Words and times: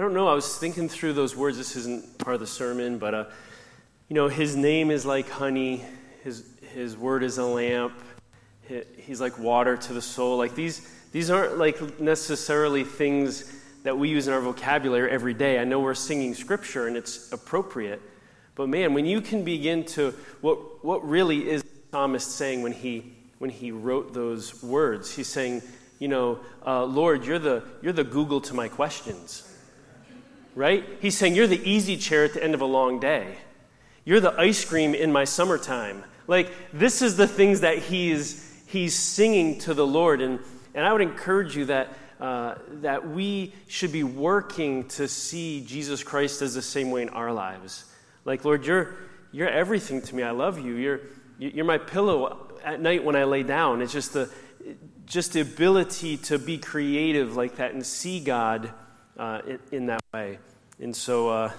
I 0.00 0.02
don't 0.02 0.14
know. 0.14 0.28
I 0.28 0.32
was 0.32 0.56
thinking 0.56 0.88
through 0.88 1.12
those 1.12 1.36
words. 1.36 1.58
This 1.58 1.76
isn't 1.76 2.16
part 2.16 2.32
of 2.32 2.40
the 2.40 2.46
sermon, 2.46 2.96
but 2.96 3.12
uh, 3.12 3.24
you 4.08 4.14
know, 4.14 4.28
his 4.28 4.56
name 4.56 4.90
is 4.90 5.04
like 5.04 5.28
honey. 5.28 5.84
His 6.24 6.42
his 6.72 6.96
word 6.96 7.22
is 7.22 7.36
a 7.36 7.44
lamp. 7.44 7.92
He's 8.96 9.20
like 9.20 9.38
water 9.38 9.76
to 9.76 9.92
the 9.92 10.00
soul. 10.00 10.38
Like 10.38 10.54
these 10.54 10.90
these 11.12 11.28
aren't 11.28 11.58
like 11.58 12.00
necessarily 12.00 12.82
things 12.82 13.54
that 13.82 13.98
we 13.98 14.08
use 14.08 14.26
in 14.26 14.32
our 14.32 14.40
vocabulary 14.40 15.10
every 15.10 15.34
day. 15.34 15.58
I 15.58 15.64
know 15.64 15.80
we're 15.80 15.92
singing 15.92 16.32
scripture 16.32 16.86
and 16.86 16.96
it's 16.96 17.30
appropriate, 17.30 18.00
but 18.54 18.70
man, 18.70 18.94
when 18.94 19.04
you 19.04 19.20
can 19.20 19.44
begin 19.44 19.84
to 19.96 20.14
what 20.40 20.82
what 20.82 21.06
really 21.06 21.46
is 21.46 21.62
psalmist 21.90 22.36
saying 22.36 22.62
when 22.62 22.72
he 22.72 23.12
when 23.36 23.50
he 23.50 23.70
wrote 23.70 24.14
those 24.14 24.62
words? 24.62 25.14
He's 25.14 25.28
saying, 25.28 25.60
you 25.98 26.08
know, 26.08 26.38
uh, 26.66 26.84
Lord, 26.86 27.26
you're 27.26 27.38
the 27.38 27.64
you're 27.82 27.92
the 27.92 28.02
Google 28.02 28.40
to 28.40 28.54
my 28.54 28.66
questions 28.68 29.46
right? 30.54 30.84
He's 31.00 31.16
saying, 31.16 31.34
You're 31.34 31.46
the 31.46 31.68
easy 31.68 31.96
chair 31.96 32.24
at 32.24 32.34
the 32.34 32.42
end 32.42 32.54
of 32.54 32.60
a 32.60 32.66
long 32.66 33.00
day. 33.00 33.36
You're 34.04 34.20
the 34.20 34.38
ice 34.38 34.64
cream 34.64 34.94
in 34.94 35.12
my 35.12 35.24
summertime. 35.24 36.04
Like, 36.26 36.50
this 36.72 37.02
is 37.02 37.16
the 37.16 37.26
things 37.26 37.60
that 37.60 37.78
he's, 37.78 38.46
he's 38.66 38.94
singing 38.94 39.58
to 39.60 39.74
the 39.74 39.86
Lord. 39.86 40.20
And, 40.20 40.40
and 40.74 40.86
I 40.86 40.92
would 40.92 41.02
encourage 41.02 41.56
you 41.56 41.66
that, 41.66 41.88
uh, 42.20 42.54
that 42.82 43.08
we 43.08 43.52
should 43.68 43.92
be 43.92 44.04
working 44.04 44.88
to 44.88 45.08
see 45.08 45.62
Jesus 45.62 46.02
Christ 46.02 46.40
as 46.42 46.54
the 46.54 46.62
same 46.62 46.90
way 46.90 47.02
in 47.02 47.08
our 47.10 47.32
lives. 47.32 47.84
Like, 48.24 48.44
Lord, 48.44 48.64
you're, 48.64 48.94
you're 49.32 49.48
everything 49.48 50.02
to 50.02 50.14
me. 50.14 50.22
I 50.22 50.30
love 50.30 50.58
you. 50.58 50.74
You're, 50.76 51.00
you're 51.38 51.64
my 51.64 51.78
pillow 51.78 52.58
at 52.64 52.80
night 52.80 53.04
when 53.04 53.16
I 53.16 53.24
lay 53.24 53.42
down. 53.42 53.82
It's 53.82 53.92
just 53.92 54.12
the, 54.12 54.30
just 55.06 55.32
the 55.32 55.40
ability 55.40 56.18
to 56.18 56.38
be 56.38 56.58
creative 56.58 57.36
like 57.36 57.56
that 57.56 57.72
and 57.74 57.84
see 57.84 58.20
God 58.20 58.72
uh, 59.20 59.42
in, 59.46 59.58
in, 59.70 59.86
that 59.86 60.02
way. 60.14 60.38
And 60.80 60.96
so 60.96 61.28
uh, 61.28 61.52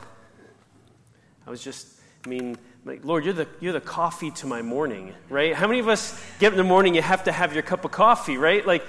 I 1.45 1.49
was 1.49 1.63
just, 1.63 1.87
I 2.25 2.29
mean, 2.29 2.57
like, 2.85 3.05
Lord, 3.05 3.23
you're 3.23 3.35
the, 3.35 3.47
you're 3.59 3.73
the 3.73 3.79
coffee 3.79 4.31
to 4.31 4.47
my 4.47 4.63
morning, 4.63 5.13
right? 5.29 5.53
How 5.53 5.67
many 5.67 5.79
of 5.79 5.87
us 5.87 6.19
get 6.39 6.51
in 6.51 6.57
the 6.57 6.63
morning, 6.63 6.95
you 6.95 7.03
have 7.03 7.25
to 7.25 7.31
have 7.31 7.53
your 7.53 7.61
cup 7.61 7.85
of 7.85 7.91
coffee, 7.91 8.37
right? 8.37 8.65
Like, 8.65 8.83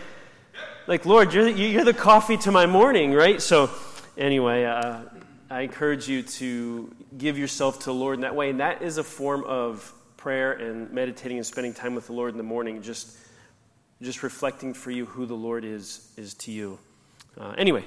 like 0.86 1.04
Lord, 1.04 1.34
you're 1.34 1.44
the, 1.44 1.52
you're 1.52 1.84
the 1.84 1.92
coffee 1.92 2.38
to 2.38 2.50
my 2.50 2.64
morning, 2.64 3.12
right? 3.12 3.42
So, 3.42 3.68
anyway, 4.16 4.64
uh, 4.64 5.00
I 5.50 5.60
encourage 5.60 6.08
you 6.08 6.22
to 6.22 6.90
give 7.18 7.38
yourself 7.38 7.80
to 7.80 7.84
the 7.86 7.94
Lord 7.94 8.14
in 8.14 8.20
that 8.22 8.34
way. 8.34 8.48
And 8.48 8.60
that 8.60 8.80
is 8.80 8.96
a 8.96 9.04
form 9.04 9.44
of 9.44 9.92
prayer 10.16 10.52
and 10.52 10.90
meditating 10.92 11.36
and 11.36 11.46
spending 11.46 11.74
time 11.74 11.94
with 11.94 12.06
the 12.06 12.14
Lord 12.14 12.30
in 12.30 12.38
the 12.38 12.42
morning, 12.42 12.80
just, 12.80 13.18
just 14.00 14.22
reflecting 14.22 14.72
for 14.72 14.90
you 14.90 15.04
who 15.04 15.26
the 15.26 15.34
Lord 15.34 15.66
is, 15.66 16.10
is 16.16 16.32
to 16.34 16.50
you. 16.50 16.78
Uh, 17.38 17.54
anyway, 17.58 17.84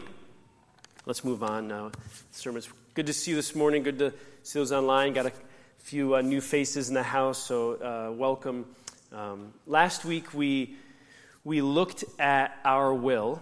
let's 1.06 1.23
move 1.23 1.44
on 1.44 1.67
now. 1.67 1.92
Sermons. 2.31 2.67
Good 2.95 3.06
to 3.08 3.14
see 3.14 3.31
you 3.31 3.38
this 3.38 3.53
morning. 3.56 3.84
Good 3.84 4.00
to 4.00 4.14
see 4.42 4.59
those 4.59 4.72
online. 4.72 5.14
Got 5.14 5.28
a 5.28 5.31
few 5.78 6.16
uh, 6.16 6.22
new 6.22 6.42
faces 6.42 6.88
in 6.89 6.95
the 6.95 7.03
house, 7.03 7.38
so 7.38 7.73
uh, 7.73 8.11
welcome. 8.11 8.66
Um, 9.11 9.53
last 9.67 10.03
week 10.03 10.33
we 10.33 10.76
we 11.44 11.61
looked 11.61 12.06
at 12.17 12.58
our 12.66 12.92
will, 12.92 13.42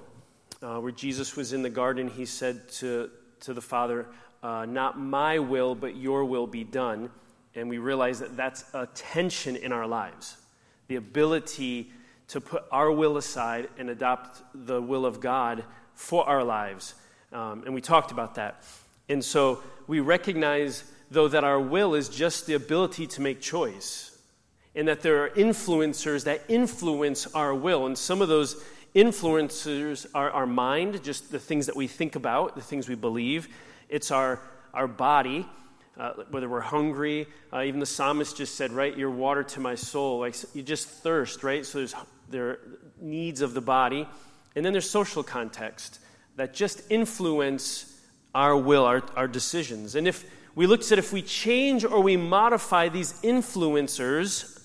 uh, 0.61 0.80
where 0.80 0.91
Jesus 0.91 1.38
was 1.38 1.53
in 1.53 1.61
the 1.61 1.69
garden. 1.69 2.09
He 2.09 2.25
said 2.25 2.67
to 2.73 3.09
to 3.41 3.53
the 3.53 3.61
Father, 3.61 4.08
uh, 4.41 4.66
"Not 4.66 5.00
my 5.00 5.39
will, 5.39 5.73
but 5.73 5.95
Your 5.95 6.25
will 6.25 6.47
be 6.47 6.66
done." 6.66 7.09
And 7.56 7.69
we 7.69 7.78
realize 7.78 8.19
that 8.19 8.36
that's 8.36 8.66
a 8.73 8.88
tension 8.88 9.56
in 9.56 9.72
our 9.72 9.88
lives, 9.88 10.36
the 10.88 10.95
ability 10.97 11.91
to 12.30 12.41
put 12.41 12.64
our 12.72 12.91
will 12.91 13.16
aside 13.16 13.69
and 13.78 13.89
adopt 13.89 14.41
the 14.53 14.81
will 14.81 15.06
of 15.06 15.22
God 15.22 15.64
for 15.94 16.28
our 16.28 16.44
lives. 16.44 16.95
Um, 17.33 17.63
and 17.65 17.73
we 17.73 17.81
talked 17.81 18.11
about 18.11 18.35
that. 18.35 18.63
And 19.09 19.23
so 19.23 19.61
we 19.87 19.99
recognize, 19.99 20.83
though, 21.11 21.27
that 21.27 21.43
our 21.43 21.59
will 21.59 21.95
is 21.95 22.07
just 22.07 22.45
the 22.45 22.53
ability 22.53 23.07
to 23.07 23.21
make 23.21 23.41
choice, 23.41 24.17
and 24.75 24.88
that 24.88 25.01
there 25.01 25.23
are 25.23 25.29
influencers 25.29 26.23
that 26.23 26.41
influence 26.47 27.27
our 27.33 27.53
will. 27.53 27.85
And 27.85 27.97
some 27.97 28.22
of 28.22 28.27
those 28.27 28.63
influencers 28.95 30.05
are 30.13 30.31
our 30.31 30.45
mind, 30.45 31.03
just 31.03 31.31
the 31.31 31.39
things 31.39 31.66
that 31.66 31.75
we 31.75 31.88
think 31.88 32.16
about, 32.16 32.55
the 32.55 32.61
things 32.61 32.88
we 32.88 32.95
believe. 32.95 33.49
It's 33.89 34.11
our, 34.11 34.39
our 34.73 34.88
body, 34.88 35.45
uh, 35.97 36.13
whether 36.29 36.47
we're 36.47 36.61
hungry. 36.61 37.27
Uh, 37.51 37.63
even 37.63 37.79
the 37.79 37.85
psalmist 37.85 38.38
just 38.38 38.55
said, 38.55 38.72
right, 38.72 38.95
you're 38.95 39.11
water 39.11 39.43
to 39.43 39.59
my 39.59 39.75
soul. 39.75 40.19
Like 40.19 40.35
you 40.53 40.63
just 40.63 40.88
thirst, 40.88 41.43
right? 41.43 41.66
So 41.66 41.79
there's 41.79 41.95
there 42.29 42.49
are 42.49 42.59
needs 42.99 43.41
of 43.41 43.53
the 43.53 43.61
body. 43.61 44.07
And 44.55 44.66
then 44.66 44.73
there's 44.73 44.89
social 44.89 45.23
context 45.23 45.99
that 46.35 46.53
just 46.53 46.83
influence 46.89 48.01
our 48.33 48.57
will, 48.57 48.85
our, 48.85 49.03
our 49.16 49.27
decisions. 49.27 49.95
And 49.95 50.07
if 50.07 50.25
we 50.55 50.67
looked 50.67 50.91
at 50.91 50.99
if 50.99 51.13
we 51.13 51.21
change 51.21 51.83
or 51.83 52.01
we 52.01 52.17
modify 52.17 52.89
these 52.89 53.13
influencers, 53.21 54.61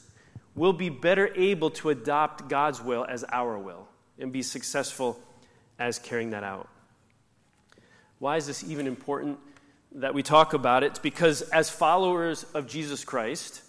we'll 0.54 0.72
be 0.72 0.88
better 0.88 1.30
able 1.34 1.70
to 1.70 1.90
adopt 1.90 2.48
God's 2.48 2.82
will 2.82 3.04
as 3.08 3.24
our 3.30 3.58
will 3.58 3.88
and 4.18 4.32
be 4.32 4.42
successful 4.42 5.18
as 5.78 5.98
carrying 5.98 6.30
that 6.30 6.44
out. 6.44 6.68
Why 8.18 8.36
is 8.36 8.46
this 8.46 8.64
even 8.64 8.86
important 8.86 9.38
that 9.92 10.12
we 10.12 10.22
talk 10.22 10.52
about 10.52 10.82
it? 10.82 10.88
It's 10.88 10.98
because 10.98 11.42
as 11.42 11.70
followers 11.70 12.44
of 12.54 12.66
Jesus 12.66 13.04
Christ, 13.04 13.62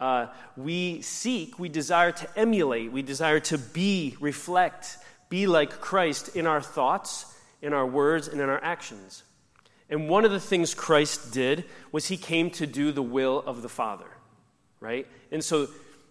uh, 0.00 0.28
we 0.56 1.02
seek, 1.02 1.58
we 1.58 1.68
desire 1.68 2.10
to 2.12 2.38
emulate, 2.38 2.90
we 2.90 3.02
desire 3.02 3.40
to 3.40 3.58
be, 3.58 4.16
reflect, 4.18 4.96
be 5.28 5.46
like 5.46 5.80
Christ 5.80 6.34
in 6.34 6.46
our 6.46 6.62
thoughts 6.62 7.26
in 7.62 7.72
our 7.72 7.86
words, 7.86 8.28
and 8.28 8.40
in 8.40 8.48
our 8.48 8.62
actions. 8.62 9.22
And 9.88 10.08
one 10.08 10.24
of 10.24 10.30
the 10.30 10.40
things 10.40 10.72
Christ 10.72 11.32
did 11.32 11.64
was 11.90 12.06
he 12.06 12.16
came 12.16 12.50
to 12.52 12.66
do 12.66 12.92
the 12.92 13.02
will 13.02 13.42
of 13.44 13.62
the 13.62 13.68
Father, 13.68 14.06
right? 14.78 15.06
And 15.32 15.42
so, 15.42 15.68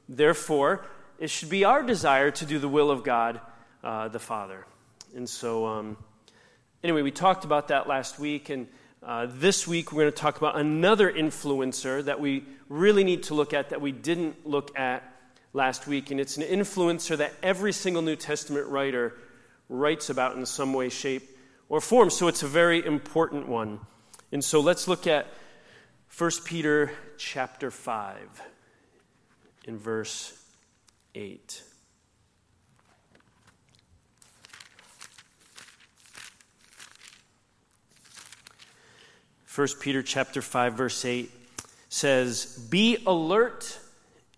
therefore, 0.07 0.85
it 1.17 1.29
should 1.29 1.49
be 1.49 1.63
our 1.63 1.81
desire 1.83 2.31
to 2.31 2.45
do 2.45 2.59
the 2.59 2.67
will 2.67 2.91
of 2.91 3.03
God 3.03 3.39
uh, 3.83 4.09
the 4.09 4.19
Father. 4.19 4.65
And 5.15 5.27
so, 5.27 5.65
um, 5.65 5.97
anyway, 6.83 7.01
we 7.01 7.11
talked 7.11 7.45
about 7.45 7.69
that 7.69 7.87
last 7.87 8.19
week, 8.19 8.49
and 8.49 8.67
uh, 9.01 9.27
this 9.29 9.65
week 9.65 9.93
we're 9.93 10.03
going 10.03 10.11
to 10.11 10.17
talk 10.17 10.37
about 10.37 10.57
another 10.57 11.11
influencer 11.11 12.03
that 12.03 12.19
we 12.19 12.43
really 12.67 13.03
need 13.03 13.23
to 13.23 13.33
look 13.33 13.53
at 13.53 13.69
that 13.69 13.79
we 13.79 13.93
didn't 13.93 14.45
look 14.45 14.77
at 14.77 15.03
last 15.53 15.87
week. 15.87 16.11
And 16.11 16.19
it's 16.19 16.37
an 16.37 16.43
influencer 16.43 17.17
that 17.17 17.33
every 17.41 17.71
single 17.71 18.01
New 18.01 18.17
Testament 18.17 18.67
writer 18.67 19.15
writes 19.69 20.09
about 20.09 20.35
in 20.35 20.45
some 20.45 20.73
way, 20.73 20.89
shape, 20.89 21.29
or 21.69 21.79
form. 21.79 22.09
So 22.09 22.27
it's 22.27 22.43
a 22.43 22.47
very 22.47 22.83
important 22.85 23.47
one. 23.47 23.79
And 24.31 24.43
so 24.43 24.59
let's 24.59 24.87
look 24.87 25.07
at 25.07 25.27
1 26.15 26.31
Peter 26.43 26.91
chapter 27.17 27.71
5 27.71 28.41
in 29.65 29.77
verse 29.77 30.33
8. 31.15 31.63
First 39.45 39.79
Peter 39.79 40.01
chapter 40.01 40.41
5 40.41 40.73
verse 40.73 41.05
8 41.05 41.31
says, 41.89 42.45
"Be 42.69 43.03
alert 43.05 43.79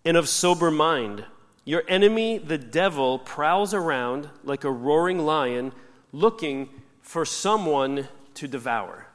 and 0.04 0.16
of 0.16 0.28
sober 0.28 0.70
mind. 0.70 1.24
Your 1.64 1.84
enemy 1.86 2.38
the 2.38 2.58
devil 2.58 3.18
prowls 3.18 3.72
around 3.72 4.28
like 4.42 4.64
a 4.64 4.70
roaring 4.70 5.20
lion 5.20 5.72
looking 6.12 6.81
for 7.12 7.26
someone 7.26 8.08
to 8.32 8.48
devour. 8.48 9.06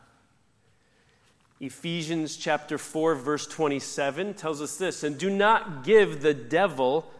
Ephesians 1.59 2.37
chapter 2.37 2.77
4 2.77 3.15
verse 3.15 3.47
27 3.47 4.35
tells 4.35 4.61
us 4.61 4.77
this, 4.77 5.03
and 5.03 5.17
do 5.17 5.31
not 5.31 5.83
give 5.83 6.21
the 6.21 6.35
devil 6.35 7.11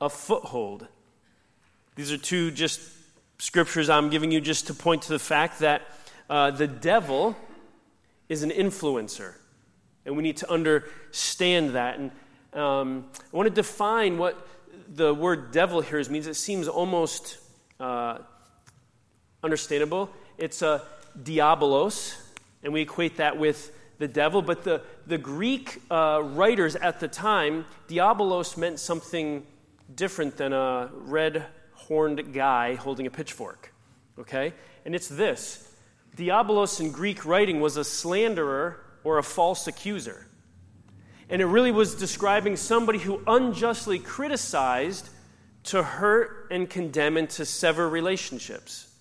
a 0.00 0.10
foothold. 0.10 0.88
These 1.94 2.10
are 2.10 2.18
two 2.18 2.50
just 2.50 2.80
scriptures 3.38 3.88
I'm 3.88 4.10
giving 4.10 4.32
you 4.32 4.40
just 4.40 4.66
to 4.66 4.74
point 4.74 5.02
to 5.02 5.10
the 5.10 5.20
fact 5.20 5.60
that 5.60 5.82
uh, 6.28 6.50
the 6.50 6.66
devil 6.66 7.36
is 8.28 8.42
an 8.42 8.50
influencer. 8.50 9.34
And 10.04 10.16
we 10.16 10.24
need 10.24 10.38
to 10.38 10.50
understand 10.50 11.76
that. 11.76 11.96
And 11.96 12.10
um, 12.60 13.04
I 13.32 13.36
want 13.36 13.48
to 13.48 13.54
define 13.54 14.18
what 14.18 14.44
the 14.92 15.14
word 15.14 15.52
devil 15.52 15.80
here 15.80 16.02
means. 16.10 16.26
It 16.26 16.34
seems 16.34 16.66
almost 16.66 17.38
uh, 17.78 18.18
understandable. 19.44 20.10
It's 20.38 20.62
a 20.62 20.82
diabolos, 21.22 22.16
and 22.62 22.72
we 22.72 22.80
equate 22.80 23.18
that 23.18 23.38
with 23.38 23.72
the 23.98 24.08
devil. 24.08 24.42
But 24.42 24.64
the, 24.64 24.82
the 25.06 25.18
Greek 25.18 25.80
uh, 25.90 26.22
writers 26.24 26.76
at 26.76 27.00
the 27.00 27.08
time, 27.08 27.66
diabolos 27.88 28.56
meant 28.56 28.80
something 28.80 29.46
different 29.94 30.36
than 30.36 30.52
a 30.52 30.90
red 30.92 31.46
horned 31.72 32.32
guy 32.32 32.74
holding 32.74 33.06
a 33.06 33.10
pitchfork. 33.10 33.72
Okay? 34.18 34.52
And 34.84 34.94
it's 34.94 35.08
this 35.08 35.68
Diabolos 36.16 36.80
in 36.80 36.92
Greek 36.92 37.24
writing 37.24 37.60
was 37.60 37.76
a 37.76 37.84
slanderer 37.84 38.80
or 39.02 39.18
a 39.18 39.22
false 39.22 39.66
accuser. 39.66 40.26
And 41.28 41.42
it 41.42 41.46
really 41.46 41.72
was 41.72 41.94
describing 41.94 42.56
somebody 42.56 42.98
who 42.98 43.20
unjustly 43.26 43.98
criticized 43.98 45.08
to 45.64 45.82
hurt 45.82 46.48
and 46.50 46.68
condemn 46.68 47.16
and 47.16 47.28
to 47.30 47.44
sever 47.44 47.88
relationships. 47.88 48.93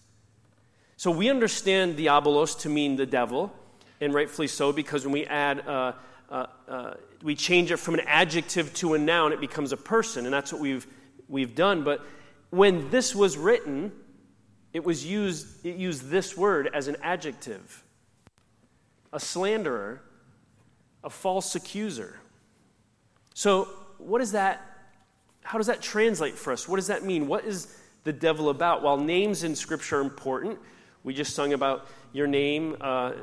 So 1.03 1.11
we 1.11 1.29
understand 1.29 1.97
diabolos 1.97 2.57
to 2.59 2.69
mean 2.69 2.95
the 2.95 3.05
devil, 3.05 3.53
and 3.99 4.13
rightfully 4.13 4.47
so, 4.47 4.71
because 4.71 5.03
when 5.03 5.11
we 5.11 5.25
add, 5.25 5.67
uh, 5.67 5.91
uh, 6.29 6.45
uh, 6.65 6.93
we 7.21 7.35
change 7.35 7.71
it 7.71 7.75
from 7.75 7.95
an 7.95 7.99
adjective 8.07 8.73
to 8.75 8.93
a 8.93 8.97
noun, 8.97 9.33
it 9.33 9.41
becomes 9.41 9.73
a 9.73 9.75
person, 9.75 10.23
and 10.23 10.33
that's 10.33 10.53
what 10.53 10.61
we've, 10.61 10.87
we've 11.27 11.55
done. 11.55 11.83
But 11.83 12.05
when 12.51 12.89
this 12.89 13.13
was 13.13 13.37
written, 13.37 13.91
it 14.71 14.85
was 14.85 15.05
used, 15.05 15.65
it 15.65 15.75
used 15.75 16.07
this 16.07 16.37
word 16.37 16.69
as 16.73 16.87
an 16.87 16.95
adjective 17.03 17.83
a 19.11 19.19
slanderer, 19.19 20.01
a 21.03 21.09
false 21.09 21.53
accuser. 21.53 22.17
So, 23.33 23.67
what 23.97 24.21
is 24.21 24.31
that? 24.31 24.61
How 25.41 25.57
does 25.57 25.67
that 25.67 25.81
translate 25.81 26.35
for 26.35 26.53
us? 26.53 26.65
What 26.65 26.77
does 26.77 26.87
that 26.87 27.03
mean? 27.03 27.27
What 27.27 27.43
is 27.43 27.77
the 28.05 28.13
devil 28.13 28.47
about? 28.47 28.83
While 28.83 28.95
names 28.95 29.43
in 29.43 29.53
Scripture 29.53 29.97
are 29.97 30.01
important, 30.01 30.59
we 31.03 31.13
just 31.13 31.35
sung 31.35 31.53
about 31.53 31.87
your 32.13 32.27
name, 32.27 32.77
uh, 32.79 33.13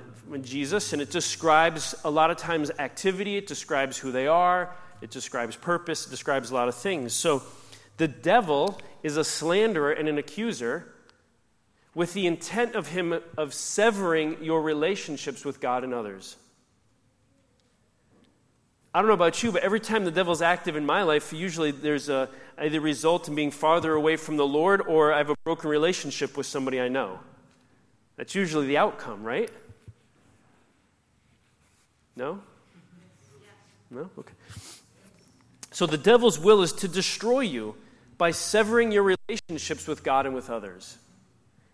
Jesus, 0.43 0.93
and 0.93 1.01
it 1.01 1.11
describes 1.11 1.95
a 2.05 2.11
lot 2.11 2.31
of 2.31 2.37
times 2.37 2.71
activity, 2.79 3.37
it 3.37 3.47
describes 3.47 3.97
who 3.97 4.13
they 4.13 4.27
are, 4.27 4.75
it 5.01 5.11
describes 5.11 5.57
purpose, 5.57 6.07
it 6.07 6.11
describes 6.11 6.51
a 6.51 6.55
lot 6.55 6.69
of 6.69 6.75
things. 6.75 7.13
So, 7.13 7.43
the 7.97 8.09
devil 8.09 8.81
is 9.03 9.17
a 9.17 9.25
slanderer 9.25 9.93
and 9.93 10.09
an 10.09 10.19
accuser 10.19 10.93
with 11.95 12.15
the 12.15 12.27
intent 12.27 12.75
of 12.75 12.89
him 12.89 13.21
of 13.37 13.53
severing 13.53 14.43
your 14.43 14.63
relationships 14.63 15.45
with 15.45 15.61
God 15.61 15.85
and 15.85 15.93
others. 15.93 16.37
I 18.93 19.01
don't 19.01 19.09
know 19.09 19.15
about 19.15 19.43
you, 19.43 19.53
but 19.53 19.63
every 19.63 19.81
time 19.81 20.05
the 20.05 20.11
devil's 20.11 20.43
active 20.43 20.77
in 20.77 20.85
my 20.85 21.03
life, 21.03 21.33
usually 21.33 21.71
there's 21.71 22.09
a 22.09 22.29
either 22.59 22.81
result 22.81 23.29
in 23.29 23.35
being 23.35 23.51
farther 23.51 23.95
away 23.95 24.17
from 24.17 24.37
the 24.37 24.47
Lord 24.47 24.83
or 24.83 25.13
I 25.13 25.19
have 25.19 25.31
a 25.31 25.37
broken 25.45 25.71
relationship 25.71 26.37
with 26.37 26.47
somebody 26.47 26.81
I 26.81 26.89
know. 26.89 27.21
That's 28.21 28.35
usually 28.35 28.67
the 28.67 28.77
outcome, 28.77 29.25
right? 29.25 29.51
No? 32.15 32.39
No? 33.91 34.11
Okay. 34.19 34.35
So 35.71 35.87
the 35.87 35.97
devil's 35.97 36.39
will 36.39 36.61
is 36.61 36.75
to 36.75 36.87
destroy 36.87 37.41
you 37.41 37.77
by 38.19 38.33
severing 38.33 38.93
your 38.93 39.05
relationships 39.05 39.87
with 39.87 40.05
God 40.05 40.27
and 40.27 40.35
with 40.35 40.51
others. 40.51 40.99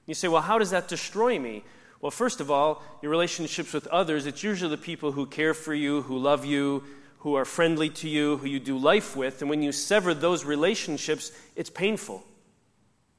You 0.06 0.14
say, 0.14 0.28
well, 0.28 0.40
how 0.40 0.60
does 0.60 0.70
that 0.70 0.86
destroy 0.86 1.36
me? 1.36 1.64
Well, 2.00 2.12
first 2.12 2.40
of 2.40 2.48
all, 2.48 2.80
your 3.02 3.10
relationships 3.10 3.72
with 3.72 3.88
others, 3.88 4.24
it's 4.24 4.44
usually 4.44 4.70
the 4.70 4.80
people 4.80 5.10
who 5.10 5.26
care 5.26 5.52
for 5.52 5.74
you, 5.74 6.02
who 6.02 6.16
love 6.16 6.44
you, 6.44 6.84
who 7.18 7.34
are 7.34 7.44
friendly 7.44 7.90
to 7.90 8.08
you, 8.08 8.36
who 8.36 8.46
you 8.46 8.60
do 8.60 8.78
life 8.78 9.16
with. 9.16 9.40
And 9.40 9.50
when 9.50 9.62
you 9.62 9.72
sever 9.72 10.14
those 10.14 10.44
relationships, 10.44 11.32
it's 11.56 11.70
painful, 11.70 12.22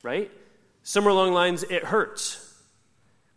right? 0.01 0.31
Somewhere 0.83 1.12
along 1.12 1.31
the 1.31 1.35
lines, 1.35 1.63
it 1.63 1.83
hurts 1.83 2.46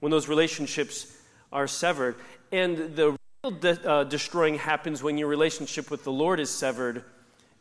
when 0.00 0.10
those 0.10 0.28
relationships 0.28 1.16
are 1.52 1.66
severed. 1.66 2.16
And 2.52 2.96
the 2.96 3.16
real 3.44 3.52
de- 3.52 3.88
uh, 3.90 4.04
destroying 4.04 4.56
happens 4.56 5.02
when 5.02 5.16
your 5.16 5.28
relationship 5.28 5.90
with 5.90 6.04
the 6.04 6.12
Lord 6.12 6.40
is 6.40 6.50
severed 6.50 7.04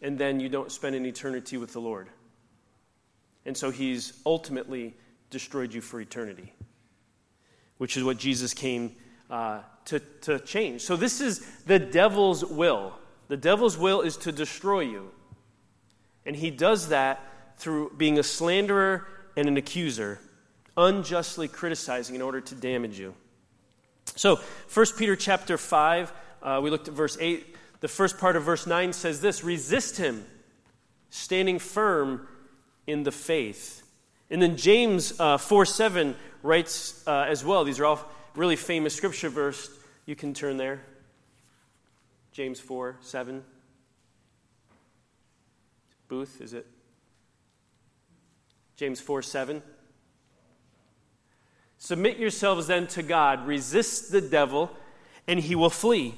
and 0.01 0.17
then 0.17 0.39
you 0.39 0.49
don't 0.49 0.71
spend 0.71 0.95
an 0.95 1.05
eternity 1.05 1.57
with 1.57 1.73
the 1.73 1.81
Lord. 1.81 2.09
And 3.45 3.55
so 3.55 3.71
he's 3.71 4.13
ultimately 4.25 4.95
destroyed 5.29 5.73
you 5.73 5.81
for 5.81 5.99
eternity, 5.99 6.53
which 7.77 7.97
is 7.97 8.03
what 8.03 8.17
Jesus 8.17 8.53
came 8.53 8.95
uh, 9.29 9.61
to, 9.85 9.99
to 10.21 10.39
change. 10.39 10.81
So, 10.81 10.95
this 10.95 11.21
is 11.21 11.39
the 11.65 11.79
devil's 11.79 12.43
will. 12.43 12.93
The 13.27 13.37
devil's 13.37 13.77
will 13.77 14.01
is 14.01 14.17
to 14.17 14.31
destroy 14.31 14.81
you. 14.81 15.11
And 16.25 16.35
he 16.35 16.51
does 16.51 16.89
that 16.89 17.23
through 17.57 17.93
being 17.97 18.19
a 18.19 18.23
slanderer 18.23 19.07
and 19.35 19.47
an 19.47 19.57
accuser, 19.57 20.19
unjustly 20.79 21.49
criticizing 21.49 22.15
in 22.15 22.21
order 22.21 22.39
to 22.39 22.55
damage 22.55 22.97
you. 22.97 23.13
So, 24.15 24.37
1 24.73 24.85
Peter 24.97 25.15
chapter 25.15 25.57
5, 25.57 26.13
uh, 26.41 26.59
we 26.63 26.69
looked 26.69 26.87
at 26.87 26.93
verse 26.93 27.17
8. 27.19 27.55
The 27.81 27.87
first 27.87 28.17
part 28.17 28.35
of 28.35 28.43
verse 28.43 28.65
9 28.65 28.93
says 28.93 29.21
this 29.21 29.43
resist 29.43 29.97
him, 29.97 30.25
standing 31.09 31.59
firm 31.59 32.27
in 32.87 33.03
the 33.03 33.11
faith. 33.11 33.83
And 34.31 34.41
then 34.41 34.57
James 34.57 35.19
uh, 35.19 35.37
4 35.37 35.65
7 35.65 36.15
writes 36.43 37.03
uh, 37.05 37.25
as 37.27 37.43
well. 37.43 37.63
These 37.63 37.79
are 37.79 37.85
all 37.85 37.99
really 38.35 38.55
famous 38.55 38.95
scripture 38.95 39.29
verse. 39.29 39.69
You 40.05 40.15
can 40.15 40.33
turn 40.33 40.57
there. 40.57 40.81
James 42.31 42.59
4 42.59 42.97
7. 43.01 43.43
Booth, 46.07 46.41
is 46.41 46.53
it? 46.53 46.65
James 48.75 49.01
4 49.01 49.21
7. 49.21 49.61
Submit 51.79 52.17
yourselves 52.17 52.67
then 52.67 52.87
to 52.87 53.01
God, 53.01 53.47
resist 53.47 54.11
the 54.11 54.21
devil, 54.21 54.69
and 55.27 55.39
he 55.39 55.55
will 55.55 55.69
flee. 55.69 56.15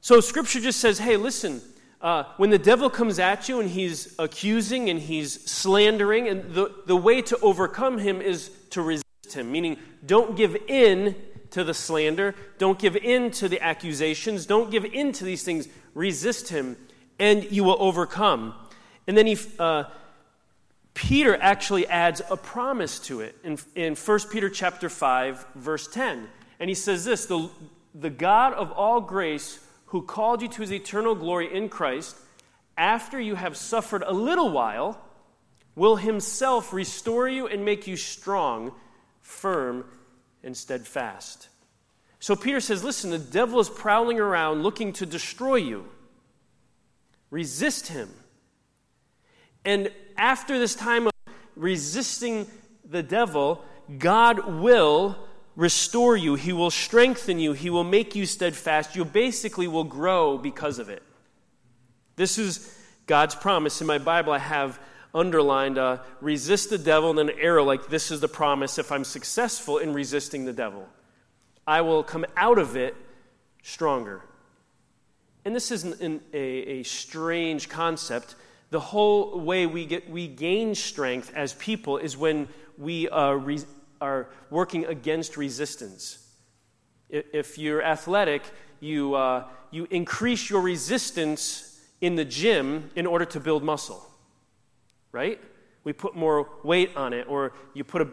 So 0.00 0.20
Scripture 0.20 0.60
just 0.60 0.80
says, 0.80 0.98
hey, 0.98 1.16
listen, 1.16 1.62
uh, 2.00 2.24
when 2.36 2.50
the 2.50 2.58
devil 2.58 2.90
comes 2.90 3.18
at 3.18 3.48
you 3.48 3.60
and 3.60 3.70
he's 3.70 4.14
accusing 4.18 4.90
and 4.90 5.00
he's 5.00 5.50
slandering, 5.50 6.28
and 6.28 6.52
the, 6.52 6.74
the 6.86 6.96
way 6.96 7.22
to 7.22 7.38
overcome 7.38 7.98
him 7.98 8.20
is 8.20 8.50
to 8.70 8.82
resist 8.82 9.32
him, 9.32 9.50
meaning 9.50 9.78
don't 10.04 10.36
give 10.36 10.56
in 10.68 11.14
to 11.52 11.62
the 11.62 11.72
slander, 11.72 12.34
don't 12.58 12.78
give 12.78 12.96
in 12.96 13.30
to 13.30 13.48
the 13.48 13.60
accusations, 13.60 14.44
don't 14.44 14.70
give 14.70 14.84
in 14.84 15.12
to 15.12 15.24
these 15.24 15.44
things. 15.44 15.68
Resist 15.94 16.48
him, 16.48 16.76
and 17.20 17.44
you 17.44 17.62
will 17.62 17.76
overcome. 17.78 18.54
And 19.06 19.16
then 19.16 19.28
he, 19.28 19.38
uh, 19.58 19.84
Peter 20.94 21.36
actually 21.40 21.86
adds 21.88 22.22
a 22.30 22.36
promise 22.36 23.00
to 23.00 23.20
it 23.20 23.36
in, 23.42 23.58
in 23.74 23.96
1 23.96 24.18
Peter 24.30 24.48
chapter 24.48 24.88
5, 24.88 25.44
verse 25.56 25.88
10. 25.88 26.28
And 26.60 26.70
he 26.70 26.74
says 26.74 27.04
this 27.04 27.26
the, 27.26 27.50
the 27.94 28.10
God 28.10 28.54
of 28.54 28.70
all 28.70 29.00
grace 29.00 29.58
who 29.86 30.02
called 30.02 30.40
you 30.40 30.48
to 30.48 30.60
his 30.60 30.72
eternal 30.72 31.14
glory 31.14 31.52
in 31.52 31.68
Christ, 31.68 32.16
after 32.76 33.20
you 33.20 33.34
have 33.34 33.56
suffered 33.56 34.02
a 34.04 34.12
little 34.12 34.50
while, 34.50 35.00
will 35.74 35.96
himself 35.96 36.72
restore 36.72 37.28
you 37.28 37.46
and 37.46 37.64
make 37.64 37.86
you 37.86 37.96
strong, 37.96 38.72
firm, 39.20 39.84
and 40.42 40.56
steadfast. 40.56 41.48
So 42.20 42.36
Peter 42.36 42.60
says, 42.60 42.84
Listen, 42.84 43.10
the 43.10 43.18
devil 43.18 43.60
is 43.60 43.68
prowling 43.68 44.18
around 44.20 44.62
looking 44.62 44.92
to 44.94 45.06
destroy 45.06 45.56
you. 45.56 45.86
Resist 47.30 47.88
him. 47.88 48.08
And 49.64 49.90
after 50.16 50.58
this 50.58 50.74
time 50.74 51.06
of 51.06 51.12
resisting 51.56 52.46
the 52.84 53.02
devil, 53.02 53.64
God 53.98 54.60
will 54.60 55.16
restore 55.56 56.16
you, 56.16 56.34
He 56.34 56.52
will 56.52 56.70
strengthen 56.70 57.38
you, 57.38 57.52
He 57.52 57.70
will 57.70 57.84
make 57.84 58.14
you 58.14 58.26
steadfast. 58.26 58.96
You 58.96 59.04
basically 59.04 59.68
will 59.68 59.84
grow 59.84 60.38
because 60.38 60.78
of 60.78 60.88
it. 60.88 61.02
This 62.16 62.38
is 62.38 62.76
God's 63.06 63.34
promise. 63.34 63.80
In 63.80 63.86
my 63.86 63.98
Bible, 63.98 64.32
I 64.32 64.38
have 64.38 64.80
underlined 65.14 65.78
uh, 65.78 65.98
resist 66.20 66.70
the 66.70 66.78
devil 66.78 67.10
and 67.10 67.30
an 67.30 67.38
arrow 67.38 67.64
like 67.64 67.88
this 67.88 68.10
is 68.10 68.20
the 68.20 68.28
promise 68.28 68.78
if 68.78 68.90
I'm 68.90 69.04
successful 69.04 69.78
in 69.78 69.92
resisting 69.92 70.44
the 70.44 70.52
devil. 70.52 70.88
I 71.66 71.82
will 71.82 72.02
come 72.02 72.26
out 72.36 72.58
of 72.58 72.76
it 72.76 72.96
stronger. 73.62 74.22
And 75.44 75.54
this 75.54 75.70
isn't 75.70 76.00
an, 76.00 76.20
a, 76.32 76.38
a 76.38 76.82
strange 76.82 77.68
concept. 77.68 78.34
The 78.70 78.80
whole 78.80 79.40
way 79.40 79.66
we, 79.66 79.86
get, 79.86 80.10
we 80.10 80.26
gain 80.26 80.74
strength 80.74 81.32
as 81.34 81.54
people 81.54 81.98
is 81.98 82.16
when 82.16 82.48
we 82.76 83.08
uh, 83.08 83.32
re, 83.32 83.60
are 84.00 84.28
working 84.50 84.84
against 84.86 85.36
resistance. 85.36 86.18
If 87.08 87.58
you're 87.58 87.82
athletic, 87.82 88.42
you, 88.80 89.14
uh, 89.14 89.44
you 89.70 89.86
increase 89.90 90.50
your 90.50 90.60
resistance 90.60 91.80
in 92.00 92.16
the 92.16 92.24
gym 92.24 92.90
in 92.96 93.06
order 93.06 93.24
to 93.24 93.40
build 93.40 93.62
muscle, 93.62 94.04
right? 95.12 95.40
We 95.84 95.92
put 95.92 96.16
more 96.16 96.48
weight 96.62 96.96
on 96.96 97.12
it, 97.12 97.26
or 97.28 97.52
you 97.74 97.84
put 97.84 98.02
a 98.02 98.08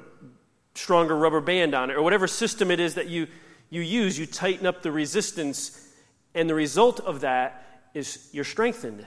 stronger 0.75 1.17
rubber 1.17 1.41
band 1.41 1.74
on 1.74 1.89
it, 1.89 1.96
or 1.96 2.01
whatever 2.01 2.27
system 2.27 2.70
it 2.72 2.79
is 2.79 2.96
that 2.96 3.08
you, 3.08 3.27
you 3.70 3.81
use, 3.81 4.20
you 4.20 4.25
tighten 4.25 4.65
up 4.65 4.81
the 4.81 4.91
resistance, 4.91 5.89
and 6.36 6.50
the 6.50 6.55
result 6.55 7.00
of 7.00 7.22
that 7.22 7.89
is 7.93 8.29
you're 8.31 8.46
strengthened. 8.46 9.05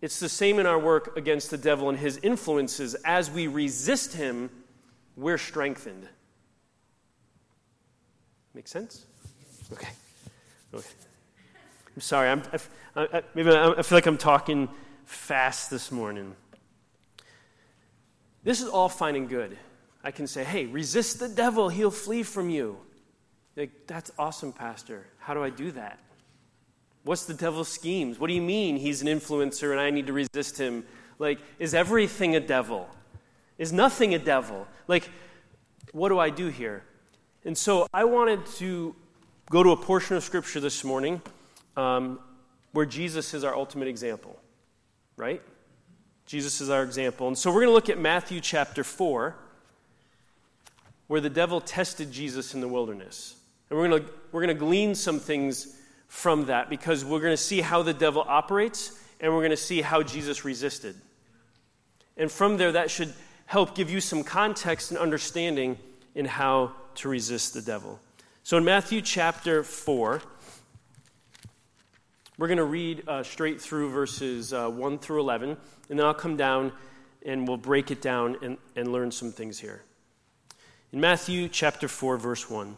It's 0.00 0.18
the 0.18 0.28
same 0.28 0.58
in 0.58 0.66
our 0.66 0.78
work 0.78 1.16
against 1.16 1.50
the 1.50 1.58
devil 1.58 1.88
and 1.88 1.98
his 1.98 2.18
influences. 2.22 2.94
As 3.04 3.30
we 3.30 3.46
resist 3.46 4.14
him, 4.14 4.50
we're 5.16 5.38
strengthened. 5.38 6.08
Make 8.54 8.66
sense? 8.66 9.04
Okay. 9.72 9.88
Okay. 10.72 10.88
I'm 11.94 12.02
sorry. 12.02 12.30
I'm, 12.30 12.42
I, 12.96 13.08
I, 13.12 13.22
maybe 13.34 13.50
I 13.50 13.82
feel 13.82 13.96
like 13.96 14.06
I'm 14.06 14.16
talking 14.16 14.68
fast 15.04 15.70
this 15.70 15.92
morning. 15.92 16.34
This 18.42 18.62
is 18.62 18.68
all 18.68 18.88
fine 18.88 19.16
and 19.16 19.28
good. 19.28 19.58
I 20.02 20.10
can 20.10 20.26
say, 20.26 20.44
hey, 20.44 20.66
resist 20.66 21.18
the 21.18 21.28
devil, 21.28 21.68
he'll 21.68 21.90
flee 21.90 22.22
from 22.22 22.48
you. 22.48 22.78
Like, 23.54 23.86
that's 23.86 24.10
awesome, 24.18 24.52
Pastor. 24.52 25.06
How 25.18 25.34
do 25.34 25.42
I 25.42 25.50
do 25.50 25.72
that? 25.72 25.98
What's 27.04 27.24
the 27.24 27.34
devil's 27.34 27.68
schemes? 27.68 28.18
What 28.18 28.28
do 28.28 28.34
you 28.34 28.42
mean 28.42 28.76
he's 28.76 29.02
an 29.02 29.08
influencer 29.08 29.70
and 29.70 29.80
I 29.80 29.90
need 29.90 30.06
to 30.06 30.12
resist 30.12 30.58
him? 30.58 30.84
Like, 31.18 31.38
is 31.58 31.74
everything 31.74 32.36
a 32.36 32.40
devil? 32.40 32.88
Is 33.58 33.72
nothing 33.72 34.14
a 34.14 34.18
devil? 34.18 34.66
Like, 34.86 35.08
what 35.92 36.10
do 36.10 36.18
I 36.18 36.30
do 36.30 36.48
here? 36.48 36.82
And 37.44 37.56
so 37.56 37.86
I 37.92 38.04
wanted 38.04 38.44
to 38.56 38.94
go 39.50 39.62
to 39.62 39.70
a 39.70 39.76
portion 39.76 40.16
of 40.16 40.22
Scripture 40.22 40.60
this 40.60 40.84
morning 40.84 41.22
um, 41.76 42.20
where 42.72 42.86
Jesus 42.86 43.34
is 43.34 43.44
our 43.44 43.54
ultimate 43.54 43.88
example, 43.88 44.38
right? 45.16 45.42
Jesus 46.26 46.60
is 46.60 46.70
our 46.70 46.82
example. 46.82 47.28
And 47.28 47.36
so 47.36 47.50
we're 47.50 47.62
going 47.62 47.70
to 47.70 47.74
look 47.74 47.88
at 47.88 47.98
Matthew 47.98 48.40
chapter 48.40 48.84
4, 48.84 49.34
where 51.08 51.20
the 51.20 51.30
devil 51.30 51.60
tested 51.60 52.12
Jesus 52.12 52.54
in 52.54 52.60
the 52.60 52.68
wilderness. 52.68 53.36
And 53.68 53.78
we're 53.78 53.88
going 53.88 54.02
to, 54.02 54.10
we're 54.30 54.44
going 54.44 54.56
to 54.56 54.60
glean 54.60 54.94
some 54.94 55.18
things 55.18 55.76
from 56.10 56.46
that 56.46 56.68
because 56.68 57.04
we're 57.04 57.20
going 57.20 57.32
to 57.32 57.36
see 57.36 57.60
how 57.60 57.82
the 57.82 57.94
devil 57.94 58.24
operates 58.26 59.00
and 59.20 59.32
we're 59.32 59.38
going 59.38 59.50
to 59.50 59.56
see 59.56 59.80
how 59.80 60.02
Jesus 60.02 60.44
resisted. 60.44 60.96
And 62.16 62.30
from 62.30 62.56
there, 62.56 62.72
that 62.72 62.90
should 62.90 63.14
help 63.46 63.76
give 63.76 63.88
you 63.88 64.00
some 64.00 64.24
context 64.24 64.90
and 64.90 64.98
understanding 64.98 65.78
in 66.16 66.24
how 66.24 66.72
to 66.96 67.08
resist 67.08 67.54
the 67.54 67.62
devil. 67.62 68.00
So 68.42 68.56
in 68.56 68.64
Matthew 68.64 69.02
chapter 69.02 69.62
4, 69.62 70.20
we're 72.38 72.48
going 72.48 72.58
to 72.58 72.64
read 72.64 73.08
uh, 73.08 73.22
straight 73.22 73.60
through 73.60 73.90
verses 73.90 74.52
uh, 74.52 74.68
1 74.68 74.98
through 74.98 75.20
11, 75.20 75.56
and 75.90 75.98
then 75.98 76.04
I'll 76.04 76.12
come 76.12 76.36
down 76.36 76.72
and 77.24 77.46
we'll 77.46 77.56
break 77.56 77.92
it 77.92 78.02
down 78.02 78.36
and, 78.42 78.58
and 78.74 78.90
learn 78.90 79.12
some 79.12 79.30
things 79.30 79.60
here. 79.60 79.82
In 80.92 81.00
Matthew 81.00 81.48
chapter 81.48 81.86
4, 81.86 82.16
verse 82.16 82.50
1, 82.50 82.76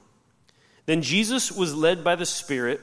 then 0.84 1.00
Jesus 1.00 1.50
was 1.50 1.74
led 1.74 2.04
by 2.04 2.14
the 2.14 2.26
Spirit 2.26 2.82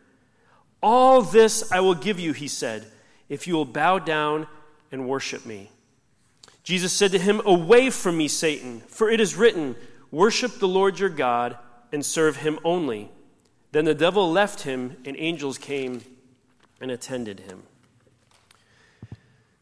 All 0.81 1.21
this 1.21 1.71
I 1.71 1.79
will 1.79 1.95
give 1.95 2.19
you, 2.19 2.33
he 2.33 2.47
said, 2.47 2.85
if 3.29 3.47
you 3.47 3.55
will 3.55 3.65
bow 3.65 3.99
down 3.99 4.47
and 4.91 5.07
worship 5.07 5.45
me. 5.45 5.69
Jesus 6.63 6.93
said 6.93 7.11
to 7.11 7.19
him, 7.19 7.41
Away 7.45 7.89
from 7.89 8.17
me, 8.17 8.27
Satan, 8.27 8.81
for 8.81 9.09
it 9.09 9.19
is 9.19 9.35
written, 9.35 9.75
Worship 10.11 10.59
the 10.59 10.67
Lord 10.67 10.99
your 10.99 11.09
God 11.09 11.57
and 11.91 12.05
serve 12.05 12.37
him 12.37 12.59
only. 12.63 13.09
Then 13.71 13.85
the 13.85 13.95
devil 13.95 14.31
left 14.31 14.63
him, 14.63 14.97
and 15.05 15.15
angels 15.17 15.57
came 15.57 16.01
and 16.81 16.91
attended 16.91 17.41
him. 17.41 17.63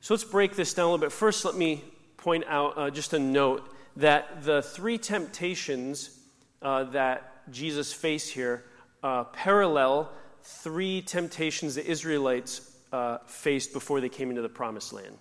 So 0.01 0.13
let's 0.13 0.23
break 0.23 0.55
this 0.55 0.73
down 0.73 0.85
a 0.85 0.91
little 0.91 1.05
bit. 1.05 1.11
First, 1.11 1.45
let 1.45 1.55
me 1.55 1.83
point 2.17 2.45
out 2.47 2.77
uh, 2.77 2.89
just 2.89 3.13
a 3.13 3.19
note 3.19 3.69
that 3.97 4.43
the 4.43 4.61
three 4.61 4.97
temptations 4.97 6.17
uh, 6.61 6.85
that 6.85 7.51
Jesus 7.51 7.93
faced 7.93 8.31
here 8.31 8.65
uh, 9.03 9.25
parallel 9.25 10.11
three 10.49 11.01
temptations 11.01 11.75
the 11.75 11.85
Israelites 11.85 12.75
uh, 12.91 13.19
faced 13.25 13.71
before 13.71 14.01
they 14.01 14.09
came 14.09 14.29
into 14.29 14.41
the 14.41 14.49
promised 14.49 14.91
land. 14.91 15.15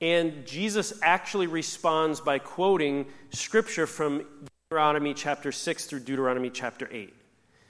And 0.00 0.46
Jesus 0.46 0.92
actually 1.02 1.46
responds 1.46 2.20
by 2.20 2.38
quoting 2.38 3.06
scripture 3.30 3.86
from 3.86 4.24
Deuteronomy 4.70 5.12
chapter 5.12 5.52
6 5.52 5.86
through 5.86 6.00
Deuteronomy 6.00 6.50
chapter 6.50 6.88
8. 6.90 7.12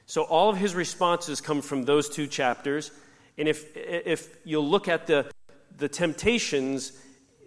So 0.07 0.23
all 0.23 0.49
of 0.49 0.57
his 0.57 0.75
responses 0.75 1.41
come 1.41 1.61
from 1.61 1.83
those 1.83 2.09
two 2.09 2.27
chapters. 2.27 2.93
And 3.37 3.49
if, 3.49 3.77
if 3.77 4.37
you'll 4.45 4.69
look 4.69 4.89
at 4.89 5.07
the, 5.07 5.31
the 5.77 5.89
temptations, 5.89 6.93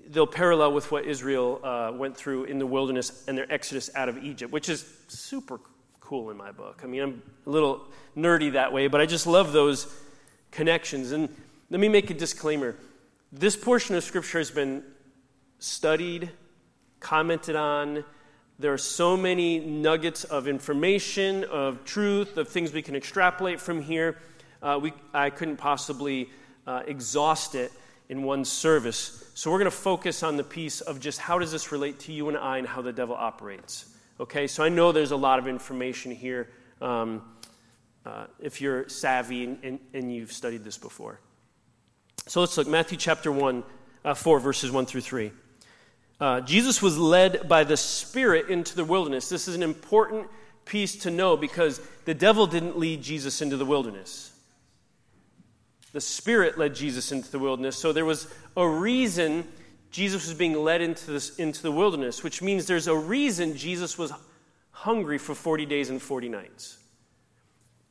they'll 0.09 0.27
parallel 0.27 0.73
with 0.73 0.91
what 0.91 1.05
Israel 1.05 1.61
uh, 1.63 1.91
went 1.95 2.17
through 2.17 2.45
in 2.45 2.59
the 2.59 2.67
wilderness 2.67 3.23
and 3.27 3.37
their 3.37 3.51
exodus 3.51 3.89
out 3.95 4.09
of 4.09 4.23
Egypt, 4.23 4.51
which 4.51 4.67
is 4.67 4.85
super 5.07 5.59
cool 6.11 6.29
in 6.29 6.35
my 6.35 6.51
book. 6.51 6.81
I 6.83 6.87
mean, 6.87 7.01
I'm 7.01 7.21
a 7.45 7.49
little 7.49 7.87
nerdy 8.17 8.51
that 8.51 8.73
way, 8.73 8.87
but 8.87 8.99
I 8.99 9.05
just 9.05 9.25
love 9.25 9.53
those 9.53 9.87
connections. 10.51 11.13
And 11.13 11.33
let 11.69 11.79
me 11.79 11.87
make 11.87 12.09
a 12.09 12.13
disclaimer 12.13 12.75
this 13.31 13.55
portion 13.55 13.95
of 13.95 14.03
Scripture 14.03 14.39
has 14.39 14.51
been 14.51 14.83
studied, 15.59 16.29
commented 16.99 17.55
on. 17.55 18.03
There 18.59 18.73
are 18.73 18.77
so 18.77 19.15
many 19.15 19.59
nuggets 19.59 20.25
of 20.25 20.49
information, 20.49 21.45
of 21.45 21.85
truth, 21.85 22.35
of 22.35 22.49
things 22.49 22.73
we 22.73 22.81
can 22.81 22.97
extrapolate 22.97 23.61
from 23.61 23.81
here. 23.81 24.17
Uh, 24.61 24.79
we, 24.81 24.91
I 25.13 25.29
couldn't 25.29 25.55
possibly 25.55 26.29
uh, 26.67 26.83
exhaust 26.87 27.55
it 27.55 27.71
in 28.09 28.23
one 28.23 28.43
service. 28.43 29.31
So 29.33 29.49
we're 29.49 29.59
going 29.59 29.71
to 29.71 29.77
focus 29.77 30.23
on 30.23 30.35
the 30.35 30.43
piece 30.43 30.81
of 30.81 30.99
just 30.99 31.19
how 31.19 31.39
does 31.39 31.53
this 31.53 31.71
relate 31.71 31.99
to 31.99 32.11
you 32.11 32.27
and 32.27 32.37
I 32.37 32.57
and 32.57 32.67
how 32.67 32.81
the 32.81 32.91
devil 32.91 33.15
operates. 33.15 33.85
Okay, 34.21 34.45
so 34.45 34.63
I 34.63 34.69
know 34.69 34.91
there's 34.91 35.09
a 35.09 35.17
lot 35.17 35.39
of 35.39 35.47
information 35.47 36.11
here 36.11 36.47
um, 36.79 37.23
uh, 38.05 38.27
if 38.39 38.61
you're 38.61 38.87
savvy 38.87 39.45
and, 39.45 39.57
and, 39.63 39.79
and 39.95 40.13
you've 40.13 40.31
studied 40.31 40.63
this 40.63 40.77
before. 40.77 41.19
So 42.27 42.39
let's 42.41 42.55
look 42.55 42.67
Matthew 42.67 42.99
chapter 42.99 43.31
1, 43.31 43.63
uh, 44.05 44.13
4, 44.13 44.39
verses 44.39 44.69
1 44.69 44.85
through 44.85 45.01
3. 45.01 45.31
Uh, 46.19 46.41
Jesus 46.41 46.83
was 46.83 46.99
led 46.99 47.49
by 47.49 47.63
the 47.63 47.75
Spirit 47.75 48.49
into 48.49 48.75
the 48.75 48.85
wilderness. 48.85 49.27
This 49.27 49.47
is 49.47 49.55
an 49.55 49.63
important 49.63 50.27
piece 50.65 50.97
to 50.97 51.09
know 51.09 51.35
because 51.35 51.81
the 52.05 52.13
devil 52.13 52.45
didn't 52.45 52.77
lead 52.77 53.01
Jesus 53.01 53.41
into 53.41 53.57
the 53.57 53.65
wilderness. 53.65 54.31
The 55.93 56.01
Spirit 56.01 56.59
led 56.59 56.75
Jesus 56.75 57.11
into 57.11 57.31
the 57.31 57.39
wilderness. 57.39 57.75
So 57.75 57.91
there 57.91 58.05
was 58.05 58.31
a 58.55 58.67
reason 58.67 59.47
Jesus 59.91 60.27
was 60.27 60.35
being 60.35 60.55
led 60.63 60.81
into, 60.81 61.11
this, 61.11 61.35
into 61.37 61.61
the 61.61 61.71
wilderness, 61.71 62.23
which 62.23 62.41
means 62.41 62.65
there's 62.65 62.87
a 62.87 62.95
reason 62.95 63.55
Jesus 63.55 63.97
was 63.97 64.13
hungry 64.71 65.17
for 65.17 65.35
40 65.35 65.65
days 65.65 65.89
and 65.89 66.01
40 66.01 66.29
nights. 66.29 66.77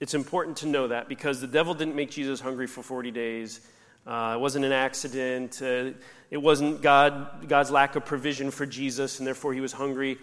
It's 0.00 0.14
important 0.14 0.56
to 0.58 0.66
know 0.66 0.88
that 0.88 1.08
because 1.08 1.40
the 1.40 1.46
devil 1.46 1.74
didn't 1.74 1.94
make 1.94 2.10
Jesus 2.10 2.40
hungry 2.40 2.66
for 2.66 2.82
40 2.82 3.10
days 3.10 3.60
uh, 4.06 4.32
it 4.34 4.40
wasn't 4.40 4.64
an 4.64 4.72
accident. 4.72 5.60
Uh, 5.62 5.90
it 6.30 6.38
wasn't 6.38 6.80
God, 6.80 7.48
God's 7.48 7.70
lack 7.70 7.96
of 7.96 8.04
provision 8.04 8.50
for 8.50 8.66
Jesus, 8.66 9.18
and 9.18 9.26
therefore 9.26 9.52
he 9.52 9.60
was 9.60 9.72
hungry. 9.72 10.18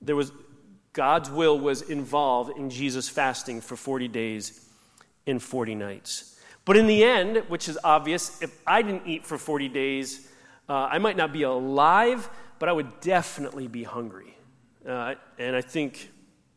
There 0.00 0.16
was 0.16 0.32
God's 0.92 1.30
will 1.30 1.58
was 1.58 1.82
involved 1.82 2.58
in 2.58 2.70
Jesus 2.70 3.08
fasting 3.08 3.60
for 3.60 3.76
40 3.76 4.08
days 4.08 4.66
and 5.26 5.42
40 5.42 5.74
nights. 5.74 6.40
But 6.64 6.76
in 6.76 6.86
the 6.86 7.04
end, 7.04 7.44
which 7.48 7.68
is 7.68 7.78
obvious, 7.84 8.42
if 8.42 8.58
I 8.66 8.82
didn't 8.82 9.06
eat 9.06 9.24
for 9.24 9.36
40 9.36 9.68
days, 9.68 10.26
uh, 10.68 10.88
I 10.90 10.98
might 10.98 11.16
not 11.16 11.32
be 11.32 11.42
alive, 11.42 12.28
but 12.58 12.68
I 12.68 12.72
would 12.72 13.00
definitely 13.00 13.68
be 13.68 13.84
hungry. 13.84 14.36
Uh, 14.86 15.14
and 15.38 15.56
I 15.56 15.60
think, 15.60 16.10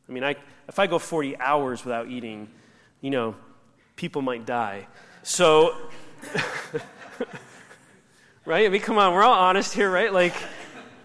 I 0.08 0.12
mean, 0.12 0.24
I, 0.24 0.36
if 0.68 0.80
I 0.80 0.88
go 0.88 1.00
40 1.00 1.38
hours 1.38 1.84
without 1.84 2.10
eating, 2.10 2.50
you 3.02 3.10
know, 3.10 3.36
people 3.96 4.22
might 4.22 4.46
die. 4.46 4.88
So 5.24 5.76
right? 8.46 8.66
I 8.66 8.70
mean, 8.70 8.82
come 8.82 8.98
on, 8.98 9.14
we're 9.14 9.24
all 9.24 9.40
honest 9.40 9.74
here, 9.74 9.92
right? 9.92 10.12
Like, 10.12 10.34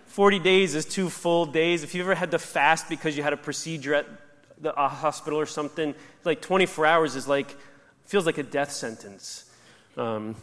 40 0.06 0.38
days 0.38 0.75
is 0.75 0.84
two 0.84 1.11
full 1.11 1.44
days. 1.44 1.82
If 1.82 1.94
you 1.94 2.02
ever 2.02 2.14
had 2.14 2.30
to 2.30 2.38
fast 2.38 2.88
because 2.88 3.16
you 3.16 3.23
had 3.23 3.32
a 3.32 3.37
procedure 3.37 3.94
at 3.94 4.06
the 4.61 4.73
hospital 4.73 5.38
or 5.38 5.46
something, 5.46 5.94
like 6.25 6.40
24 6.40 6.87
hours 6.87 7.16
is 7.16 7.26
like, 7.26 7.56
feels 8.04 8.26
like 8.26 8.38
a 8.38 8.42
death 8.42 8.70
sentence. 8.70 9.50
Um, 9.96 10.37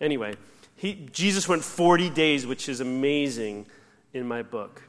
anyway, 0.00 0.34
he, 0.84 1.08
Jesus 1.12 1.48
went 1.48 1.64
40 1.64 2.10
days, 2.10 2.46
which 2.46 2.68
is 2.68 2.80
amazing 2.80 3.66
in 4.12 4.28
my 4.28 4.42
book. 4.42 4.82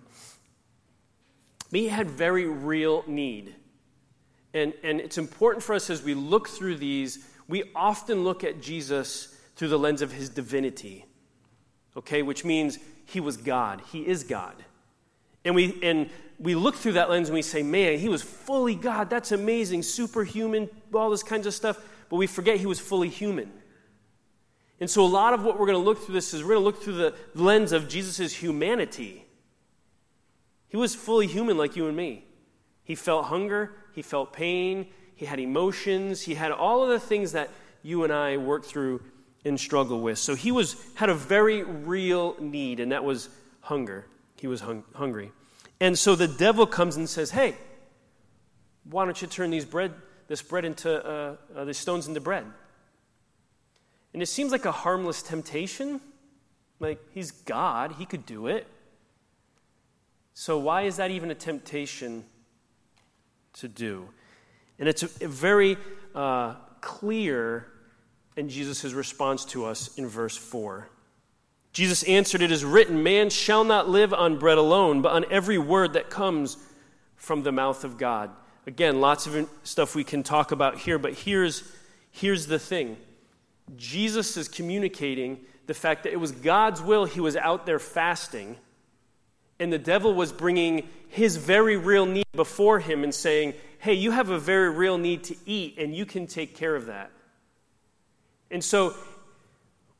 But 1.72 1.80
he 1.80 1.88
had 1.88 2.10
very 2.10 2.46
real 2.46 3.06
need. 3.08 3.56
And, 4.54 4.74
and 4.84 5.00
it's 5.00 5.18
important 5.18 5.64
for 5.64 5.74
us 5.74 5.90
as 5.90 6.04
we 6.04 6.14
look 6.14 6.50
through 6.50 6.75
these 6.75 7.25
we 7.48 7.64
often 7.75 8.24
look 8.24 8.44
at 8.44 8.62
Jesus 8.62 9.40
through 9.56 9.68
the 9.70 9.80
lens 9.80 10.02
of 10.02 10.12
his 10.12 10.30
divinity, 10.30 11.06
okay, 11.96 12.24
which 12.24 12.44
means 12.44 12.80
he 13.06 13.20
was 13.20 13.38
God, 13.38 13.82
he 13.92 14.06
is 14.06 14.24
God. 14.24 14.56
And 15.44 15.54
we, 15.54 15.80
and 15.84 16.10
we 16.40 16.56
look 16.56 16.75
through 16.75 16.94
that 16.94 17.10
lens 17.10 17.30
and 17.30 17.36
we 17.36 17.44
say, 17.44 17.62
man, 17.62 18.00
he 18.00 18.10
was 18.10 18.24
fully 18.24 18.74
God. 18.74 19.10
That's 19.12 19.32
amazing, 19.32 19.84
superhuman, 19.84 20.70
all 20.94 21.12
this 21.12 21.22
kinds 21.22 21.46
of 21.46 21.54
stuff. 21.54 21.80
but 22.10 22.16
we 22.16 22.25
forget 22.25 22.58
he 22.58 22.66
was 22.66 22.80
fully 22.80 23.10
human. 23.10 23.52
And 24.79 24.89
so, 24.89 25.05
a 25.05 25.08
lot 25.08 25.34
of 25.34 25.44
what 25.44 25.58
we're 25.58 25.67
going 25.67 25.79
to 25.79 25.84
look 25.84 26.03
through 26.03 26.15
this 26.15 26.34
is 26.34 26.44
we're 26.44 26.55
going 26.55 26.62
to 26.62 26.65
look 26.65 26.82
through 26.82 26.98
the 26.98 27.13
lens 27.34 27.72
of 27.72 27.88
Jesus' 27.88 28.34
humanity. 28.34 29.25
He 30.67 30.77
was 30.77 30.94
fully 30.94 31.27
human 31.27 31.58
like 31.58 31.75
you 31.75 31.88
and 31.88 31.96
me. 31.96 32.25
He 32.84 32.96
felt 32.96 33.25
hunger, 33.25 33.74
he 33.94 34.01
felt 34.01 34.34
pain, 34.34 34.88
he 35.15 35.25
had 35.25 35.39
emotions, 35.39 36.22
he 36.22 36.36
had 36.36 36.51
all 36.51 36.84
of 36.84 36.89
the 36.89 37.00
things 37.00 37.32
that 37.32 37.50
you 37.82 38.03
and 38.03 38.12
I 38.12 38.38
work 38.38 38.65
through 38.65 39.01
and 39.46 39.60
struggle 39.60 40.01
with. 40.01 40.17
So 40.17 40.36
he 40.36 40.51
was 40.51 40.75
had 40.96 41.10
a 41.10 41.13
very 41.13 41.63
real 41.63 42.36
need, 42.39 42.79
and 42.79 42.91
that 42.91 43.03
was 43.03 43.29
hunger. 43.62 44.05
He 44.36 44.48
was 44.48 44.62
hung, 44.62 44.84
hungry. 44.94 45.32
And 45.79 45.98
so 45.98 46.15
the 46.15 46.27
devil 46.27 46.65
comes 46.65 46.96
and 46.98 47.10
says, 47.10 47.32
Hey, 47.32 47.55
why 48.89 49.05
don't 49.05 49.22
you 49.22 49.27
turn 49.27 49.50
these 49.50 49.65
bread, 49.65 49.94
this 50.27 50.41
bread 50.41 50.65
into 50.65 51.03
uh, 51.05 51.36
uh, 51.55 51.65
these 51.65 51.77
stones 51.77 52.08
into 52.08 52.22
bread? 52.22 52.46
And 54.15 54.22
it 54.22 54.27
seems 54.27 54.53
like 54.53 54.63
a 54.63 54.72
harmless 54.72 55.22
temptation. 55.22 56.00
Like 56.79 57.01
he's 57.12 57.31
God, 57.31 57.95
he 57.98 58.05
could 58.05 58.25
do 58.25 58.48
it. 58.48 58.65
So 60.34 60.57
why 60.57 60.84
is 60.84 60.95
that 60.95 61.12
even 61.12 61.31
a 61.31 61.36
temptation 61.36 62.24
to 63.55 63.67
do? 63.67 64.07
And 64.79 64.88
it's 64.88 65.03
a, 65.03 65.25
a 65.25 65.27
very 65.27 65.75
uh, 66.15 66.53
clear 66.79 67.67
in 68.38 68.48
Jesus' 68.48 68.93
response 68.93 69.43
to 69.48 69.65
us 69.65 69.93
in 69.98 70.07
verse 70.07 70.38
4. 70.38 70.88
Jesus 71.74 72.01
answered, 72.03 72.41
It 72.41 72.53
is 72.53 72.63
written, 72.63 73.03
Man 73.03 73.29
shall 73.29 73.65
not 73.65 73.89
live 73.89 74.13
on 74.13 74.39
bread 74.39 74.57
alone, 74.57 75.01
but 75.01 75.12
on 75.12 75.25
every 75.29 75.57
word 75.57 75.91
that 75.91 76.10
comes 76.10 76.55
from 77.17 77.43
the 77.43 77.51
mouth 77.51 77.84
of 77.84 77.98
God. 77.98 78.29
Again, 78.65 79.01
lots 79.01 79.27
of 79.27 79.50
stuff 79.63 79.93
we 79.93 80.05
can 80.05 80.24
talk 80.24 80.53
about 80.53 80.77
here, 80.77 80.98
but 80.98 81.15
here's, 81.15 81.69
here's 82.12 82.48
the 82.48 82.60
thing 82.60 82.95
Jesus 83.75 84.38
is 84.38 84.48
communicating 84.48 85.39
the 85.67 85.74
fact 85.74 86.03
that 86.03 86.13
it 86.13 86.19
was 86.19 86.31
God's 86.31 86.81
will 86.81 87.05
he 87.05 87.19
was 87.19 87.36
out 87.36 87.65
there 87.65 87.79
fasting, 87.79 88.57
and 89.60 89.72
the 89.72 89.79
devil 89.79 90.13
was 90.13 90.31
bringing 90.31 90.88
his 91.07 91.38
very 91.38 91.77
real 91.77 92.05
need 92.05 92.25
before 92.34 92.79
him 92.79 93.03
and 93.03 93.13
saying, 93.13 93.53
Hey, 93.79 93.93
you 93.93 94.12
have 94.12 94.29
a 94.29 94.39
very 94.39 94.69
real 94.69 94.98
need 94.98 95.24
to 95.25 95.36
eat, 95.45 95.75
and 95.77 95.95
you 95.95 96.05
can 96.05 96.27
take 96.27 96.55
care 96.55 96.75
of 96.75 96.88
that. 96.88 97.12
And 98.51 98.63
so, 98.63 98.95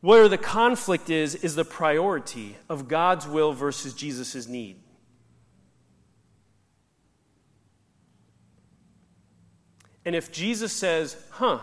where 0.02 0.28
the 0.28 0.38
conflict 0.38 1.10
is, 1.10 1.36
is 1.36 1.56
the 1.56 1.66
priority 1.66 2.58
of 2.70 2.88
God's 2.88 3.28
will 3.28 3.54
versus 3.54 3.94
Jesus' 3.94 4.48
need. 4.48 4.78
And 10.06 10.16
if 10.16 10.32
Jesus 10.32 10.72
says, 10.72 11.18
huh, 11.32 11.60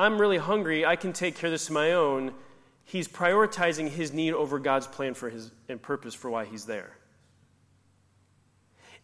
I'm 0.00 0.18
really 0.18 0.38
hungry, 0.38 0.86
I 0.86 0.96
can 0.96 1.12
take 1.12 1.36
care 1.36 1.48
of 1.48 1.52
this 1.52 1.68
on 1.68 1.74
my 1.74 1.92
own, 1.92 2.32
he's 2.84 3.06
prioritizing 3.06 3.90
his 3.90 4.14
need 4.14 4.32
over 4.32 4.58
God's 4.58 4.86
plan 4.86 5.12
for 5.12 5.28
his 5.28 5.50
and 5.68 5.80
purpose 5.80 6.14
for 6.14 6.30
why 6.30 6.46
he's 6.46 6.64
there. 6.64 6.96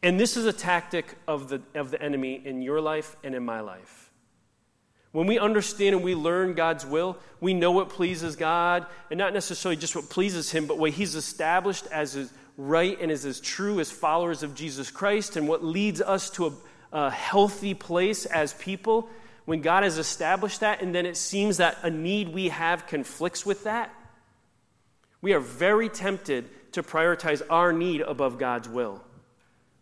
And 0.02 0.18
this 0.18 0.38
is 0.38 0.46
a 0.46 0.54
tactic 0.54 1.14
of 1.28 1.50
the, 1.50 1.60
of 1.74 1.90
the 1.90 2.00
enemy 2.00 2.40
in 2.42 2.62
your 2.62 2.80
life 2.80 3.14
and 3.22 3.34
in 3.34 3.44
my 3.44 3.60
life. 3.60 4.10
When 5.12 5.26
we 5.26 5.38
understand 5.38 5.94
and 5.94 6.02
we 6.02 6.14
learn 6.14 6.54
God's 6.54 6.86
will, 6.86 7.18
we 7.40 7.52
know 7.52 7.72
what 7.72 7.90
pleases 7.90 8.34
God, 8.34 8.86
and 9.10 9.18
not 9.18 9.34
necessarily 9.34 9.76
just 9.76 9.96
what 9.96 10.08
pleases 10.08 10.50
Him, 10.50 10.66
but 10.66 10.78
what 10.78 10.92
He's 10.92 11.14
established 11.14 11.86
as 11.92 12.16
is 12.16 12.32
right 12.56 12.98
and 12.98 13.10
is 13.10 13.26
as 13.26 13.38
true 13.40 13.80
as 13.80 13.90
followers 13.90 14.42
of 14.42 14.54
Jesus 14.54 14.90
Christ, 14.90 15.36
and 15.36 15.46
what 15.46 15.62
leads 15.62 16.00
us 16.00 16.30
to 16.30 16.46
a, 16.46 16.52
a 16.92 17.10
healthy 17.10 17.74
place 17.74 18.24
as 18.24 18.54
people. 18.54 19.10
When 19.46 19.60
God 19.62 19.84
has 19.84 19.96
established 19.96 20.60
that, 20.60 20.82
and 20.82 20.94
then 20.94 21.06
it 21.06 21.16
seems 21.16 21.56
that 21.56 21.78
a 21.82 21.90
need 21.90 22.28
we 22.28 22.48
have 22.48 22.86
conflicts 22.86 23.46
with 23.46 23.64
that, 23.64 23.94
we 25.22 25.32
are 25.32 25.40
very 25.40 25.88
tempted 25.88 26.72
to 26.72 26.82
prioritize 26.82 27.42
our 27.48 27.72
need 27.72 28.00
above 28.02 28.38
God's 28.38 28.68
will. 28.68 29.02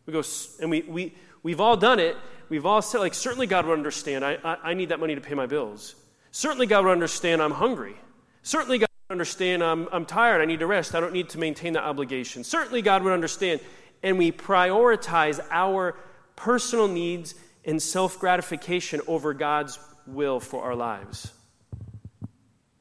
We 0.07 0.13
go, 0.13 0.23
and 0.61 0.71
we, 0.71 0.83
we, 0.83 1.15
we've 1.43 1.61
all 1.61 1.77
done 1.77 1.99
it, 1.99 2.17
we've 2.49 2.67
all 2.67 2.83
said, 2.83 2.99
like, 2.99 3.15
certainly 3.15 3.47
God 3.47 3.67
would 3.67 3.73
understand. 3.73 4.25
I, 4.25 4.39
I, 4.45 4.57
I 4.71 4.75
need 4.75 4.91
that 4.91 5.01
money 5.01 5.15
to 5.15 5.21
pay 5.21 5.35
my 5.35 5.47
bills. 5.47 5.95
Certainly 6.31 6.67
God 6.67 6.85
would 6.85 6.93
understand 6.93 7.41
I'm 7.41 7.53
hungry. 7.53 7.97
Certainly 8.43 8.79
God 8.79 8.89
would 9.09 9.15
understand 9.15 9.63
I'm, 9.63 9.89
I'm 9.93 10.05
tired. 10.05 10.43
I 10.43 10.45
need 10.45 10.61
to 10.61 10.67
rest. 10.67 10.95
I 10.95 11.01
don't 11.01 11.15
need 11.15 11.31
to 11.31 11.39
maintain 11.39 11.73
that 11.73 11.85
obligation. 11.85 12.45
Certainly 12.45 12.83
God 12.83 13.03
would 13.03 13.13
understand. 13.13 13.61
And 14.03 14.19
we 14.19 14.31
prioritize 14.31 15.41
our 15.51 15.97
personal 16.37 16.89
needs 16.89 17.35
and 17.65 17.81
self 17.83 18.19
gratification 18.19 19.01
over 19.07 19.35
God's 19.35 19.79
will 20.07 20.41
for 20.41 20.63
our 20.63 20.75
lives. 20.75 21.33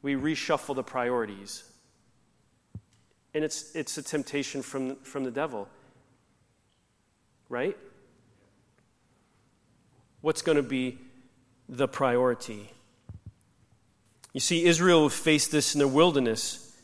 We 0.01 0.15
reshuffle 0.15 0.75
the 0.75 0.83
priorities. 0.83 1.63
And 3.33 3.43
it's, 3.43 3.75
it's 3.75 3.97
a 3.97 4.03
temptation 4.03 4.61
from, 4.61 4.97
from 4.97 5.23
the 5.23 5.31
devil, 5.31 5.67
right? 7.49 7.75
what's 10.23 10.41
going 10.41 10.55
to 10.55 10.63
be 10.63 10.97
the 11.67 11.87
priority. 11.87 12.71
You 14.31 14.39
see, 14.39 14.63
Israel 14.63 15.09
faced 15.09 15.51
this 15.51 15.75
in 15.75 15.79
the 15.79 15.87
wilderness 15.87 16.81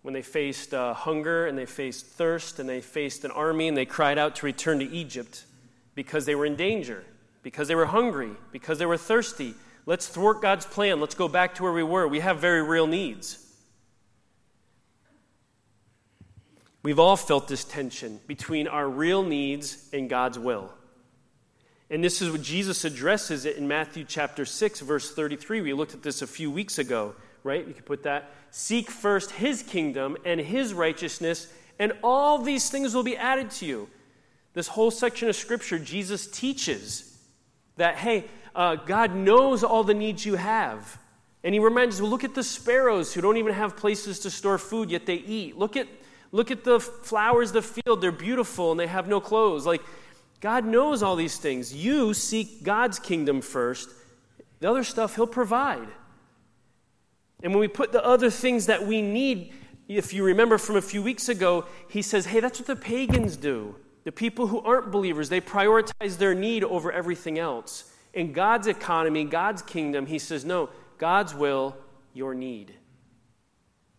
when 0.00 0.14
they 0.14 0.22
faced 0.22 0.72
uh, 0.72 0.94
hunger 0.94 1.46
and 1.46 1.58
they 1.58 1.66
faced 1.66 2.06
thirst 2.06 2.58
and 2.58 2.66
they 2.66 2.80
faced 2.80 3.26
an 3.26 3.30
army 3.30 3.68
and 3.68 3.76
they 3.76 3.84
cried 3.84 4.16
out 4.16 4.34
to 4.36 4.46
return 4.46 4.78
to 4.78 4.86
Egypt 4.86 5.44
because 5.94 6.26
they 6.26 6.34
were 6.34 6.46
in 6.46 6.56
danger, 6.56 7.04
because 7.42 7.68
they 7.68 7.74
were 7.74 7.86
hungry, 7.86 8.32
because 8.52 8.78
they 8.78 8.86
were 8.86 8.96
thirsty. 8.96 9.54
Let's 9.86 10.08
thwart 10.08 10.42
God's 10.42 10.66
plan. 10.66 11.00
Let's 11.00 11.14
go 11.14 11.28
back 11.28 11.54
to 11.56 11.62
where 11.62 11.72
we 11.72 11.82
were. 11.82 12.06
We 12.06 12.20
have 12.20 12.38
very 12.38 12.62
real 12.62 12.86
needs. 12.86 13.46
We've 16.82 16.98
all 16.98 17.16
felt 17.16 17.48
this 17.48 17.64
tension 17.64 18.20
between 18.26 18.66
our 18.66 18.88
real 18.88 19.22
needs 19.22 19.88
and 19.92 20.08
God's 20.08 20.38
will. 20.38 20.72
And 21.90 22.02
this 22.02 22.22
is 22.22 22.30
what 22.30 22.42
Jesus 22.42 22.84
addresses 22.84 23.44
it 23.44 23.56
in 23.56 23.66
Matthew 23.66 24.04
chapter 24.04 24.44
6, 24.44 24.80
verse 24.80 25.12
33. 25.12 25.60
We 25.60 25.72
looked 25.72 25.92
at 25.92 26.02
this 26.02 26.22
a 26.22 26.26
few 26.26 26.50
weeks 26.50 26.78
ago, 26.78 27.14
right? 27.42 27.66
You 27.66 27.74
can 27.74 27.82
put 27.82 28.04
that. 28.04 28.30
Seek 28.50 28.90
first 28.90 29.32
his 29.32 29.62
kingdom 29.62 30.16
and 30.24 30.40
his 30.40 30.72
righteousness, 30.72 31.52
and 31.78 31.92
all 32.02 32.38
these 32.38 32.70
things 32.70 32.94
will 32.94 33.02
be 33.02 33.16
added 33.16 33.50
to 33.52 33.66
you. 33.66 33.88
This 34.52 34.68
whole 34.68 34.90
section 34.90 35.28
of 35.28 35.36
scripture, 35.36 35.78
Jesus 35.78 36.26
teaches 36.26 37.18
that, 37.76 37.96
hey, 37.96 38.24
uh, 38.54 38.76
God 38.76 39.14
knows 39.14 39.62
all 39.62 39.84
the 39.84 39.94
needs 39.94 40.26
you 40.26 40.34
have. 40.34 40.98
And 41.42 41.54
he 41.54 41.60
reminds 41.60 41.96
us, 41.96 42.02
well, 42.02 42.10
look 42.10 42.24
at 42.24 42.34
the 42.34 42.42
sparrows 42.42 43.14
who 43.14 43.20
don't 43.20 43.36
even 43.36 43.54
have 43.54 43.76
places 43.76 44.18
to 44.20 44.30
store 44.30 44.58
food, 44.58 44.90
yet 44.90 45.06
they 45.06 45.14
eat. 45.14 45.56
Look 45.56 45.76
at, 45.76 45.86
look 46.32 46.50
at 46.50 46.64
the 46.64 46.80
flowers 46.80 47.50
of 47.50 47.54
the 47.54 47.82
field. 47.82 48.00
They're 48.00 48.12
beautiful 48.12 48.72
and 48.72 48.80
they 48.80 48.86
have 48.86 49.08
no 49.08 49.20
clothes. 49.20 49.66
Like, 49.66 49.82
God 50.40 50.64
knows 50.64 51.02
all 51.02 51.16
these 51.16 51.38
things. 51.38 51.72
You 51.72 52.12
seek 52.12 52.62
God's 52.62 52.98
kingdom 52.98 53.40
first, 53.40 53.90
the 54.58 54.68
other 54.68 54.84
stuff 54.84 55.14
He'll 55.14 55.26
provide. 55.26 55.88
And 57.42 57.52
when 57.52 57.60
we 57.60 57.68
put 57.68 57.92
the 57.92 58.04
other 58.04 58.30
things 58.30 58.66
that 58.66 58.86
we 58.86 59.00
need, 59.00 59.54
if 59.88 60.12
you 60.12 60.24
remember 60.24 60.58
from 60.58 60.76
a 60.76 60.82
few 60.82 61.02
weeks 61.02 61.28
ago, 61.28 61.66
He 61.88 62.02
says, 62.02 62.26
hey, 62.26 62.40
that's 62.40 62.58
what 62.58 62.66
the 62.66 62.76
pagans 62.76 63.36
do. 63.36 63.76
The 64.10 64.16
people 64.16 64.48
who 64.48 64.60
aren't 64.62 64.90
believers, 64.90 65.28
they 65.28 65.40
prioritize 65.40 66.18
their 66.18 66.34
need 66.34 66.64
over 66.64 66.90
everything 66.90 67.38
else. 67.38 67.84
In 68.12 68.32
God's 68.32 68.66
economy, 68.66 69.22
God's 69.22 69.62
kingdom, 69.62 70.06
He 70.06 70.18
says, 70.18 70.44
no, 70.44 70.68
God's 70.98 71.32
will, 71.32 71.76
your 72.12 72.34
need. 72.34 72.74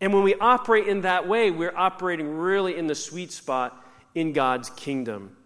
And 0.01 0.13
when 0.13 0.23
we 0.23 0.35
operate 0.35 0.89
in 0.89 1.03
that 1.03 1.29
way, 1.29 1.49
we're 1.49 1.73
operating 1.73 2.27
really 2.37 2.75
in 2.75 2.87
the 2.87 2.93
sweet 2.93 3.31
spot 3.31 3.85
in 4.13 4.33
God's 4.33 4.69
kingdom. 4.71 5.37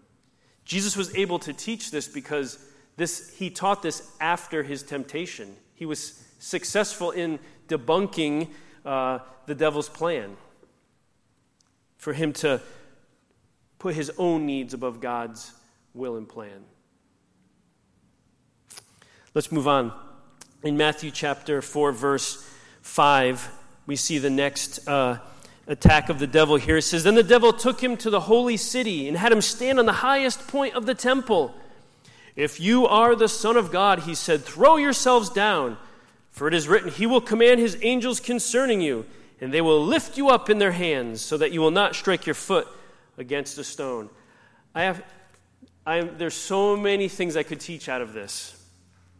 Jesus 0.64 0.96
was 0.96 1.14
able 1.14 1.38
to 1.38 1.52
teach 1.52 1.92
this 1.92 2.08
because 2.08 2.58
this, 2.96 3.36
he 3.36 3.50
taught 3.50 3.82
this 3.82 4.10
after 4.18 4.64
his 4.64 4.82
temptation. 4.82 5.54
He 5.76 5.86
was 5.86 6.20
successful 6.40 7.12
in 7.12 7.38
debunking 7.68 8.48
uh, 8.84 9.20
the 9.46 9.54
devil's 9.54 9.88
plan 9.88 10.36
for 11.98 12.12
him 12.12 12.32
to 12.32 12.60
put 13.78 13.94
his 13.94 14.10
own 14.18 14.46
needs 14.46 14.74
above 14.74 15.00
God's 15.00 15.52
will 15.94 16.16
and 16.16 16.28
plan. 16.28 16.64
Let's 19.34 19.52
move 19.52 19.68
on. 19.68 19.92
In 20.62 20.76
Matthew 20.76 21.10
chapter 21.10 21.60
4, 21.60 21.92
verse 21.92 22.48
5, 22.82 23.50
we 23.86 23.96
see 23.96 24.18
the 24.18 24.30
next. 24.30 24.86
Uh, 24.88 25.18
attack 25.66 26.08
of 26.08 26.18
the 26.18 26.26
devil 26.26 26.56
here. 26.56 26.76
It 26.76 26.82
says, 26.82 27.04
Then 27.04 27.14
the 27.14 27.22
devil 27.22 27.52
took 27.52 27.82
him 27.82 27.96
to 27.98 28.10
the 28.10 28.20
holy 28.20 28.56
city 28.56 29.08
and 29.08 29.16
had 29.16 29.32
him 29.32 29.40
stand 29.40 29.78
on 29.78 29.86
the 29.86 29.92
highest 29.92 30.46
point 30.46 30.74
of 30.74 30.86
the 30.86 30.94
temple. 30.94 31.54
If 32.36 32.60
you 32.60 32.86
are 32.86 33.16
the 33.16 33.28
Son 33.28 33.56
of 33.56 33.72
God, 33.72 34.00
he 34.00 34.14
said, 34.14 34.44
throw 34.44 34.76
yourselves 34.76 35.30
down, 35.30 35.78
for 36.30 36.46
it 36.46 36.54
is 36.54 36.68
written, 36.68 36.90
He 36.90 37.06
will 37.06 37.22
command 37.22 37.60
His 37.60 37.78
angels 37.80 38.20
concerning 38.20 38.82
you, 38.82 39.06
and 39.40 39.54
they 39.54 39.62
will 39.62 39.82
lift 39.82 40.18
you 40.18 40.28
up 40.28 40.50
in 40.50 40.58
their 40.58 40.72
hands, 40.72 41.22
so 41.22 41.38
that 41.38 41.50
you 41.50 41.62
will 41.62 41.70
not 41.70 41.96
strike 41.96 42.26
your 42.26 42.34
foot 42.34 42.68
against 43.18 43.58
a 43.58 43.64
stone. 43.64 44.10
I 44.74 44.82
have, 44.82 45.02
I, 45.86 46.02
there's 46.02 46.34
so 46.34 46.76
many 46.76 47.08
things 47.08 47.36
I 47.36 47.42
could 47.42 47.60
teach 47.60 47.88
out 47.88 48.02
of 48.02 48.12
this. 48.12 48.52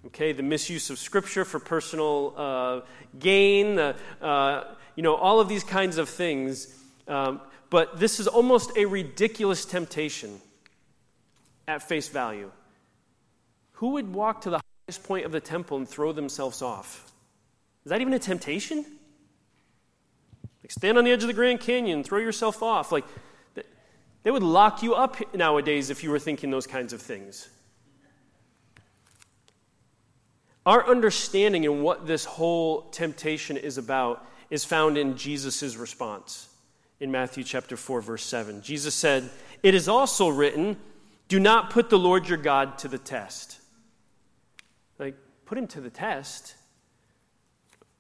Okay, 0.07 0.33
the 0.33 0.43
misuse 0.43 0.91
of 0.91 0.99
Scripture 0.99 1.45
for 1.45 1.59
personal 1.59 2.35
uh, 2.37 2.81
gain, 3.19 3.79
uh, 3.79 4.65
you 4.95 5.03
know, 5.03 5.17
all 5.17 5.41
of 5.41 5.49
these 5.49 5.65
kinds 5.65 5.99
of 5.99 6.09
things. 6.09 6.73
Um, 7.09 7.41
but 7.71 7.99
this 7.99 8.21
is 8.21 8.29
almost 8.29 8.71
a 8.77 8.85
ridiculous 8.85 9.65
temptation 9.65 10.41
at 11.67 11.83
face 11.83 12.09
value. 12.09 12.51
Who 13.73 13.91
would 13.91 14.15
walk 14.15 14.43
to 14.43 14.51
the 14.51 14.61
highest 14.87 15.03
point 15.05 15.27
of 15.27 15.33
the 15.33 15.41
temple 15.41 15.77
and 15.77 15.89
throw 15.89 16.13
themselves 16.13 16.63
off? 16.63 17.11
Is 17.85 17.91
that 17.91 18.01
even 18.01 18.13
a 18.15 18.19
temptation? 18.19 18.79
Like, 20.63 20.71
stand 20.71 20.99
on 20.99 21.05
the 21.05 21.11
edge 21.11 21.23
of 21.23 21.29
the 21.29 21.35
Grand 21.35 21.61
Canyon, 21.61 22.03
throw 22.05 22.19
yourself 22.19 22.63
off. 22.63 22.93
Like, 22.93 23.05
they 24.27 24.33
would 24.33 24.43
lock 24.43 24.83
you 24.83 24.93
up 24.93 25.37
nowadays 25.37 25.89
if 25.89 26.03
you 26.03 26.11
were 26.11 26.19
thinking 26.19 26.51
those 26.51 26.67
kinds 26.67 26.93
of 26.93 27.01
things. 27.01 27.49
Our 30.67 30.85
understanding 30.85 31.63
in 31.63 31.81
what 31.81 32.09
this 32.09 32.25
whole 32.25 32.91
temptation 32.91 33.57
is 33.57 33.79
about 33.79 34.27
is 34.51 34.65
found 34.65 34.99
in 34.99 35.17
Jesus' 35.17 35.77
response 35.77 36.49
in 36.99 37.13
Matthew 37.13 37.45
chapter 37.45 37.77
4, 37.77 38.01
verse 38.01 38.25
7. 38.25 38.63
Jesus 38.63 38.97
said, 38.97 39.31
It 39.63 39.77
is 39.77 39.87
also 39.87 40.27
written, 40.27 40.77
Do 41.29 41.39
not 41.39 41.71
put 41.71 41.89
the 41.89 41.97
Lord 41.97 42.29
your 42.29 42.39
God 42.39 42.79
to 42.79 42.89
the 42.89 42.99
test. 42.99 43.61
Like, 44.99 45.15
put 45.45 45.57
him 45.57 45.69
to 45.69 45.81
the 45.81 45.89
test? 45.89 46.57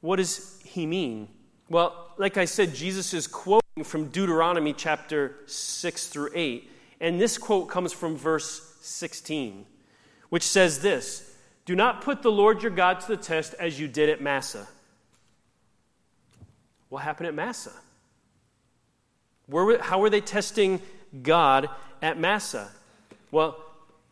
What 0.00 0.16
does 0.16 0.60
he 0.64 0.86
mean? 0.86 1.28
Well, 1.68 2.14
like 2.16 2.36
I 2.36 2.46
said, 2.46 2.74
Jesus 2.74 3.14
is 3.14 3.28
quoting 3.28 3.65
from 3.84 4.06
Deuteronomy 4.06 4.72
chapter 4.72 5.36
6 5.44 6.06
through 6.06 6.30
8. 6.34 6.70
And 6.98 7.20
this 7.20 7.36
quote 7.36 7.68
comes 7.68 7.92
from 7.92 8.16
verse 8.16 8.74
16, 8.80 9.66
which 10.30 10.44
says 10.44 10.80
this 10.80 11.36
Do 11.66 11.76
not 11.76 12.00
put 12.00 12.22
the 12.22 12.32
Lord 12.32 12.62
your 12.62 12.70
God 12.70 13.00
to 13.00 13.08
the 13.08 13.18
test 13.18 13.52
as 13.60 13.78
you 13.78 13.86
did 13.86 14.08
at 14.08 14.22
Massah. 14.22 14.66
What 16.88 17.02
happened 17.02 17.26
at 17.26 17.34
Massah? 17.34 17.74
Were, 19.46 19.78
how 19.78 20.00
were 20.00 20.08
they 20.08 20.22
testing 20.22 20.80
God 21.22 21.68
at 22.00 22.18
Massah? 22.18 22.70
Well, 23.30 23.62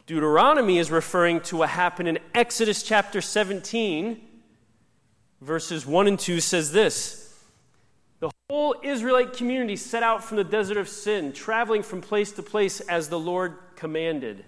Deuteronomy 0.06 0.76
is 0.76 0.90
referring 0.90 1.40
to 1.42 1.56
what 1.56 1.70
happened 1.70 2.08
in 2.08 2.18
Exodus 2.34 2.82
chapter 2.82 3.22
17, 3.22 4.20
verses 5.40 5.86
1 5.86 6.06
and 6.06 6.18
2 6.18 6.40
says 6.40 6.70
this 6.70 7.23
The 8.20 8.30
whole 8.48 8.76
Israelite 8.82 9.34
community 9.34 9.76
set 9.76 10.02
out 10.02 10.24
from 10.24 10.36
the 10.36 10.44
desert 10.44 10.76
of 10.76 10.88
sin, 10.88 11.32
traveling 11.32 11.82
from 11.82 12.00
place 12.00 12.32
to 12.32 12.42
place 12.42 12.80
as 12.80 13.08
the 13.08 13.18
Lord 13.18 13.56
commanded. 13.76 14.44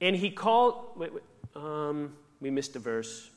And 0.00 0.14
he 0.14 0.30
called, 0.30 0.96
wait, 0.96 1.14
wait, 1.14 1.22
um, 1.54 2.12
we 2.40 2.50
missed 2.50 2.76
a 2.76 2.78
verse. 2.78 3.30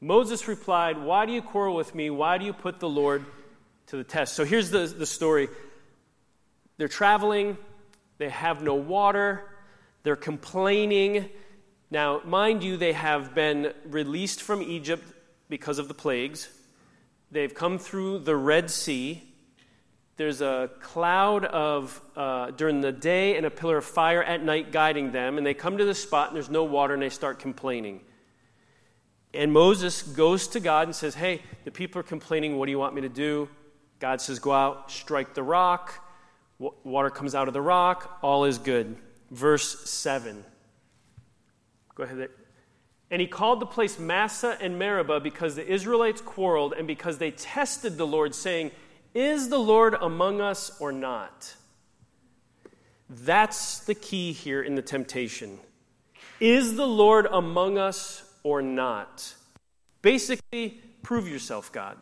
Moses 0.00 0.46
replied, 0.48 0.98
Why 0.98 1.24
do 1.24 1.32
you 1.32 1.40
quarrel 1.40 1.74
with 1.74 1.94
me? 1.94 2.10
Why 2.10 2.36
do 2.36 2.44
you 2.44 2.52
put 2.52 2.78
the 2.78 2.88
Lord 2.88 3.24
to 3.86 3.96
the 3.96 4.04
test? 4.04 4.34
So 4.34 4.44
here's 4.44 4.70
the, 4.70 4.80
the 4.86 5.06
story 5.06 5.48
they're 6.76 6.88
traveling, 6.88 7.56
they 8.18 8.28
have 8.28 8.62
no 8.62 8.74
water, 8.74 9.48
they're 10.02 10.16
complaining. 10.16 11.30
Now, 11.90 12.20
mind 12.24 12.62
you, 12.62 12.76
they 12.76 12.92
have 12.92 13.34
been 13.34 13.72
released 13.86 14.42
from 14.42 14.62
Egypt 14.62 15.04
because 15.48 15.78
of 15.78 15.88
the 15.88 15.94
plagues. 15.94 16.48
They've 17.30 17.54
come 17.54 17.78
through 17.78 18.20
the 18.20 18.36
Red 18.36 18.70
Sea. 18.70 19.22
There's 20.16 20.40
a 20.40 20.70
cloud 20.80 21.44
of 21.44 22.00
uh, 22.16 22.52
during 22.52 22.80
the 22.80 22.92
day 22.92 23.36
and 23.36 23.44
a 23.44 23.50
pillar 23.50 23.78
of 23.78 23.84
fire 23.84 24.22
at 24.22 24.42
night 24.42 24.70
guiding 24.70 25.10
them, 25.10 25.38
and 25.38 25.46
they 25.46 25.54
come 25.54 25.78
to 25.78 25.84
the 25.84 25.94
spot 25.94 26.28
and 26.28 26.36
there's 26.36 26.50
no 26.50 26.64
water 26.64 26.94
and 26.94 27.02
they 27.02 27.08
start 27.08 27.38
complaining. 27.38 28.00
And 29.34 29.52
Moses 29.52 30.02
goes 30.02 30.46
to 30.48 30.60
God 30.60 30.86
and 30.86 30.94
says, 30.94 31.16
Hey, 31.16 31.42
the 31.64 31.72
people 31.72 31.98
are 32.00 32.04
complaining. 32.04 32.56
What 32.56 32.66
do 32.66 32.70
you 32.70 32.78
want 32.78 32.94
me 32.94 33.00
to 33.00 33.08
do? 33.08 33.48
God 33.98 34.20
says, 34.20 34.38
Go 34.38 34.52
out, 34.52 34.92
strike 34.92 35.34
the 35.34 35.42
rock. 35.42 36.00
Water 36.58 37.10
comes 37.10 37.34
out 37.34 37.48
of 37.48 37.54
the 37.54 37.60
rock. 37.60 38.18
All 38.22 38.44
is 38.44 38.58
good. 38.58 38.96
Verse 39.32 39.90
7. 39.90 40.44
Go 41.94 42.04
ahead. 42.04 42.28
And 43.10 43.20
he 43.20 43.26
called 43.26 43.60
the 43.60 43.66
place 43.66 43.98
Massah 43.98 44.56
and 44.60 44.78
Meribah 44.78 45.20
because 45.20 45.54
the 45.54 45.66
Israelites 45.66 46.20
quarreled 46.20 46.72
and 46.72 46.86
because 46.86 47.18
they 47.18 47.30
tested 47.30 47.96
the 47.96 48.06
Lord, 48.06 48.34
saying, 48.34 48.70
Is 49.14 49.48
the 49.48 49.58
Lord 49.58 49.94
among 49.94 50.40
us 50.40 50.80
or 50.80 50.90
not? 50.90 51.54
That's 53.08 53.80
the 53.80 53.94
key 53.94 54.32
here 54.32 54.62
in 54.62 54.74
the 54.74 54.82
temptation. 54.82 55.58
Is 56.40 56.76
the 56.76 56.88
Lord 56.88 57.26
among 57.30 57.78
us 57.78 58.22
or 58.42 58.62
not. 58.62 59.34
Basically, 60.02 60.80
prove 61.02 61.28
yourself, 61.28 61.70
God. 61.70 61.96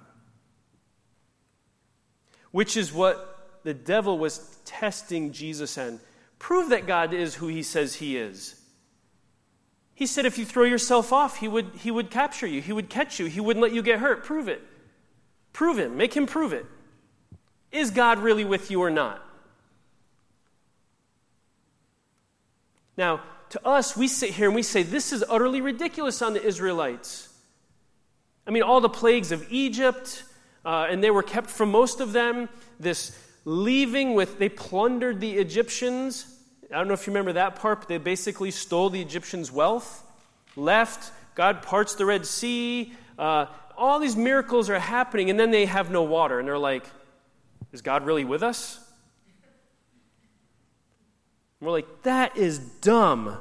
Which 2.50 2.76
is 2.76 2.92
what 2.92 3.60
the 3.64 3.74
devil 3.74 4.18
was 4.18 4.56
testing 4.64 5.32
Jesus 5.32 5.76
in. 5.76 6.00
Prove 6.38 6.70
that 6.70 6.86
God 6.86 7.12
is 7.12 7.34
who 7.34 7.48
he 7.48 7.62
says 7.62 7.96
he 7.96 8.16
is. 8.16 8.61
He 9.94 10.06
said 10.06 10.26
if 10.26 10.38
you 10.38 10.44
throw 10.44 10.64
yourself 10.64 11.12
off, 11.12 11.38
he 11.38 11.48
would, 11.48 11.70
he 11.80 11.90
would 11.90 12.10
capture 12.10 12.46
you, 12.46 12.60
he 12.60 12.72
would 12.72 12.88
catch 12.88 13.18
you, 13.18 13.26
he 13.26 13.40
wouldn't 13.40 13.62
let 13.62 13.72
you 13.72 13.82
get 13.82 14.00
hurt. 14.00 14.24
Prove 14.24 14.48
it. 14.48 14.62
Prove 15.52 15.78
him. 15.78 15.96
Make 15.96 16.14
him 16.14 16.26
prove 16.26 16.52
it. 16.52 16.66
Is 17.70 17.90
God 17.90 18.18
really 18.18 18.44
with 18.44 18.70
you 18.70 18.82
or 18.82 18.90
not? 18.90 19.22
Now, 22.96 23.22
to 23.50 23.66
us, 23.66 23.96
we 23.96 24.08
sit 24.08 24.30
here 24.30 24.46
and 24.46 24.54
we 24.54 24.62
say, 24.62 24.82
this 24.82 25.12
is 25.12 25.24
utterly 25.28 25.60
ridiculous 25.60 26.22
on 26.22 26.32
the 26.32 26.42
Israelites. 26.42 27.28
I 28.46 28.50
mean, 28.50 28.62
all 28.62 28.80
the 28.80 28.88
plagues 28.88 29.30
of 29.30 29.46
Egypt, 29.50 30.24
uh, 30.64 30.86
and 30.88 31.02
they 31.02 31.10
were 31.10 31.22
kept 31.22 31.50
from 31.50 31.70
most 31.70 32.00
of 32.00 32.12
them. 32.12 32.48
This 32.80 33.16
leaving 33.44 34.14
with, 34.14 34.38
they 34.38 34.48
plundered 34.48 35.20
the 35.20 35.32
Egyptians. 35.32 36.31
I 36.72 36.78
don't 36.78 36.88
know 36.88 36.94
if 36.94 37.06
you 37.06 37.12
remember 37.12 37.34
that 37.34 37.56
part, 37.56 37.80
but 37.80 37.88
they 37.88 37.98
basically 37.98 38.50
stole 38.50 38.90
the 38.90 39.00
Egyptians' 39.00 39.52
wealth, 39.52 40.02
left, 40.56 41.12
God 41.34 41.62
parts 41.62 41.94
the 41.94 42.06
Red 42.06 42.26
Sea. 42.26 42.92
Uh, 43.18 43.46
all 43.76 43.98
these 43.98 44.16
miracles 44.16 44.70
are 44.70 44.78
happening, 44.78 45.30
and 45.30 45.38
then 45.38 45.50
they 45.50 45.66
have 45.66 45.90
no 45.90 46.02
water, 46.02 46.38
and 46.38 46.48
they're 46.48 46.58
like, 46.58 46.84
is 47.72 47.82
God 47.82 48.04
really 48.06 48.24
with 48.24 48.42
us? 48.42 48.78
we're 51.60 51.70
like, 51.70 52.02
that 52.02 52.36
is 52.36 52.58
dumb. 52.58 53.38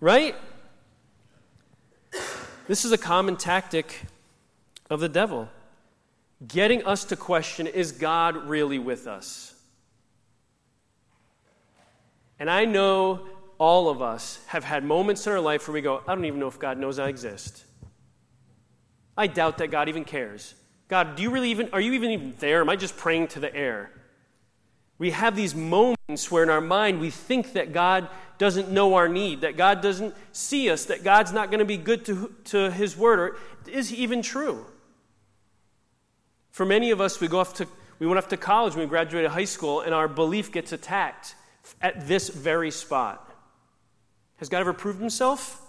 Right? 0.00 0.34
This 2.66 2.86
is 2.86 2.92
a 2.92 2.98
common 2.98 3.36
tactic 3.36 4.02
of 4.88 5.00
the 5.00 5.08
devil 5.08 5.48
getting 6.46 6.84
us 6.84 7.04
to 7.04 7.16
question 7.16 7.66
is 7.66 7.92
God 7.92 8.48
really 8.48 8.78
with 8.78 9.06
us? 9.06 9.51
And 12.42 12.50
I 12.50 12.64
know 12.64 13.20
all 13.56 13.88
of 13.88 14.02
us 14.02 14.40
have 14.48 14.64
had 14.64 14.82
moments 14.82 15.28
in 15.28 15.32
our 15.32 15.38
life 15.38 15.68
where 15.68 15.74
we 15.74 15.80
go, 15.80 16.02
I 16.08 16.12
don't 16.12 16.24
even 16.24 16.40
know 16.40 16.48
if 16.48 16.58
God 16.58 16.76
knows 16.76 16.98
I 16.98 17.06
exist. 17.06 17.62
I 19.16 19.28
doubt 19.28 19.58
that 19.58 19.68
God 19.68 19.88
even 19.88 20.04
cares. 20.04 20.56
God, 20.88 21.14
do 21.14 21.22
you 21.22 21.30
really 21.30 21.50
even 21.52 21.68
are 21.72 21.80
you 21.80 21.92
even, 21.92 22.10
even 22.10 22.34
there? 22.40 22.60
Am 22.60 22.68
I 22.68 22.74
just 22.74 22.96
praying 22.96 23.28
to 23.28 23.38
the 23.38 23.54
air? 23.54 23.92
We 24.98 25.12
have 25.12 25.36
these 25.36 25.54
moments 25.54 26.32
where 26.32 26.42
in 26.42 26.50
our 26.50 26.60
mind 26.60 26.98
we 26.98 27.10
think 27.10 27.52
that 27.52 27.72
God 27.72 28.08
doesn't 28.38 28.72
know 28.72 28.94
our 28.94 29.08
need, 29.08 29.42
that 29.42 29.56
God 29.56 29.80
doesn't 29.80 30.12
see 30.32 30.68
us, 30.68 30.86
that 30.86 31.04
God's 31.04 31.32
not 31.32 31.48
going 31.48 31.60
to 31.60 31.64
be 31.64 31.76
good 31.76 32.04
to, 32.06 32.34
to 32.46 32.72
His 32.72 32.96
word, 32.96 33.20
or 33.20 33.36
is 33.70 33.90
He 33.90 33.98
even 33.98 34.20
true? 34.20 34.66
For 36.50 36.66
many 36.66 36.90
of 36.90 37.00
us, 37.00 37.20
we 37.20 37.28
go 37.28 37.38
off 37.38 37.54
to 37.54 37.68
we 38.00 38.08
went 38.08 38.18
off 38.18 38.26
to 38.30 38.36
college 38.36 38.74
we 38.74 38.84
graduated 38.86 39.30
high 39.30 39.44
school, 39.44 39.80
and 39.80 39.94
our 39.94 40.08
belief 40.08 40.50
gets 40.50 40.72
attacked 40.72 41.36
at 41.80 42.06
this 42.06 42.28
very 42.28 42.70
spot. 42.70 43.28
Has 44.36 44.48
God 44.48 44.60
ever 44.60 44.72
proved 44.72 45.00
Himself? 45.00 45.60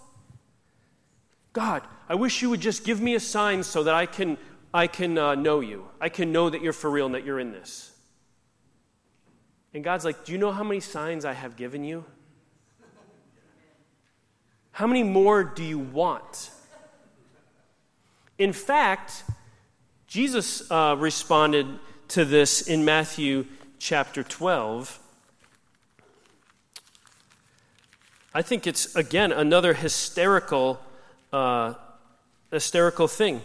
God, 1.52 1.82
I 2.08 2.16
wish 2.16 2.42
you 2.42 2.50
would 2.50 2.60
just 2.60 2.84
give 2.84 3.00
me 3.00 3.14
a 3.14 3.20
sign 3.20 3.62
so 3.62 3.84
that 3.84 3.94
I 3.94 4.06
can 4.06 4.36
I 4.74 4.88
can 4.88 5.16
uh, 5.16 5.36
know 5.36 5.60
you. 5.60 5.86
I 6.00 6.08
can 6.08 6.32
know 6.32 6.50
that 6.50 6.60
you're 6.60 6.72
for 6.72 6.90
real 6.90 7.06
and 7.06 7.14
that 7.14 7.24
you're 7.24 7.38
in 7.38 7.52
this. 7.52 7.92
And 9.72 9.84
God's 9.84 10.04
like, 10.04 10.24
Do 10.24 10.32
you 10.32 10.38
know 10.38 10.50
how 10.50 10.64
many 10.64 10.80
signs 10.80 11.24
I 11.24 11.32
have 11.32 11.56
given 11.56 11.84
you? 11.84 12.04
How 14.72 14.88
many 14.88 15.04
more 15.04 15.44
do 15.44 15.62
you 15.62 15.78
want? 15.78 16.50
In 18.38 18.52
fact, 18.52 19.22
Jesus 20.08 20.68
uh, 20.68 20.96
responded 20.98 21.66
to 22.08 22.24
this 22.24 22.62
in 22.62 22.84
Matthew 22.84 23.46
chapter 23.78 24.24
12. 24.24 24.98
I 28.34 28.42
think 28.42 28.66
it's, 28.66 28.96
again, 28.96 29.30
another 29.30 29.74
hysterical, 29.74 30.80
uh, 31.32 31.74
hysterical 32.50 33.06
thing. 33.06 33.42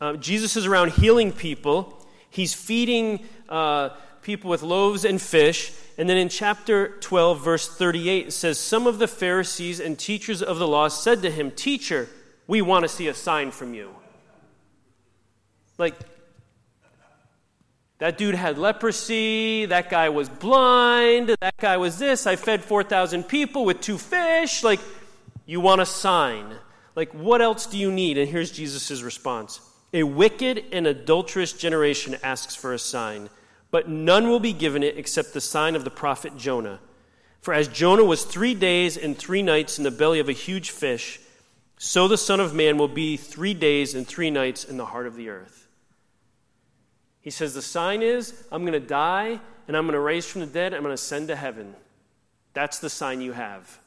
Uh, 0.00 0.14
Jesus 0.14 0.56
is 0.56 0.66
around 0.66 0.92
healing 0.92 1.30
people. 1.30 2.04
He's 2.28 2.54
feeding 2.54 3.20
uh, 3.48 3.90
people 4.22 4.50
with 4.50 4.62
loaves 4.62 5.04
and 5.04 5.22
fish. 5.22 5.72
And 5.96 6.08
then 6.08 6.16
in 6.16 6.28
chapter 6.28 6.96
12, 7.00 7.44
verse 7.44 7.68
38, 7.68 8.26
it 8.26 8.30
says, 8.32 8.58
Some 8.58 8.88
of 8.88 8.98
the 8.98 9.06
Pharisees 9.06 9.78
and 9.78 9.96
teachers 9.96 10.42
of 10.42 10.58
the 10.58 10.66
law 10.66 10.88
said 10.88 11.22
to 11.22 11.30
him, 11.30 11.52
Teacher, 11.52 12.08
we 12.48 12.62
want 12.62 12.82
to 12.82 12.88
see 12.88 13.06
a 13.06 13.14
sign 13.14 13.52
from 13.52 13.74
you. 13.74 13.94
Like, 15.78 15.94
that 18.00 18.16
dude 18.16 18.34
had 18.34 18.58
leprosy. 18.58 19.66
That 19.66 19.90
guy 19.90 20.08
was 20.08 20.28
blind. 20.28 21.36
That 21.40 21.56
guy 21.58 21.76
was 21.76 21.98
this. 21.98 22.26
I 22.26 22.34
fed 22.34 22.64
4,000 22.64 23.24
people 23.24 23.64
with 23.64 23.80
two 23.80 23.98
fish. 23.98 24.64
Like, 24.64 24.80
you 25.46 25.60
want 25.60 25.82
a 25.82 25.86
sign. 25.86 26.54
Like, 26.96 27.12
what 27.12 27.42
else 27.42 27.66
do 27.66 27.78
you 27.78 27.92
need? 27.92 28.16
And 28.16 28.28
here's 28.28 28.50
Jesus' 28.50 29.02
response 29.02 29.60
A 29.92 30.02
wicked 30.02 30.64
and 30.72 30.86
adulterous 30.86 31.52
generation 31.52 32.16
asks 32.22 32.56
for 32.56 32.72
a 32.72 32.78
sign, 32.78 33.28
but 33.70 33.88
none 33.88 34.28
will 34.28 34.40
be 34.40 34.54
given 34.54 34.82
it 34.82 34.96
except 34.96 35.34
the 35.34 35.40
sign 35.40 35.76
of 35.76 35.84
the 35.84 35.90
prophet 35.90 36.36
Jonah. 36.38 36.80
For 37.42 37.52
as 37.52 37.68
Jonah 37.68 38.04
was 38.04 38.24
three 38.24 38.54
days 38.54 38.96
and 38.96 39.16
three 39.16 39.42
nights 39.42 39.76
in 39.76 39.84
the 39.84 39.90
belly 39.90 40.20
of 40.20 40.28
a 40.28 40.32
huge 40.32 40.70
fish, 40.70 41.20
so 41.76 42.08
the 42.08 42.18
Son 42.18 42.40
of 42.40 42.54
Man 42.54 42.78
will 42.78 42.88
be 42.88 43.16
three 43.16 43.54
days 43.54 43.94
and 43.94 44.06
three 44.06 44.30
nights 44.30 44.64
in 44.64 44.78
the 44.78 44.86
heart 44.86 45.06
of 45.06 45.16
the 45.16 45.28
earth. 45.28 45.59
He 47.20 47.30
says, 47.30 47.54
The 47.54 47.62
sign 47.62 48.02
is 48.02 48.44
I'm 48.50 48.62
going 48.62 48.80
to 48.80 48.86
die 48.86 49.40
and 49.68 49.76
I'm 49.76 49.84
going 49.84 49.94
to 49.94 50.00
raise 50.00 50.26
from 50.26 50.40
the 50.40 50.46
dead. 50.46 50.74
I'm 50.74 50.82
going 50.82 50.90
to 50.90 50.94
ascend 50.94 51.28
to 51.28 51.36
heaven. 51.36 51.74
That's 52.52 52.78
the 52.78 52.90
sign 52.90 53.20
you 53.20 53.32
have. 53.32 53.78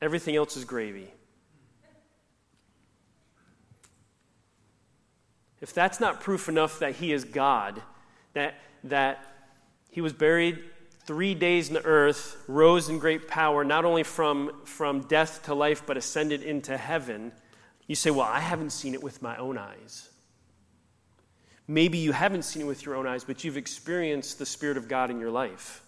Everything 0.00 0.36
else 0.36 0.56
is 0.56 0.64
gravy. 0.64 1.12
If 5.60 5.74
that's 5.74 5.98
not 5.98 6.20
proof 6.20 6.48
enough 6.48 6.78
that 6.78 6.96
he 6.96 7.12
is 7.12 7.24
God, 7.24 7.82
that, 8.34 8.54
that 8.84 9.24
he 9.90 10.00
was 10.00 10.12
buried 10.12 10.62
three 11.04 11.34
days 11.34 11.68
in 11.68 11.74
the 11.74 11.84
earth, 11.84 12.36
rose 12.46 12.88
in 12.88 12.98
great 12.98 13.26
power, 13.26 13.64
not 13.64 13.84
only 13.84 14.04
from, 14.04 14.52
from 14.64 15.00
death 15.02 15.42
to 15.44 15.54
life, 15.54 15.82
but 15.84 15.96
ascended 15.96 16.42
into 16.42 16.76
heaven, 16.76 17.32
you 17.86 17.96
say, 17.96 18.10
Well, 18.10 18.26
I 18.26 18.40
haven't 18.40 18.70
seen 18.70 18.94
it 18.94 19.02
with 19.02 19.20
my 19.20 19.36
own 19.36 19.58
eyes. 19.58 20.07
Maybe 21.70 21.98
you 21.98 22.12
haven't 22.12 22.42
seen 22.42 22.62
it 22.62 22.64
with 22.64 22.86
your 22.86 22.96
own 22.96 23.06
eyes, 23.06 23.24
but 23.24 23.44
you've 23.44 23.58
experienced 23.58 24.38
the 24.38 24.46
Spirit 24.46 24.78
of 24.78 24.88
God 24.88 25.10
in 25.10 25.20
your 25.20 25.30
life. 25.30 25.82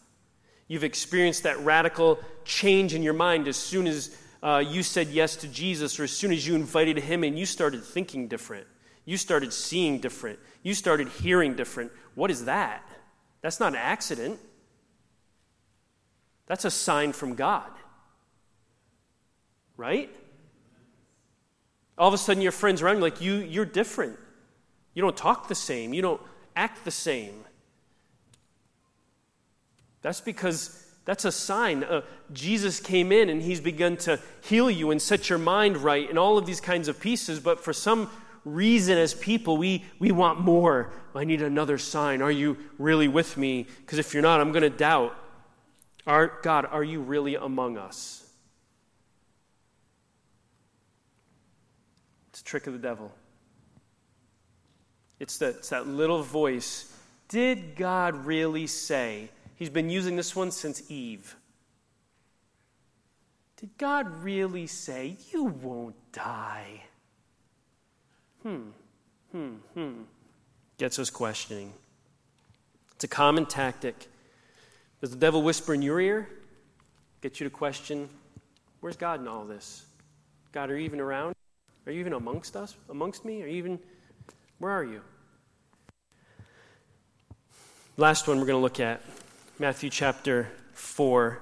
You've 0.68 0.84
experienced 0.84 1.44
that 1.44 1.58
radical 1.60 2.20
change 2.44 2.94
in 2.94 3.02
your 3.02 3.14
mind 3.14 3.48
as 3.48 3.56
soon 3.56 3.86
as 3.86 4.14
uh, 4.42 4.62
you 4.64 4.82
said 4.82 5.08
yes 5.08 5.36
to 5.36 5.48
Jesus, 5.48 5.98
or 5.98 6.04
as 6.04 6.12
soon 6.12 6.32
as 6.32 6.46
you 6.46 6.54
invited 6.54 6.98
Him 6.98 7.24
and 7.24 7.38
you 7.38 7.46
started 7.46 7.82
thinking 7.82 8.28
different. 8.28 8.66
You 9.06 9.16
started 9.16 9.52
seeing 9.54 9.98
different. 9.98 10.38
You 10.62 10.74
started 10.74 11.08
hearing 11.08 11.56
different. 11.56 11.92
What 12.14 12.30
is 12.30 12.44
that? 12.44 12.86
That's 13.40 13.58
not 13.58 13.72
an 13.72 13.78
accident. 13.78 14.38
That's 16.46 16.66
a 16.66 16.70
sign 16.70 17.12
from 17.12 17.34
God. 17.34 17.70
Right? 19.76 20.14
All 21.96 22.08
of 22.08 22.14
a 22.14 22.18
sudden, 22.18 22.42
your 22.42 22.52
friends 22.52 22.82
around 22.82 22.96
you, 22.96 23.02
like, 23.02 23.20
you, 23.20 23.36
you're 23.36 23.64
different. 23.64 24.18
You 24.94 25.02
don't 25.02 25.16
talk 25.16 25.48
the 25.48 25.54
same. 25.54 25.94
You 25.94 26.02
don't 26.02 26.20
act 26.56 26.84
the 26.84 26.90
same. 26.90 27.44
That's 30.02 30.20
because 30.20 30.86
that's 31.04 31.24
a 31.24 31.32
sign. 31.32 31.84
Uh, 31.84 32.02
Jesus 32.32 32.80
came 32.80 33.12
in 33.12 33.28
and 33.28 33.42
he's 33.42 33.60
begun 33.60 33.96
to 33.98 34.20
heal 34.42 34.70
you 34.70 34.90
and 34.90 35.00
set 35.00 35.28
your 35.28 35.38
mind 35.38 35.76
right 35.78 36.08
and 36.08 36.18
all 36.18 36.38
of 36.38 36.46
these 36.46 36.60
kinds 36.60 36.88
of 36.88 37.00
pieces. 37.00 37.40
But 37.40 37.60
for 37.60 37.72
some 37.72 38.10
reason, 38.44 38.96
as 38.98 39.14
people, 39.14 39.56
we, 39.56 39.84
we 39.98 40.12
want 40.12 40.40
more. 40.40 40.92
I 41.14 41.24
need 41.24 41.42
another 41.42 41.78
sign. 41.78 42.22
Are 42.22 42.30
you 42.30 42.56
really 42.78 43.08
with 43.08 43.36
me? 43.36 43.66
Because 43.80 43.98
if 43.98 44.14
you're 44.14 44.22
not, 44.22 44.40
I'm 44.40 44.52
going 44.52 44.62
to 44.62 44.70
doubt. 44.70 45.16
Are, 46.06 46.38
God, 46.42 46.66
are 46.70 46.84
you 46.84 47.00
really 47.00 47.34
among 47.34 47.76
us? 47.76 48.26
It's 52.30 52.40
a 52.40 52.44
trick 52.44 52.66
of 52.66 52.72
the 52.72 52.78
devil. 52.78 53.12
It's 55.20 55.36
that, 55.38 55.56
it's 55.56 55.68
that 55.68 55.86
little 55.86 56.22
voice. 56.22 56.92
Did 57.28 57.76
God 57.76 58.26
really 58.26 58.66
say? 58.66 59.28
He's 59.54 59.70
been 59.70 59.90
using 59.90 60.16
this 60.16 60.34
one 60.34 60.50
since 60.50 60.90
Eve. 60.90 61.36
Did 63.58 63.76
God 63.76 64.24
really 64.24 64.66
say, 64.66 65.18
You 65.30 65.44
won't 65.44 65.94
die? 66.12 66.82
Hmm, 68.42 68.70
hmm, 69.30 69.54
hmm. 69.74 69.92
Gets 70.78 70.98
us 70.98 71.10
questioning. 71.10 71.74
It's 72.94 73.04
a 73.04 73.08
common 73.08 73.44
tactic. 73.44 74.08
Does 75.02 75.10
the 75.10 75.16
devil 75.16 75.42
whisper 75.42 75.74
in 75.74 75.82
your 75.82 76.00
ear? 76.00 76.28
Get 77.20 77.38
you 77.38 77.44
to 77.44 77.50
question, 77.50 78.08
Where's 78.80 78.96
God 78.96 79.20
in 79.20 79.28
all 79.28 79.44
this? 79.44 79.84
God, 80.52 80.70
are 80.70 80.78
you 80.78 80.84
even 80.86 81.00
around? 81.00 81.34
Are 81.86 81.92
you 81.92 82.00
even 82.00 82.14
amongst 82.14 82.56
us? 82.56 82.76
Amongst 82.88 83.26
me? 83.26 83.42
Are 83.42 83.46
you 83.46 83.56
even 83.56 83.78
where 84.60 84.72
are 84.72 84.84
you? 84.84 85.00
Last 87.96 88.28
one 88.28 88.38
we're 88.38 88.46
going 88.46 88.58
to 88.58 88.62
look 88.62 88.78
at 88.78 89.00
Matthew 89.58 89.88
chapter 89.88 90.48
4, 90.74 91.40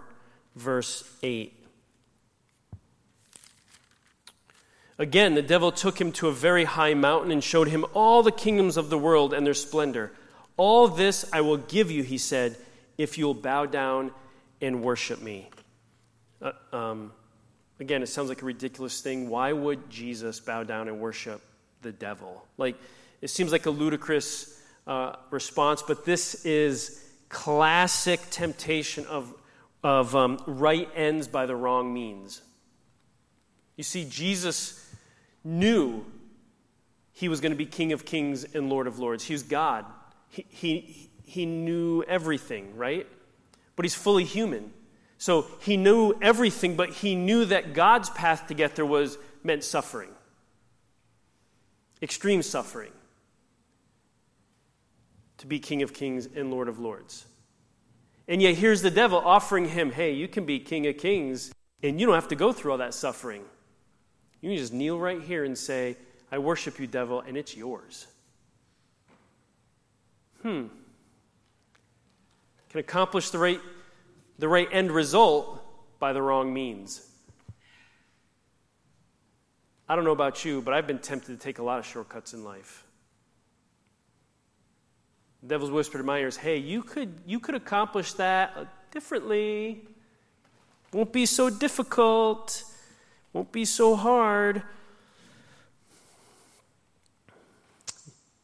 verse 0.55 1.03
8. 1.23 1.53
Again, 4.99 5.35
the 5.35 5.43
devil 5.43 5.73
took 5.73 6.01
him 6.01 6.13
to 6.13 6.29
a 6.29 6.33
very 6.33 6.65
high 6.65 6.95
mountain 6.95 7.33
and 7.33 7.43
showed 7.43 7.69
him 7.69 7.85
all 7.93 8.23
the 8.23 8.33
kingdoms 8.33 8.77
of 8.77 8.89
the 8.89 8.99
world 8.99 9.35
and 9.35 9.45
their 9.45 9.55
splendor. 9.55 10.13
All 10.57 10.87
this 10.87 11.25
I 11.33 11.41
will 11.41 11.57
give 11.57 11.91
you, 11.91 12.05
he 12.05 12.19
said, 12.19 12.57
if 12.97 13.19
you'll 13.19 13.35
bow 13.35 13.67
down 13.67 14.13
and 14.61 14.83
worship 14.83 15.21
me. 15.21 15.51
Uh, 16.41 16.53
um, 16.73 17.13
again, 17.81 18.03
it 18.03 18.09
sounds 18.09 18.29
like 18.29 18.43
a 18.43 18.47
ridiculous 18.47 19.01
thing. 19.01 19.29
Why 19.29 19.53
would 19.53 19.91
Jesus 19.91 20.39
bow 20.39 20.63
down 20.63 20.87
and 20.87 21.01
worship 21.01 21.43
the 21.83 21.93
devil? 21.93 22.45
Like, 22.57 22.77
it 23.21 23.29
seems 23.29 23.53
like 23.53 23.67
a 23.67 23.71
ludicrous 23.71 24.61
uh, 24.87 25.17
response, 25.31 25.83
but 25.83 26.05
this 26.05 26.45
is 26.45 27.05
classic 27.29 28.21
temptation 28.31 29.07
of, 29.07 29.33
of 29.83 30.15
um, 30.17 30.43
right 30.47 30.89
ends 30.95 31.29
by 31.29 31.47
the 31.47 31.57
wrong 31.57 31.93
means. 31.93 32.43
You 33.77 33.85
see, 33.85 34.07
Jesus 34.09 34.93
knew 35.45 36.05
he 37.13 37.29
was 37.29 37.41
going 37.41 37.53
to 37.53 37.57
be 37.57 37.67
King 37.67 37.93
of 37.93 38.05
Kings 38.05 38.45
and 38.55 38.69
Lord 38.69 38.87
of 38.87 38.99
Lords. 38.99 39.25
He 39.25 39.35
was 39.35 39.43
God. 39.43 39.85
He, 40.29 40.47
he, 40.49 41.11
he 41.25 41.47
knew 41.47 42.03
everything, 42.03 42.77
right? 42.77 43.07
But 43.77 43.85
he's 43.85 43.95
fully 43.95 44.25
human. 44.25 44.73
So 45.19 45.47
he 45.61 45.77
knew 45.77 46.15
everything, 46.23 46.77
but 46.77 46.91
he 46.91 47.15
knew 47.15 47.45
that 47.47 47.75
God's 47.75 48.09
path 48.11 48.47
to 48.49 48.55
get 48.55 48.77
there 48.77 48.87
was 48.87 49.19
meant 49.43 49.65
suffering, 49.65 50.11
extreme 52.03 52.43
suffering 52.43 52.93
to 55.39 55.47
be 55.47 55.59
King 55.59 55.83
of 55.83 55.93
Kings 55.95 56.29
and 56.35 56.51
Lord 56.51 56.69
of 56.69 56.79
Lords. 56.79 57.27
And 58.27 58.43
yet, 58.43 58.57
here's 58.57 58.83
the 58.83 58.91
devil 58.91 59.19
offering 59.19 59.67
him, 59.67 59.91
hey, 59.91 60.13
you 60.13 60.29
can 60.29 60.45
be 60.45 60.59
King 60.59 60.87
of 60.87 60.99
Kings, 60.99 61.53
and 61.83 61.99
you 61.99 62.07
don't 62.07 62.15
have 62.15 62.29
to 62.29 62.37
go 62.37 62.53
through 62.53 62.73
all 62.73 62.79
that 62.79 62.93
suffering. 62.93 63.43
You 64.41 64.51
can 64.51 64.59
just 64.59 64.73
kneel 64.73 64.99
right 64.99 65.23
here 65.23 65.45
and 65.45 65.57
say, 65.57 65.97
I 66.31 66.39
worship 66.39 66.79
you, 66.79 66.87
devil, 66.87 67.21
and 67.21 67.37
it's 67.37 67.57
yours. 67.57 68.07
Hmm. 70.43 70.67
Can 72.69 72.81
accomplish 72.81 73.31
the 73.31 73.39
right, 73.39 73.61
the 74.39 74.49
right 74.49 74.69
end 74.71 74.91
result 74.91 75.65
by 75.99 76.13
the 76.13 76.21
wrong 76.21 76.53
means. 76.53 77.09
I 79.89 79.97
don't 79.97 80.05
know 80.05 80.13
about 80.13 80.45
you, 80.45 80.61
but 80.61 80.75
I've 80.75 80.87
been 80.87 80.99
tempted 80.99 81.39
to 81.39 81.43
take 81.43 81.59
a 81.59 81.63
lot 81.63 81.79
of 81.79 81.87
shortcuts 81.87 82.35
in 82.35 82.45
life. 82.45 82.85
The 85.43 85.49
devil's 85.49 85.71
whispered 85.71 86.01
in 86.01 86.07
my 86.07 86.19
ears, 86.19 86.37
hey, 86.37 86.59
you 86.59 86.83
could, 86.83 87.15
you 87.27 87.41
could 87.41 87.55
accomplish 87.55 88.13
that 88.15 88.91
differently. 88.91 89.83
Won't 90.93 91.13
be 91.13 91.27
so 91.27 91.49
difficult. 91.49 92.65
Won't 93.33 93.53
be 93.53 93.65
so 93.65 93.95
hard. 93.95 94.63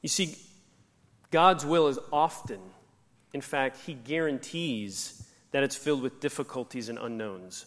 You 0.00 0.08
see, 0.08 0.36
God's 1.30 1.66
will 1.66 1.88
is 1.88 1.98
often, 2.12 2.60
in 3.32 3.40
fact, 3.40 3.78
He 3.84 3.94
guarantees 3.94 5.26
that 5.50 5.62
it's 5.62 5.76
filled 5.76 6.02
with 6.02 6.20
difficulties 6.20 6.88
and 6.88 6.98
unknowns. 6.98 7.66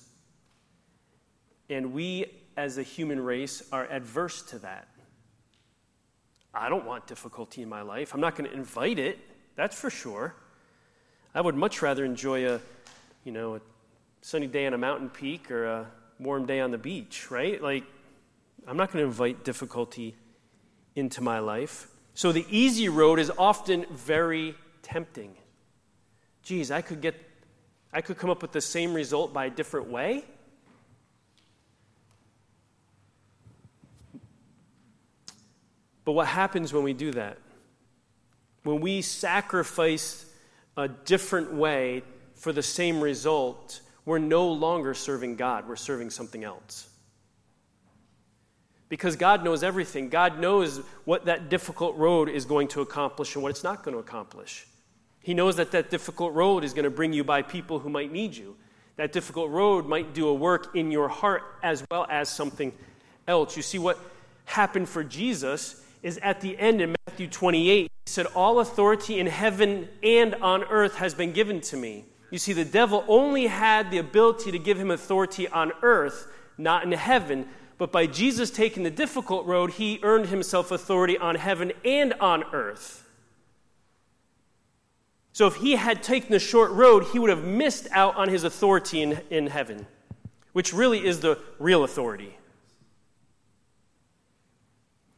And 1.69 1.93
we, 1.93 2.25
as 2.57 2.77
a 2.77 2.83
human 2.83 3.19
race, 3.19 3.63
are 3.71 3.85
adverse 3.85 4.41
to 4.41 4.59
that. 4.59 4.87
I 6.53 6.69
don't 6.69 6.85
want 6.85 7.05
difficulty 7.05 7.61
in 7.61 7.69
my 7.69 7.83
life. 7.83 8.13
I'm 8.15 8.19
not 8.19 8.35
going 8.35 8.49
to 8.49 8.55
invite 8.55 8.97
it, 8.97 9.19
that's 9.55 9.79
for 9.79 9.91
sure. 9.91 10.33
I 11.35 11.41
would 11.41 11.55
much 11.55 11.83
rather 11.83 12.03
enjoy 12.03 12.49
a, 12.49 12.59
you 13.23 13.31
know, 13.31 13.55
a 13.55 13.61
sunny 14.21 14.47
day 14.47 14.65
on 14.65 14.73
a 14.73 14.77
mountain 14.77 15.09
peak 15.09 15.51
or 15.51 15.65
a 15.65 15.85
warm 16.19 16.47
day 16.47 16.59
on 16.59 16.71
the 16.71 16.79
beach, 16.79 17.29
right? 17.29 17.61
Like, 17.61 17.83
I'm 18.67 18.75
not 18.75 18.91
going 18.91 19.03
to 19.03 19.07
invite 19.07 19.45
difficulty 19.45 20.15
into 20.95 21.21
my 21.21 21.37
life. 21.39 21.87
So 22.15 22.31
the 22.31 22.45
easy 22.49 22.89
road 22.89 23.19
is 23.19 23.31
often 23.37 23.85
very 23.91 24.55
tempting. 24.81 25.35
geez, 26.41 26.71
I 26.71 26.81
could 26.81 27.01
get, 27.01 27.15
I 27.93 28.01
could 28.01 28.17
come 28.17 28.31
up 28.31 28.41
with 28.41 28.51
the 28.51 28.61
same 28.61 28.93
result 28.95 29.31
by 29.31 29.45
a 29.45 29.49
different 29.49 29.89
way. 29.89 30.25
But 36.07 36.13
what 36.13 36.27
happens 36.27 36.71
when 36.71 36.83
we 36.83 36.93
do 36.93 37.11
that? 37.11 37.37
When 38.63 38.79
we 38.79 39.01
sacrifice 39.01 40.25
a 40.77 40.87
different 40.87 41.53
way 41.53 42.01
for 42.33 42.53
the 42.53 42.63
same 42.63 43.01
result, 43.01 43.81
we're 44.05 44.17
no 44.17 44.47
longer 44.47 44.93
serving 44.93 45.35
God, 45.35 45.67
we're 45.67 45.75
serving 45.75 46.11
something 46.11 46.45
else. 46.45 46.87
Because 48.87 49.17
God 49.17 49.43
knows 49.43 49.63
everything. 49.63 50.07
God 50.07 50.39
knows 50.39 50.79
what 51.03 51.25
that 51.25 51.49
difficult 51.49 51.97
road 51.97 52.29
is 52.29 52.45
going 52.45 52.69
to 52.69 52.79
accomplish 52.79 53.35
and 53.35 53.43
what 53.43 53.49
it's 53.49 53.65
not 53.65 53.83
going 53.83 53.93
to 53.93 53.99
accomplish. 53.99 54.65
He 55.19 55.33
knows 55.33 55.57
that 55.57 55.71
that 55.71 55.89
difficult 55.89 56.33
road 56.33 56.63
is 56.63 56.73
going 56.73 56.85
to 56.85 56.89
bring 56.89 57.11
you 57.11 57.25
by 57.25 57.41
people 57.41 57.79
who 57.79 57.89
might 57.89 58.13
need 58.13 58.33
you. 58.33 58.55
That 58.95 59.11
difficult 59.11 59.49
road 59.51 59.85
might 59.85 60.13
do 60.13 60.29
a 60.29 60.33
work 60.33 60.73
in 60.73 60.89
your 60.89 61.09
heart 61.09 61.43
as 61.63 61.83
well 61.91 62.07
as 62.09 62.29
something 62.29 62.71
else. 63.27 63.57
You 63.57 63.61
see, 63.61 63.77
what 63.77 63.99
happened 64.45 64.87
for 64.87 65.03
Jesus 65.03 65.83
is 66.03 66.17
at 66.19 66.41
the 66.41 66.57
end 66.57 66.81
in 66.81 66.95
Matthew 67.05 67.27
28, 67.27 67.83
he 67.83 67.89
said, 68.05 68.25
All 68.27 68.59
authority 68.59 69.19
in 69.19 69.27
heaven 69.27 69.89
and 70.03 70.35
on 70.35 70.63
earth 70.63 70.95
has 70.95 71.13
been 71.13 71.31
given 71.33 71.61
to 71.61 71.77
me. 71.77 72.05
You 72.31 72.39
see, 72.39 72.53
the 72.53 72.65
devil 72.65 73.05
only 73.07 73.47
had 73.47 73.89
the 73.89 73.97
ability 73.97 74.51
to 74.51 74.59
give 74.59 74.77
him 74.77 74.91
authority 74.91 75.47
on 75.47 75.71
earth, 75.81 76.27
not 76.57 76.83
in 76.83 76.91
heaven. 76.91 77.47
But 77.77 77.91
by 77.91 78.07
Jesus 78.07 78.49
taking 78.49 78.83
the 78.83 78.89
difficult 78.89 79.45
road, 79.45 79.71
he 79.71 79.99
earned 80.03 80.27
himself 80.27 80.71
authority 80.71 81.17
on 81.17 81.35
heaven 81.35 81.71
and 81.85 82.13
on 82.13 82.43
earth. 82.53 83.07
So 85.31 85.45
if 85.45 85.55
he 85.57 85.73
had 85.73 86.01
taken 86.01 86.31
the 86.31 86.39
short 86.39 86.71
road, 86.71 87.05
he 87.13 87.19
would 87.19 87.29
have 87.29 87.43
missed 87.43 87.87
out 87.91 88.15
on 88.15 88.27
his 88.27 88.43
authority 88.43 89.03
in, 89.03 89.19
in 89.29 89.47
heaven, 89.47 89.85
which 90.53 90.73
really 90.73 91.05
is 91.05 91.19
the 91.19 91.37
real 91.59 91.83
authority. 91.83 92.37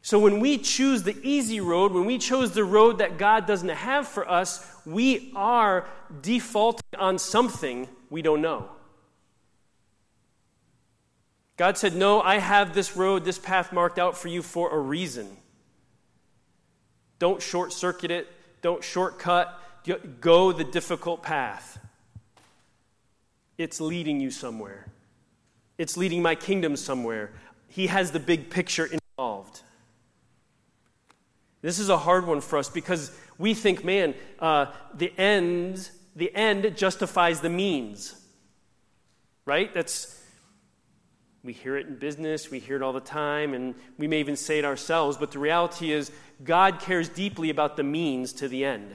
So 0.10 0.18
when 0.18 0.40
we 0.40 0.58
choose 0.58 1.04
the 1.04 1.16
easy 1.22 1.62
road, 1.62 1.92
when 1.92 2.06
we 2.06 2.18
chose 2.18 2.50
the 2.50 2.64
road 2.64 2.98
that 2.98 3.20
God 3.20 3.46
doesn't 3.46 3.70
have 3.70 4.08
for 4.08 4.28
us, 4.28 4.66
we 4.84 5.32
are 5.36 5.88
defaulting 6.24 7.00
on 7.00 7.20
something 7.20 7.88
we 8.10 8.24
don't 8.24 8.42
know. 8.42 8.70
God 11.58 11.78
said, 11.78 11.96
No, 11.96 12.22
I 12.22 12.40
have 12.40 12.74
this 12.74 12.98
road, 12.98 13.24
this 13.24 13.38
path 13.38 13.72
marked 13.72 14.00
out 14.00 14.18
for 14.18 14.30
you 14.30 14.42
for 14.42 14.76
a 14.76 14.80
reason. 14.80 15.30
Don't 17.20 17.40
short 17.40 17.72
circuit 17.72 18.10
it, 18.10 18.28
don't 18.64 18.84
shortcut, 18.84 19.62
go 20.22 20.52
the 20.52 20.64
difficult 20.64 21.22
path. 21.22 21.78
It's 23.60 23.80
leading 23.80 24.20
you 24.20 24.32
somewhere, 24.32 24.88
it's 25.78 25.98
leading 25.98 26.24
my 26.24 26.34
kingdom 26.34 26.76
somewhere. 26.78 27.30
He 27.68 27.86
has 27.86 28.10
the 28.10 28.20
big 28.20 28.50
picture 28.50 28.88
involved. 28.88 29.62
This 31.62 31.80
is 31.80 31.90
a 31.90 31.98
hard 31.98 32.26
one 32.26 32.42
for 32.42 32.58
us 32.58 32.70
because 32.70 33.12
we 33.38 33.54
think, 33.54 33.84
man, 33.84 34.16
uh, 34.40 34.68
the 34.94 35.14
end, 35.18 35.90
the 36.16 36.34
end 36.34 36.76
justifies 36.78 37.42
the 37.42 37.50
means. 37.50 38.16
Right? 39.46 39.74
That's 39.74 40.20
we 41.44 41.54
hear 41.54 41.78
it 41.78 41.88
in 41.88 41.96
business, 41.96 42.52
we 42.52 42.60
hear 42.60 42.76
it 42.76 42.82
all 42.82 42.92
the 42.92 43.00
time, 43.00 43.54
and 43.54 43.74
we 43.98 44.08
may 44.08 44.20
even 44.20 44.36
say 44.36 44.60
it 44.60 44.66
ourselves, 44.66 45.16
but 45.18 45.32
the 45.32 45.40
reality 45.40 45.92
is 45.92 46.12
God 46.44 46.82
cares 46.82 47.08
deeply 47.08 47.50
about 47.50 47.78
the 47.78 47.84
means 47.84 48.34
to 48.34 48.48
the 48.48 48.66
end. 48.66 48.94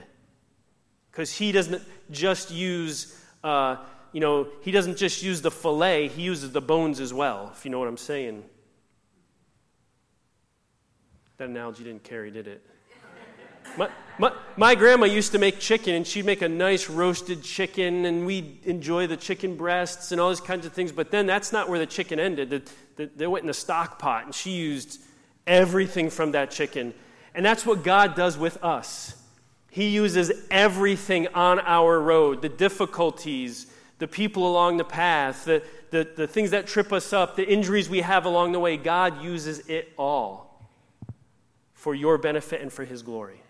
Because 1.10 1.32
He 1.32 1.52
doesn't 1.52 1.82
just 2.10 2.50
use, 2.50 3.18
uh, 3.42 3.76
you 4.12 4.20
know, 4.20 4.48
He 4.60 4.72
doesn't 4.72 4.98
just 4.98 5.22
use 5.22 5.40
the 5.40 5.50
fillet, 5.50 6.08
He 6.08 6.22
uses 6.22 6.52
the 6.52 6.60
bones 6.60 7.00
as 7.00 7.14
well, 7.14 7.50
if 7.56 7.64
you 7.64 7.70
know 7.70 7.78
what 7.78 7.88
I'm 7.88 7.96
saying. 7.96 8.44
That 11.36 11.48
analogy 11.48 11.82
didn't 11.82 12.04
carry, 12.04 12.30
did 12.30 12.46
it? 12.46 12.64
My, 13.76 13.90
my, 14.18 14.32
my, 14.56 14.74
grandma 14.76 15.06
used 15.06 15.32
to 15.32 15.38
make 15.38 15.58
chicken, 15.58 15.94
and 15.94 16.06
she'd 16.06 16.24
make 16.24 16.42
a 16.42 16.48
nice 16.48 16.88
roasted 16.88 17.42
chicken, 17.42 18.04
and 18.04 18.24
we'd 18.24 18.64
enjoy 18.64 19.08
the 19.08 19.16
chicken 19.16 19.56
breasts 19.56 20.12
and 20.12 20.20
all 20.20 20.28
these 20.28 20.40
kinds 20.40 20.64
of 20.64 20.72
things. 20.72 20.92
But 20.92 21.10
then 21.10 21.26
that's 21.26 21.52
not 21.52 21.68
where 21.68 21.80
the 21.80 21.86
chicken 21.86 22.20
ended. 22.20 22.50
The, 22.50 22.62
the, 22.96 23.10
they 23.16 23.26
went 23.26 23.42
in 23.42 23.48
the 23.48 23.54
stock 23.54 23.98
pot, 23.98 24.26
and 24.26 24.34
she 24.34 24.52
used 24.52 25.00
everything 25.44 26.08
from 26.08 26.32
that 26.32 26.52
chicken. 26.52 26.94
And 27.34 27.44
that's 27.44 27.66
what 27.66 27.82
God 27.82 28.14
does 28.14 28.38
with 28.38 28.62
us. 28.62 29.20
He 29.70 29.88
uses 29.88 30.30
everything 30.52 31.26
on 31.34 31.58
our 31.58 32.00
road 32.00 32.42
the 32.42 32.48
difficulties, 32.48 33.66
the 33.98 34.06
people 34.06 34.48
along 34.48 34.76
the 34.76 34.84
path, 34.84 35.46
the, 35.46 35.64
the, 35.90 36.08
the 36.14 36.28
things 36.28 36.52
that 36.52 36.68
trip 36.68 36.92
us 36.92 37.12
up, 37.12 37.34
the 37.34 37.48
injuries 37.48 37.90
we 37.90 38.02
have 38.02 38.24
along 38.24 38.52
the 38.52 38.60
way. 38.60 38.76
God 38.76 39.20
uses 39.20 39.68
it 39.68 39.92
all 39.98 40.53
for 41.84 41.94
your 41.94 42.16
benefit 42.16 42.62
and 42.62 42.72
for 42.72 42.82
His 42.82 43.02
glory. 43.02 43.42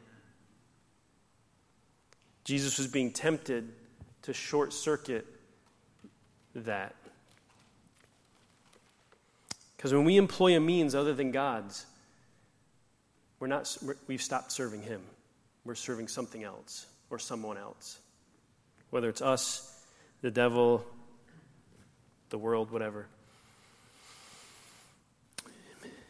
Jesus 2.43 2.79
was 2.79 2.89
being 2.89 3.13
tempted 3.13 3.71
to 4.23 4.33
short 4.33 4.73
circuit 4.73 5.25
that. 6.57 6.97
Because 9.77 9.95
when 9.95 10.03
we 10.03 10.17
employ 10.17 10.57
a 10.57 10.61
means 10.61 10.97
other 10.97 11.15
than 11.15 11.31
God's, 11.31 11.87
we're 13.39 13.47
not, 13.47 13.73
we've 14.09 14.21
stopped 14.21 14.51
serving 14.51 14.83
Him. 14.83 15.01
We're 15.65 15.77
serving 15.77 16.09
something 16.09 16.43
else 16.43 16.87
or 17.11 17.21
someone 17.21 17.57
else. 17.57 18.01
Whether 18.91 19.11
it's 19.11 19.23
us, 19.23 19.81
the 20.23 20.33
devil, 20.33 20.85
the 22.31 22.39
world, 22.39 22.73
whatever. 22.73 23.07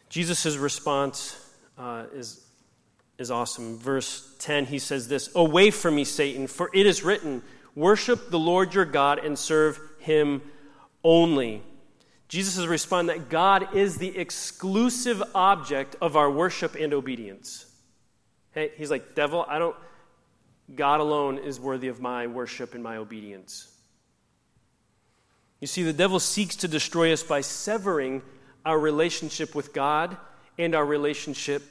Jesus' 0.09 0.57
response 0.57 1.39
uh, 1.77 2.05
is 2.13 2.45
is 3.17 3.31
awesome. 3.31 3.77
Verse 3.77 4.35
10, 4.39 4.65
he 4.65 4.79
says 4.79 5.07
this 5.07 5.29
Away 5.35 5.71
from 5.71 5.95
me, 5.95 6.03
Satan, 6.03 6.47
for 6.47 6.69
it 6.73 6.85
is 6.85 7.03
written, 7.03 7.41
Worship 7.75 8.29
the 8.29 8.39
Lord 8.39 8.73
your 8.73 8.85
God 8.85 9.19
and 9.19 9.37
serve 9.37 9.79
him 9.99 10.41
only. 11.03 11.61
Jesus 12.27 12.57
is 12.57 12.67
responding 12.67 13.17
that 13.17 13.29
God 13.29 13.75
is 13.75 13.97
the 13.97 14.17
exclusive 14.17 15.21
object 15.35 15.95
of 16.01 16.15
our 16.15 16.31
worship 16.31 16.75
and 16.75 16.93
obedience. 16.93 17.65
Hey, 18.51 18.71
he's 18.75 18.89
like, 18.89 19.15
Devil, 19.15 19.45
I 19.47 19.59
don't, 19.59 19.75
God 20.73 21.01
alone 21.01 21.37
is 21.37 21.59
worthy 21.59 21.87
of 21.87 22.01
my 22.01 22.27
worship 22.27 22.73
and 22.73 22.83
my 22.83 22.97
obedience. 22.97 23.71
You 25.59 25.67
see, 25.67 25.83
the 25.83 25.93
devil 25.93 26.19
seeks 26.19 26.55
to 26.57 26.67
destroy 26.67 27.13
us 27.13 27.23
by 27.23 27.41
severing 27.41 28.21
our 28.65 28.79
relationship 28.79 29.53
with 29.53 29.73
God 29.73 30.17
and 30.57 30.75
our 30.75 30.85
relationship 30.85 31.63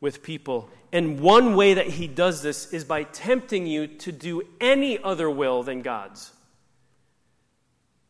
with 0.00 0.22
people. 0.22 0.70
And 0.92 1.20
one 1.20 1.54
way 1.54 1.74
that 1.74 1.86
he 1.86 2.06
does 2.06 2.42
this 2.42 2.72
is 2.72 2.84
by 2.84 3.02
tempting 3.04 3.66
you 3.66 3.86
to 3.86 4.12
do 4.12 4.42
any 4.60 5.02
other 5.02 5.28
will 5.28 5.62
than 5.62 5.82
God's. 5.82 6.32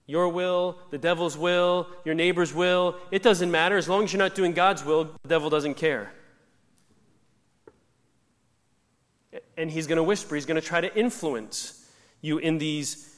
Your 0.06 0.28
will, 0.30 0.78
the 0.90 0.98
devil's 0.98 1.36
will, 1.36 1.88
your 2.04 2.14
neighbor's 2.14 2.54
will, 2.54 2.96
it 3.10 3.22
doesn't 3.22 3.50
matter. 3.50 3.76
As 3.76 3.88
long 3.88 4.04
as 4.04 4.12
you're 4.12 4.18
not 4.18 4.34
doing 4.34 4.52
God's 4.52 4.84
will, 4.84 5.04
the 5.22 5.28
devil 5.28 5.50
doesn't 5.50 5.74
care. 5.74 6.12
And 9.56 9.70
he's 9.70 9.86
going 9.86 9.98
to 9.98 10.02
whisper, 10.02 10.34
he's 10.34 10.46
going 10.46 10.60
to 10.60 10.66
try 10.66 10.80
to 10.80 10.94
influence 10.96 11.86
you 12.22 12.38
in 12.38 12.58
these 12.58 13.14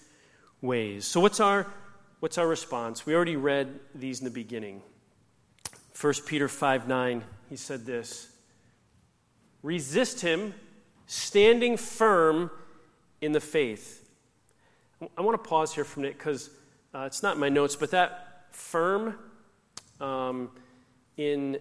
ways. 0.60 1.06
So, 1.06 1.20
what's 1.20 1.38
our, 1.38 1.72
what's 2.18 2.38
our 2.38 2.48
response? 2.48 3.06
We 3.06 3.14
already 3.14 3.36
read 3.36 3.78
these 3.94 4.18
in 4.18 4.24
the 4.24 4.30
beginning. 4.30 4.82
1 6.00 6.14
Peter 6.24 6.48
5 6.48 6.88
9, 6.88 7.24
he 7.50 7.56
said 7.56 7.84
this 7.84 8.28
resist 9.62 10.22
him, 10.22 10.54
standing 11.06 11.76
firm 11.76 12.50
in 13.20 13.32
the 13.32 13.40
faith. 13.40 14.08
I 15.16 15.20
want 15.20 15.42
to 15.42 15.48
pause 15.48 15.74
here 15.74 15.84
for 15.84 16.00
a 16.00 16.02
minute 16.02 16.16
because 16.16 16.48
uh, 16.94 17.00
it's 17.00 17.22
not 17.22 17.34
in 17.34 17.40
my 17.40 17.50
notes, 17.50 17.76
but 17.76 17.90
that 17.90 18.46
firm 18.50 19.18
um, 20.00 20.50
in 21.18 21.58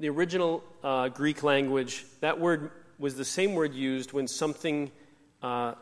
the 0.00 0.08
original 0.08 0.64
uh, 0.82 1.08
Greek 1.08 1.44
language, 1.44 2.04
that 2.20 2.40
word 2.40 2.72
was 2.98 3.14
the 3.14 3.24
same 3.24 3.54
word 3.54 3.74
used 3.74 4.12
when 4.12 4.26
something 4.26 4.90
uh, 5.42 5.74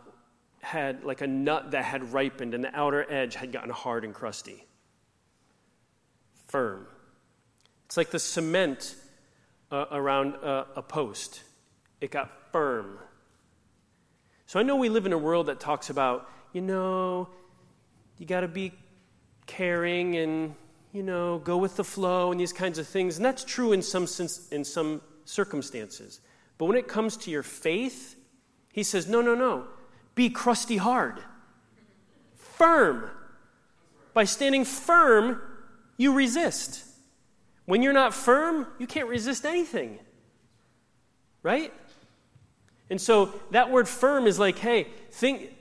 had 0.61 1.03
like 1.05 1.23
a 1.23 1.27
nut 1.27 1.71
that 1.71 1.85
had 1.85 2.13
ripened 2.13 2.53
and 2.53 2.63
the 2.63 2.79
outer 2.79 3.11
edge 3.11 3.35
had 3.35 3.53
gotten 3.53 3.71
hard 3.71 4.05
and 4.05 4.15
crusty. 4.15 4.67
Firm. 6.49 6.87
It's 7.91 7.97
like 7.97 8.13
the 8.13 8.21
cement 8.21 8.95
uh, 9.73 9.87
around 9.91 10.37
a, 10.37 10.65
a 10.77 10.83
post, 10.83 11.43
it 12.01 12.13
got 12.13 12.31
firm. 12.53 13.01
So 14.47 14.61
I 14.61 14.63
know 14.63 14.77
we 14.77 14.89
live 14.89 15.07
in 15.07 15.13
a 15.13 15.19
world 15.19 15.47
that 15.47 15.59
talks 15.59 15.91
about, 15.91 16.31
you 16.53 16.61
know, 16.61 17.29
you 18.17 18.27
got 18.27 18.43
to 18.43 18.49
be 18.49 18.71
caring 19.47 20.15
and, 20.15 20.55
you 20.93 21.03
know, 21.03 21.39
go 21.41 21.57
with 21.57 21.75
the 21.75 21.83
flow 21.83 22.31
and 22.31 22.41
these 22.41 22.53
kinds 22.53 22.79
of 22.79 22.87
things. 22.87 23.17
And 23.17 23.25
that's 23.25 23.43
true 23.43 23.73
in 23.73 23.83
some, 23.83 24.07
sense, 24.07 24.49
in 24.51 24.65
some 24.65 25.01
circumstances. 25.25 26.21
But 26.59 26.67
when 26.67 26.77
it 26.77 26.87
comes 26.87 27.17
to 27.17 27.31
your 27.33 27.43
faith, 27.43 28.15
he 28.73 28.85
says, 28.85 29.09
no, 29.09 29.21
no, 29.21 29.35
no. 29.35 29.67
be 30.15 30.31
crusty 30.31 30.77
hard. 30.77 31.19
Firm. 32.37 33.11
By 34.15 34.23
standing 34.23 34.65
firm, 34.65 35.43
you 35.97 36.13
resist. 36.13 36.85
When 37.71 37.83
you're 37.83 37.93
not 37.93 38.13
firm, 38.13 38.67
you 38.81 38.89
can't 38.89 39.09
resist 39.09 39.47
anything. 39.47 40.01
Right? 41.45 41.73
And 42.91 43.01
so 43.01 43.33
that 43.53 43.71
word 43.71 43.87
firm 43.87 44.27
is 44.27 44.41
like, 44.41 44.59
hey, 44.59 44.89
think, 45.13 45.55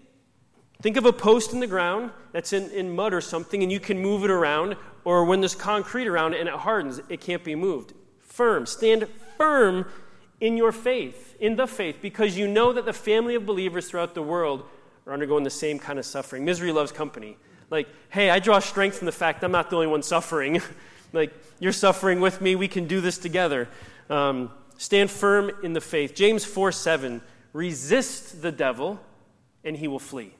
think 0.81 0.97
of 0.97 1.05
a 1.05 1.13
post 1.13 1.53
in 1.53 1.59
the 1.59 1.67
ground 1.67 2.09
that's 2.31 2.51
in, 2.51 2.71
in 2.71 2.95
mud 2.95 3.13
or 3.13 3.21
something, 3.21 3.61
and 3.61 3.71
you 3.71 3.79
can 3.79 3.99
move 3.99 4.23
it 4.23 4.31
around, 4.31 4.75
or 5.05 5.23
when 5.23 5.39
there's 5.39 5.53
concrete 5.53 6.07
around 6.07 6.33
it 6.33 6.39
and 6.39 6.49
it 6.49 6.55
hardens, 6.55 6.99
it 7.09 7.21
can't 7.21 7.43
be 7.43 7.53
moved. 7.53 7.93
Firm. 8.17 8.65
Stand 8.65 9.07
firm 9.37 9.85
in 10.41 10.57
your 10.57 10.71
faith, 10.71 11.35
in 11.39 11.57
the 11.57 11.67
faith, 11.67 11.97
because 12.01 12.35
you 12.35 12.47
know 12.47 12.73
that 12.73 12.85
the 12.85 12.93
family 12.93 13.35
of 13.35 13.45
believers 13.45 13.87
throughout 13.87 14.15
the 14.15 14.23
world 14.23 14.63
are 15.05 15.13
undergoing 15.13 15.43
the 15.43 15.51
same 15.51 15.77
kind 15.77 15.99
of 15.99 16.05
suffering. 16.07 16.43
Misery 16.43 16.71
loves 16.71 16.91
company. 16.91 17.37
Like, 17.69 17.87
hey, 18.09 18.31
I 18.31 18.39
draw 18.39 18.57
strength 18.57 18.97
from 18.97 19.05
the 19.05 19.11
fact 19.11 19.43
I'm 19.43 19.51
not 19.51 19.69
the 19.69 19.75
only 19.75 19.85
one 19.85 20.01
suffering. 20.01 20.59
like, 21.13 21.33
you're 21.59 21.71
suffering 21.71 22.19
with 22.19 22.41
me, 22.41 22.55
we 22.55 22.67
can 22.67 22.87
do 22.87 23.01
this 23.01 23.17
together. 23.17 23.67
Um, 24.09 24.51
stand 24.77 25.11
firm 25.11 25.51
in 25.63 25.73
the 25.73 25.81
faith. 25.81 26.15
James 26.15 26.45
4 26.45 26.71
7, 26.71 27.21
resist 27.53 28.41
the 28.41 28.51
devil, 28.51 28.99
and 29.63 29.75
he 29.75 29.87
will 29.87 29.99
flee. 29.99 30.33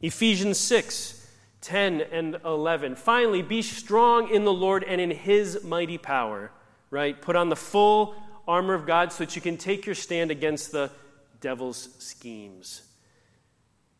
Ephesians 0.00 0.58
6 0.58 1.16
10 1.60 2.00
and 2.00 2.38
11. 2.44 2.94
Finally, 2.94 3.42
be 3.42 3.60
strong 3.60 4.30
in 4.30 4.44
the 4.44 4.52
Lord 4.52 4.82
and 4.84 5.00
in 5.00 5.10
his 5.10 5.62
mighty 5.62 5.98
power, 5.98 6.50
right? 6.90 7.20
Put 7.20 7.36
on 7.36 7.50
the 7.50 7.56
full 7.56 8.14
armor 8.48 8.74
of 8.74 8.86
God 8.86 9.12
so 9.12 9.24
that 9.24 9.36
you 9.36 9.42
can 9.42 9.58
take 9.58 9.84
your 9.84 9.94
stand 9.94 10.30
against 10.30 10.72
the 10.72 10.90
devil's 11.40 11.90
schemes. 11.98 12.82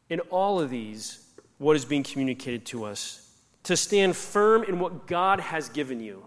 In 0.08 0.20
all 0.30 0.60
of 0.60 0.70
these, 0.70 1.26
what 1.58 1.76
is 1.76 1.84
being 1.84 2.02
communicated 2.02 2.64
to 2.66 2.84
us? 2.84 3.29
To 3.64 3.76
stand 3.76 4.16
firm 4.16 4.64
in 4.64 4.78
what 4.78 5.06
God 5.06 5.40
has 5.40 5.68
given 5.68 6.00
you. 6.00 6.24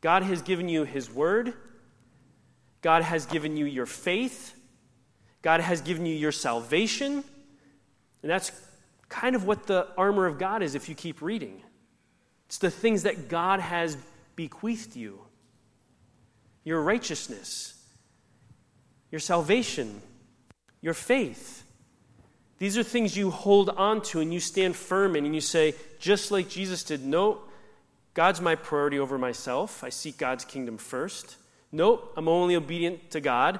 God 0.00 0.22
has 0.24 0.42
given 0.42 0.68
you 0.68 0.84
his 0.84 1.10
word. 1.10 1.54
God 2.80 3.02
has 3.02 3.26
given 3.26 3.56
you 3.56 3.64
your 3.64 3.86
faith. 3.86 4.54
God 5.42 5.60
has 5.60 5.80
given 5.80 6.04
you 6.06 6.14
your 6.14 6.32
salvation. 6.32 7.24
And 8.22 8.30
that's 8.30 8.52
kind 9.08 9.36
of 9.36 9.44
what 9.44 9.66
the 9.66 9.88
armor 9.96 10.26
of 10.26 10.38
God 10.38 10.62
is 10.62 10.74
if 10.74 10.88
you 10.88 10.94
keep 10.94 11.22
reading. 11.22 11.62
It's 12.46 12.58
the 12.58 12.70
things 12.70 13.04
that 13.04 13.28
God 13.28 13.60
has 13.60 13.96
bequeathed 14.36 14.96
you 14.96 15.20
your 16.64 16.80
righteousness, 16.80 17.74
your 19.10 19.18
salvation, 19.18 20.00
your 20.80 20.94
faith. 20.94 21.61
These 22.62 22.78
are 22.78 22.84
things 22.84 23.16
you 23.16 23.32
hold 23.32 23.70
on 23.70 24.02
to 24.02 24.20
and 24.20 24.32
you 24.32 24.38
stand 24.38 24.76
firm 24.76 25.16
in, 25.16 25.26
and 25.26 25.34
you 25.34 25.40
say, 25.40 25.74
just 25.98 26.30
like 26.30 26.48
Jesus 26.48 26.84
did, 26.84 27.04
no, 27.04 27.40
God's 28.14 28.40
my 28.40 28.54
priority 28.54 29.00
over 29.00 29.18
myself. 29.18 29.82
I 29.82 29.88
seek 29.88 30.16
God's 30.16 30.44
kingdom 30.44 30.78
first. 30.78 31.34
Nope, 31.72 32.12
I'm 32.16 32.28
only 32.28 32.54
obedient 32.54 33.10
to 33.10 33.20
God. 33.20 33.58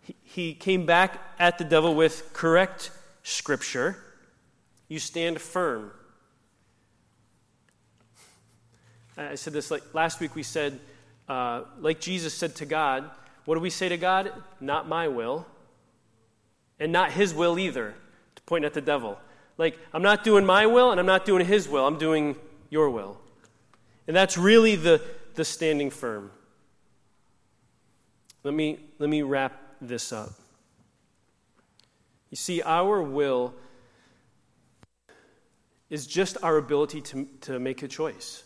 He, 0.00 0.16
he 0.24 0.54
came 0.54 0.84
back 0.84 1.20
at 1.38 1.58
the 1.58 1.64
devil 1.64 1.94
with 1.94 2.32
correct 2.32 2.90
scripture 3.22 3.96
you 4.88 4.98
stand 4.98 5.40
firm. 5.40 5.92
I 9.16 9.36
said 9.36 9.52
this 9.52 9.70
like 9.70 9.94
last 9.94 10.18
week, 10.18 10.34
we 10.34 10.42
said, 10.42 10.80
uh, 11.28 11.62
like 11.78 12.00
Jesus 12.00 12.34
said 12.34 12.56
to 12.56 12.66
God, 12.66 13.12
what 13.44 13.54
do 13.54 13.60
we 13.60 13.70
say 13.70 13.88
to 13.88 13.96
God? 13.96 14.32
Not 14.60 14.88
my 14.88 15.06
will, 15.06 15.46
and 16.80 16.90
not 16.90 17.12
his 17.12 17.32
will 17.32 17.56
either, 17.56 17.94
to 18.50 18.52
point 18.52 18.64
at 18.64 18.74
the 18.74 18.80
devil. 18.80 19.16
Like, 19.58 19.78
I'm 19.92 20.02
not 20.02 20.24
doing 20.24 20.44
my 20.44 20.66
will, 20.66 20.90
and 20.90 20.98
I'm 20.98 21.06
not 21.06 21.24
doing 21.24 21.46
his 21.46 21.68
will, 21.68 21.86
I'm 21.86 21.98
doing 21.98 22.36
your 22.68 22.90
will. 22.90 23.20
And 24.08 24.16
that's 24.16 24.36
really 24.36 24.74
the, 24.74 25.00
the 25.34 25.44
standing 25.44 25.90
firm. 25.90 26.32
Let 28.42 28.54
me, 28.54 28.80
let 28.98 29.08
me 29.08 29.22
wrap 29.22 29.52
this 29.80 30.12
up. 30.12 30.30
You 32.30 32.36
see, 32.36 32.60
our 32.62 33.00
will 33.02 33.54
is 35.90 36.06
just 36.06 36.36
our 36.42 36.56
ability 36.56 37.00
to, 37.02 37.28
to 37.42 37.60
make 37.60 37.82
a 37.84 37.88
choice. 37.88 38.42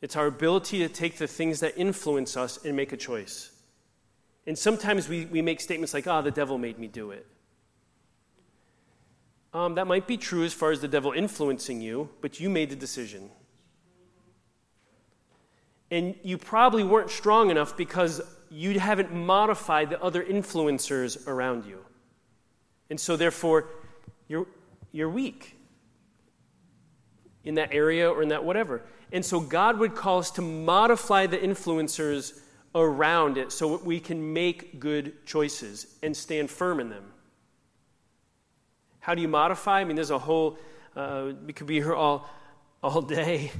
It's 0.00 0.16
our 0.16 0.26
ability 0.26 0.78
to 0.78 0.88
take 0.88 1.18
the 1.18 1.28
things 1.28 1.60
that 1.60 1.78
influence 1.78 2.36
us 2.36 2.64
and 2.64 2.76
make 2.76 2.92
a 2.92 2.96
choice. 2.96 3.52
And 4.46 4.58
sometimes 4.58 5.08
we, 5.08 5.26
we 5.26 5.42
make 5.42 5.60
statements 5.60 5.94
like, 5.94 6.06
ah, 6.08 6.18
oh, 6.18 6.22
the 6.22 6.30
devil 6.30 6.58
made 6.58 6.78
me 6.78 6.88
do 6.88 7.12
it. 7.12 7.26
Um, 9.54 9.76
that 9.76 9.86
might 9.86 10.08
be 10.08 10.16
true 10.16 10.44
as 10.44 10.52
far 10.52 10.72
as 10.72 10.80
the 10.80 10.88
devil 10.88 11.12
influencing 11.12 11.80
you, 11.80 12.10
but 12.20 12.40
you 12.40 12.50
made 12.50 12.70
the 12.70 12.76
decision. 12.76 13.30
And 15.92 16.16
you 16.24 16.38
probably 16.38 16.82
weren't 16.82 17.10
strong 17.10 17.50
enough 17.50 17.76
because 17.76 18.20
you 18.50 18.80
haven't 18.80 19.14
modified 19.14 19.90
the 19.90 20.02
other 20.02 20.24
influencers 20.24 21.28
around 21.28 21.64
you. 21.66 21.78
And 22.90 22.98
so, 22.98 23.16
therefore, 23.16 23.68
you're, 24.26 24.48
you're 24.90 25.08
weak 25.08 25.56
in 27.44 27.54
that 27.54 27.72
area 27.72 28.10
or 28.10 28.22
in 28.22 28.30
that 28.30 28.44
whatever. 28.44 28.82
And 29.12 29.24
so 29.24 29.38
God 29.38 29.78
would 29.78 29.94
call 29.94 30.18
us 30.18 30.32
to 30.32 30.42
modify 30.42 31.26
the 31.26 31.38
influencers 31.38 32.40
around 32.74 33.38
it 33.38 33.52
so 33.52 33.76
we 33.76 34.00
can 34.00 34.32
make 34.32 34.80
good 34.80 35.24
choices 35.26 35.94
and 36.02 36.16
stand 36.16 36.50
firm 36.50 36.80
in 36.80 36.88
them. 36.88 37.13
How 39.04 39.14
do 39.14 39.20
you 39.20 39.28
modify? 39.28 39.80
I 39.80 39.84
mean, 39.84 39.96
there's 39.96 40.10
a 40.10 40.18
whole, 40.18 40.56
uh, 40.96 41.32
we 41.44 41.52
could 41.52 41.66
be 41.66 41.74
here 41.74 41.92
all, 41.92 42.26
all 42.82 43.02
day. 43.02 43.52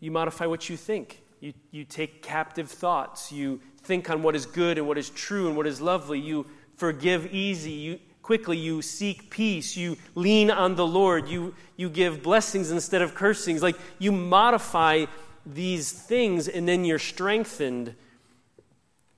You 0.00 0.10
modify 0.10 0.46
what 0.46 0.68
you 0.68 0.76
think. 0.76 1.22
You, 1.38 1.52
you 1.70 1.84
take 1.84 2.22
captive 2.22 2.68
thoughts. 2.68 3.30
You 3.30 3.60
think 3.84 4.10
on 4.10 4.24
what 4.24 4.34
is 4.34 4.44
good 4.44 4.78
and 4.78 4.88
what 4.88 4.98
is 4.98 5.10
true 5.10 5.46
and 5.46 5.56
what 5.56 5.68
is 5.68 5.80
lovely. 5.80 6.18
You 6.18 6.46
forgive 6.74 7.32
easy. 7.32 7.70
You, 7.70 8.00
quickly. 8.22 8.58
You 8.58 8.82
seek 8.82 9.30
peace. 9.30 9.76
You 9.76 9.96
lean 10.16 10.50
on 10.50 10.74
the 10.74 10.88
Lord. 10.88 11.28
You, 11.28 11.54
you 11.76 11.88
give 11.88 12.20
blessings 12.20 12.72
instead 12.72 13.00
of 13.00 13.14
cursings. 13.14 13.62
Like 13.62 13.76
you 14.00 14.10
modify 14.10 15.04
these 15.46 15.92
things, 15.92 16.48
and 16.48 16.66
then 16.66 16.84
you're 16.84 16.98
strengthened 16.98 17.94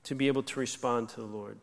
to 0.03 0.13
be 0.13 0.27
able 0.27 0.43
to 0.43 0.59
respond 0.59 1.09
to 1.09 1.21
the 1.21 1.25
Lord. 1.25 1.57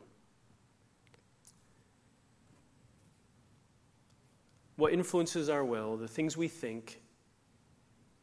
What 4.77 4.93
influences 4.93 5.49
our 5.49 5.65
will, 5.65 5.97
the 5.97 6.09
things 6.09 6.37
we 6.37 6.49
think, 6.49 7.01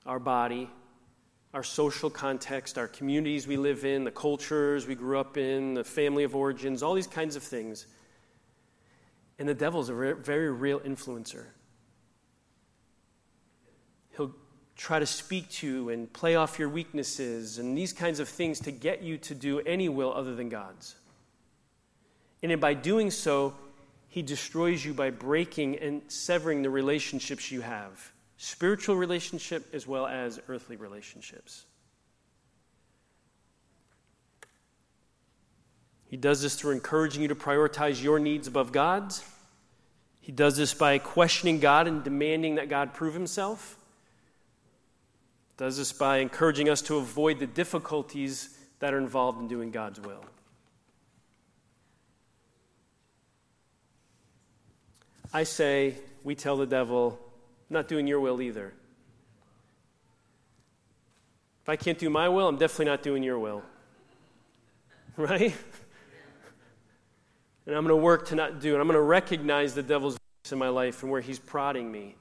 our 0.06 0.20
body, 0.20 0.70
our 1.54 1.64
social 1.64 2.10
context, 2.10 2.78
our 2.78 2.88
communities 2.88 3.48
we 3.48 3.58
live 3.58 3.86
in, 3.86 4.04
the 4.04 4.12
cultures 4.12 4.88
we 4.88 4.96
grew 4.96 5.20
up 5.20 5.38
in, 5.38 5.74
the 5.74 5.84
family 5.84 6.24
of 6.24 6.36
origins, 6.36 6.84
all 6.84 6.94
these 6.94 7.08
kinds 7.08 7.36
of 7.36 7.44
things 7.44 7.86
and 9.40 9.48
the 9.48 9.54
devil's 9.54 9.90
a 9.90 9.96
re- 9.96 10.14
very 10.14 10.52
real 10.52 10.82
influencer. 10.82 11.46
He'll 14.16 14.36
try 14.76 15.00
to 15.00 15.06
speak 15.06 15.50
to 15.50 15.68
you 15.68 15.90
and 15.90 16.12
play 16.12 16.36
off 16.36 16.60
your 16.60 16.70
weaknesses 16.70 17.58
and 17.58 17.76
these 17.76 17.94
kinds 17.94 18.20
of 18.20 18.28
things 18.28 18.60
to 18.62 18.72
get 18.72 19.02
you 19.02 19.18
to 19.20 19.34
do 19.34 19.62
any 19.62 19.88
will 19.88 20.14
other 20.14 20.36
than 20.36 20.50
God's. 20.50 20.96
And 22.44 22.60
by 22.60 22.74
doing 22.74 23.12
so, 23.12 23.56
he 24.10 24.22
destroys 24.22 24.84
you 24.84 24.94
by 24.94 25.12
breaking 25.12 25.78
and 25.78 26.02
severing 26.08 26.64
the 26.64 26.70
relationships 26.70 27.52
you 27.52 27.62
have 27.62 28.12
spiritual 28.42 28.96
relationship 28.96 29.68
as 29.74 29.86
well 29.86 30.08
as 30.08 30.40
earthly 30.48 30.78
relationships. 30.78 31.66
He 36.06 36.16
does 36.16 36.42
this 36.42 36.56
through 36.56 36.72
encouraging 36.72 37.22
you 37.22 37.28
to 37.28 37.36
prioritize 37.36 38.02
your 38.02 38.18
needs 38.18 38.48
above 38.48 38.72
God's. 38.72 39.26
He 40.22 40.32
does 40.32 40.56
this 40.56 40.74
by 40.74 41.00
questioning 41.00 41.60
God 41.60 41.86
and 41.86 42.02
demanding 42.02 42.56
that 42.56 42.70
God 42.70 42.94
prove 42.94 43.14
himself. 43.14 43.78
He 45.50 45.56
does 45.58 45.78
this 45.78 45.92
by 45.92 46.20
encouraging 46.20 46.70
us 46.70 46.82
to 46.84 46.96
avoid 46.96 47.40
the 47.40 47.48
difficulties 47.48 48.58
that 48.80 48.94
are 48.94 49.00
involved 49.00 49.42
in 49.42 49.50
doing 49.50 49.70
God's 49.70 50.00
will. 50.00 50.24
I 55.34 55.44
say, 55.44 55.96
we 56.24 56.36
tell 56.36 56.58
the 56.58 56.66
devil, 56.66 57.20
not 57.70 57.88
doing 57.88 58.08
your 58.08 58.20
will 58.20 58.42
either. 58.42 58.74
If 61.64 61.70
I 61.70 61.76
can't 61.76 62.00
do 62.00 62.10
my 62.10 62.30
will, 62.30 62.48
I'm 62.48 62.58
definitely 62.58 62.86
not 62.86 63.04
doing 63.04 63.24
your 63.24 63.40
will. 63.40 63.64
Right? 65.18 65.54
and 67.66 67.76
I'm 67.76 67.84
going 67.84 67.96
to 67.96 68.02
work 68.02 68.30
to 68.30 68.36
not 68.36 68.62
do 68.62 68.74
it. 68.74 68.80
I'm 68.80 68.88
going 68.88 68.96
to 68.96 69.02
recognize 69.02 69.74
the 69.74 69.84
devil's 69.84 70.14
voice 70.14 70.52
in 70.54 70.58
my 70.58 70.70
life 70.70 71.04
and 71.04 71.12
where 71.12 71.20
he's 71.20 71.38
prodding 71.38 71.92
me. 71.92 72.16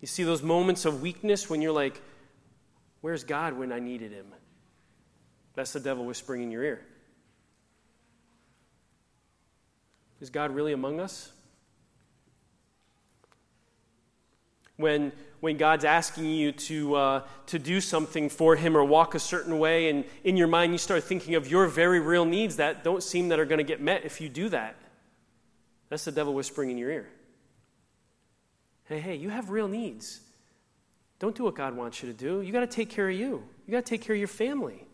You 0.00 0.08
see 0.08 0.24
those 0.24 0.42
moments 0.42 0.84
of 0.84 1.02
weakness 1.02 1.48
when 1.48 1.62
you're 1.62 1.72
like, 1.72 2.02
Where's 3.00 3.24
God 3.24 3.56
when 3.56 3.72
I 3.72 3.78
needed 3.78 4.12
him? 4.12 4.26
That's 5.54 5.72
the 5.72 5.80
devil 5.80 6.04
whispering 6.04 6.42
in 6.42 6.50
your 6.50 6.62
ear. 6.62 6.84
Is 10.20 10.30
God 10.30 10.54
really 10.54 10.72
among 10.72 11.00
us? 11.00 11.32
When, 14.80 15.12
when 15.40 15.56
God's 15.56 15.84
asking 15.84 16.26
you 16.26 16.52
to, 16.52 16.94
uh, 16.94 17.22
to 17.46 17.58
do 17.58 17.80
something 17.80 18.28
for 18.28 18.56
Him 18.56 18.76
or 18.76 18.84
walk 18.84 19.14
a 19.14 19.18
certain 19.18 19.58
way, 19.58 19.90
and 19.90 20.04
in 20.24 20.36
your 20.36 20.48
mind 20.48 20.72
you 20.72 20.78
start 20.78 21.04
thinking 21.04 21.34
of 21.34 21.50
your 21.50 21.66
very 21.66 22.00
real 22.00 22.24
needs 22.24 22.56
that 22.56 22.82
don't 22.82 23.02
seem 23.02 23.28
that 23.28 23.38
are 23.38 23.44
going 23.44 23.58
to 23.58 23.64
get 23.64 23.80
met 23.80 24.04
if 24.04 24.20
you 24.20 24.28
do 24.28 24.48
that. 24.48 24.76
That's 25.88 26.04
the 26.04 26.12
devil 26.12 26.34
whispering 26.34 26.70
in 26.70 26.78
your 26.78 26.90
ear. 26.90 27.08
Hey, 28.84 29.00
hey, 29.00 29.14
you 29.16 29.28
have 29.28 29.50
real 29.50 29.68
needs. 29.68 30.20
Don't 31.20 31.36
do 31.36 31.44
what 31.44 31.54
God 31.54 31.76
wants 31.76 32.02
you 32.02 32.08
to 32.08 32.16
do. 32.16 32.40
You 32.40 32.52
got 32.52 32.60
to 32.60 32.66
take 32.66 32.88
care 32.88 33.08
of 33.08 33.14
you. 33.14 33.44
You 33.66 33.72
got 33.72 33.84
to 33.84 33.90
take 33.90 34.02
care 34.02 34.14
of 34.14 34.18
your 34.18 34.28
family. 34.28 34.86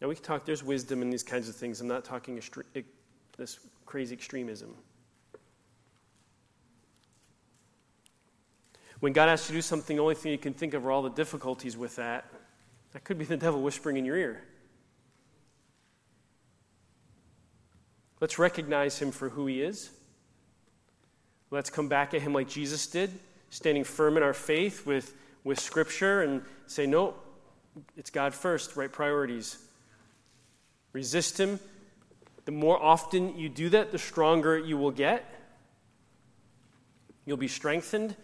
Now, 0.00 0.08
we 0.08 0.14
can 0.14 0.24
talk, 0.24 0.44
there's 0.44 0.64
wisdom 0.64 1.00
in 1.02 1.10
these 1.10 1.22
kinds 1.22 1.48
of 1.48 1.56
things. 1.56 1.80
I'm 1.80 1.88
not 1.88 2.04
talking 2.04 2.40
this 3.36 3.58
crazy 3.86 4.14
extremism. 4.14 4.74
When 9.04 9.12
God 9.12 9.28
asks 9.28 9.50
you 9.50 9.52
to 9.52 9.58
do 9.58 9.60
something, 9.60 9.98
the 9.98 10.02
only 10.02 10.14
thing 10.14 10.32
you 10.32 10.38
can 10.38 10.54
think 10.54 10.72
of 10.72 10.86
are 10.86 10.90
all 10.90 11.02
the 11.02 11.10
difficulties 11.10 11.76
with 11.76 11.96
that. 11.96 12.24
That 12.92 13.04
could 13.04 13.18
be 13.18 13.26
the 13.26 13.36
devil 13.36 13.60
whispering 13.60 13.98
in 13.98 14.06
your 14.06 14.16
ear. 14.16 14.42
Let's 18.22 18.38
recognize 18.38 18.98
him 18.98 19.12
for 19.12 19.28
who 19.28 19.44
he 19.44 19.60
is. 19.60 19.90
Let's 21.50 21.68
come 21.68 21.86
back 21.86 22.14
at 22.14 22.22
him 22.22 22.32
like 22.32 22.48
Jesus 22.48 22.86
did, 22.86 23.10
standing 23.50 23.84
firm 23.84 24.16
in 24.16 24.22
our 24.22 24.32
faith 24.32 24.86
with, 24.86 25.12
with 25.44 25.60
Scripture 25.60 26.22
and 26.22 26.40
say, 26.66 26.86
no, 26.86 27.12
it's 27.98 28.08
God 28.08 28.32
first, 28.32 28.74
right 28.74 28.90
priorities. 28.90 29.58
Resist 30.94 31.38
him. 31.38 31.60
The 32.46 32.52
more 32.52 32.82
often 32.82 33.36
you 33.36 33.50
do 33.50 33.68
that, 33.68 33.92
the 33.92 33.98
stronger 33.98 34.56
you 34.56 34.78
will 34.78 34.92
get. 34.92 35.26
You'll 37.26 37.36
be 37.36 37.48
strengthened. 37.48 38.16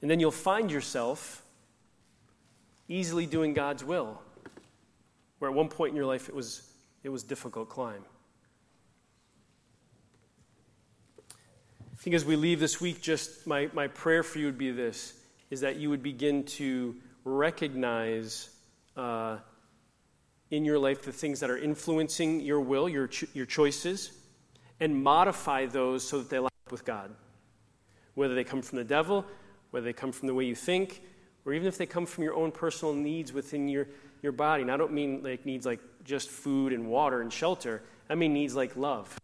And 0.00 0.10
then 0.10 0.20
you'll 0.20 0.30
find 0.30 0.70
yourself 0.70 1.42
easily 2.88 3.26
doing 3.26 3.52
God's 3.52 3.84
will, 3.84 4.20
where 5.38 5.50
at 5.50 5.56
one 5.56 5.68
point 5.68 5.90
in 5.90 5.96
your 5.96 6.06
life 6.06 6.28
it 6.28 6.34
was, 6.34 6.62
it 7.02 7.08
was 7.08 7.22
difficult 7.22 7.68
climb. 7.68 8.04
I 11.98 12.00
think 12.00 12.14
as 12.14 12.24
we 12.24 12.36
leave 12.36 12.60
this 12.60 12.80
week, 12.80 13.02
just 13.02 13.46
my, 13.46 13.68
my 13.72 13.88
prayer 13.88 14.22
for 14.22 14.38
you 14.38 14.46
would 14.46 14.58
be 14.58 14.70
this 14.70 15.14
is 15.50 15.60
that 15.62 15.76
you 15.76 15.90
would 15.90 16.02
begin 16.02 16.44
to 16.44 16.94
recognize 17.24 18.50
uh, 18.96 19.38
in 20.50 20.64
your 20.64 20.78
life 20.78 21.02
the 21.02 21.12
things 21.12 21.40
that 21.40 21.50
are 21.50 21.58
influencing 21.58 22.40
your 22.40 22.60
will, 22.60 22.88
your, 22.88 23.08
cho- 23.08 23.26
your 23.34 23.46
choices, 23.46 24.12
and 24.80 25.02
modify 25.02 25.66
those 25.66 26.06
so 26.06 26.18
that 26.18 26.30
they 26.30 26.38
line 26.38 26.50
up 26.66 26.72
with 26.72 26.84
God. 26.84 27.10
Whether 28.14 28.34
they 28.34 28.44
come 28.44 28.62
from 28.62 28.78
the 28.78 28.84
devil, 28.84 29.24
whether 29.70 29.84
they 29.84 29.92
come 29.92 30.12
from 30.12 30.28
the 30.28 30.34
way 30.34 30.44
you 30.44 30.54
think, 30.54 31.02
or 31.44 31.52
even 31.52 31.66
if 31.66 31.78
they 31.78 31.86
come 31.86 32.06
from 32.06 32.24
your 32.24 32.34
own 32.34 32.52
personal 32.52 32.94
needs 32.94 33.32
within 33.32 33.68
your, 33.68 33.88
your 34.22 34.32
body. 34.32 34.62
And 34.62 34.70
I 34.70 34.76
don't 34.76 34.92
mean 34.92 35.22
like 35.22 35.46
needs 35.46 35.66
like 35.66 35.80
just 36.04 36.28
food 36.28 36.72
and 36.72 36.88
water 36.88 37.20
and 37.20 37.32
shelter, 37.32 37.82
I 38.08 38.14
mean 38.14 38.32
needs 38.32 38.54
like 38.54 38.76
love 38.76 39.18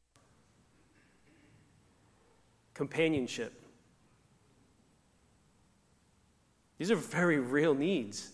companionship. 2.75 3.63
These 6.79 6.91
are 6.91 6.97
very 6.97 7.39
real 7.39 7.75
needs. 7.75 8.31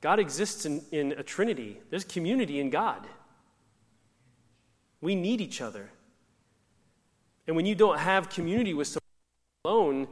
God 0.00 0.18
exists 0.18 0.66
in, 0.66 0.82
in 0.90 1.12
a 1.12 1.22
trinity, 1.22 1.80
there's 1.90 2.04
community 2.04 2.60
in 2.60 2.70
God. 2.70 3.06
We 5.00 5.14
need 5.14 5.40
each 5.40 5.60
other. 5.60 5.88
And 7.46 7.56
when 7.56 7.64
you 7.64 7.74
don't 7.74 7.98
have 7.98 8.28
community 8.28 8.74
with 8.74 8.86
someone 8.88 9.00
alone, 9.64 10.08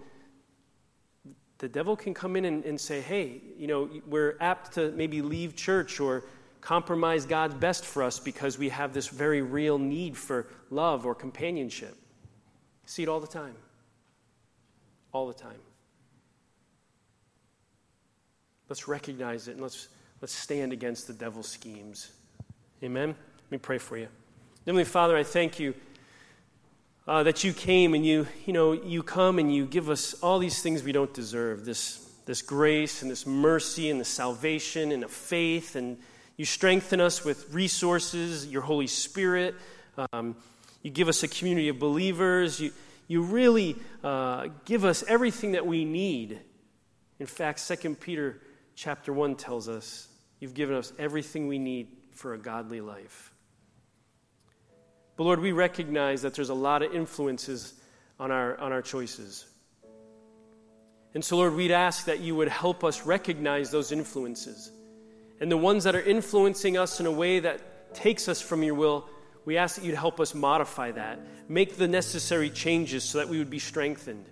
the 1.58 1.68
devil 1.68 1.96
can 1.96 2.14
come 2.14 2.36
in 2.36 2.44
and, 2.44 2.64
and, 2.64 2.80
say, 2.80 3.00
hey, 3.00 3.40
you 3.56 3.66
know, 3.66 3.90
we're 4.06 4.36
apt 4.40 4.74
to 4.74 4.92
maybe 4.92 5.22
leave 5.22 5.56
church 5.56 5.98
or 5.98 6.24
compromise 6.60 7.26
God's 7.26 7.54
best 7.54 7.84
for 7.84 8.02
us 8.02 8.18
because 8.18 8.58
we 8.58 8.68
have 8.68 8.92
this 8.92 9.08
very 9.08 9.42
real 9.42 9.78
need 9.78 10.16
for 10.16 10.46
love 10.70 11.04
or 11.04 11.14
companionship. 11.14 11.96
See 12.86 13.02
it 13.02 13.08
all 13.08 13.20
the 13.20 13.26
time. 13.26 13.54
All 15.12 15.26
the 15.26 15.34
time. 15.34 15.58
Let's 18.68 18.86
recognize 18.86 19.48
it 19.48 19.52
and 19.52 19.62
let's, 19.62 19.88
let's 20.20 20.34
stand 20.34 20.72
against 20.72 21.06
the 21.06 21.12
devil's 21.12 21.48
schemes. 21.48 22.12
Amen? 22.82 23.08
Let 23.08 23.50
me 23.50 23.58
pray 23.58 23.78
for 23.78 23.96
you. 23.96 24.08
Heavenly 24.64 24.84
Father, 24.84 25.16
I 25.16 25.22
thank 25.22 25.58
you 25.58 25.74
uh, 27.08 27.22
that 27.22 27.42
you 27.42 27.54
came 27.54 27.94
and 27.94 28.04
you, 28.04 28.26
you 28.44 28.52
know, 28.52 28.72
you 28.72 29.02
come 29.02 29.38
and 29.38 29.52
you 29.52 29.64
give 29.64 29.88
us 29.88 30.12
all 30.22 30.38
these 30.38 30.62
things 30.62 30.82
we 30.82 30.92
don't 30.92 31.12
deserve 31.14 31.64
this, 31.64 32.06
this 32.26 32.42
grace 32.42 33.00
and 33.00 33.10
this 33.10 33.26
mercy 33.26 33.88
and 33.88 33.98
the 33.98 34.04
salvation 34.04 34.92
and 34.92 35.02
a 35.02 35.08
faith, 35.08 35.74
and 35.74 35.96
you 36.36 36.44
strengthen 36.44 37.00
us 37.00 37.24
with 37.24 37.50
resources, 37.52 38.46
your 38.46 38.60
Holy 38.60 38.86
Spirit. 38.86 39.54
Um, 40.12 40.36
you 40.82 40.90
give 40.90 41.08
us 41.08 41.22
a 41.22 41.28
community 41.28 41.70
of 41.70 41.78
believers. 41.78 42.60
You, 42.60 42.72
you 43.08 43.22
really 43.22 43.76
uh, 44.04 44.48
give 44.66 44.84
us 44.84 45.02
everything 45.08 45.52
that 45.52 45.66
we 45.66 45.86
need. 45.86 46.38
In 47.18 47.26
fact, 47.26 47.66
2 47.66 47.94
Peter 47.94 48.42
chapter 48.74 49.14
1 49.14 49.36
tells 49.36 49.66
us 49.66 50.08
you've 50.40 50.54
given 50.54 50.76
us 50.76 50.92
everything 50.98 51.48
we 51.48 51.58
need 51.58 51.88
for 52.12 52.34
a 52.34 52.38
godly 52.38 52.82
life. 52.82 53.32
But 55.18 55.24
Lord, 55.24 55.40
we 55.40 55.50
recognize 55.50 56.22
that 56.22 56.34
there's 56.34 56.48
a 56.48 56.54
lot 56.54 56.82
of 56.82 56.94
influences 56.94 57.74
on 58.20 58.30
our, 58.30 58.56
on 58.58 58.72
our 58.72 58.80
choices. 58.80 59.46
And 61.12 61.24
so, 61.24 61.38
Lord, 61.38 61.54
we'd 61.54 61.72
ask 61.72 62.04
that 62.04 62.20
you 62.20 62.36
would 62.36 62.46
help 62.46 62.84
us 62.84 63.04
recognize 63.04 63.72
those 63.72 63.90
influences. 63.90 64.70
And 65.40 65.50
the 65.50 65.56
ones 65.56 65.82
that 65.84 65.96
are 65.96 66.00
influencing 66.00 66.78
us 66.78 67.00
in 67.00 67.06
a 67.06 67.10
way 67.10 67.40
that 67.40 67.94
takes 67.96 68.28
us 68.28 68.40
from 68.40 68.62
your 68.62 68.76
will, 68.76 69.08
we 69.44 69.56
ask 69.56 69.74
that 69.74 69.84
you'd 69.84 69.96
help 69.96 70.20
us 70.20 70.36
modify 70.36 70.92
that, 70.92 71.18
make 71.48 71.76
the 71.76 71.88
necessary 71.88 72.48
changes 72.48 73.02
so 73.02 73.18
that 73.18 73.28
we 73.28 73.38
would 73.38 73.50
be 73.50 73.58
strengthened. 73.58 74.24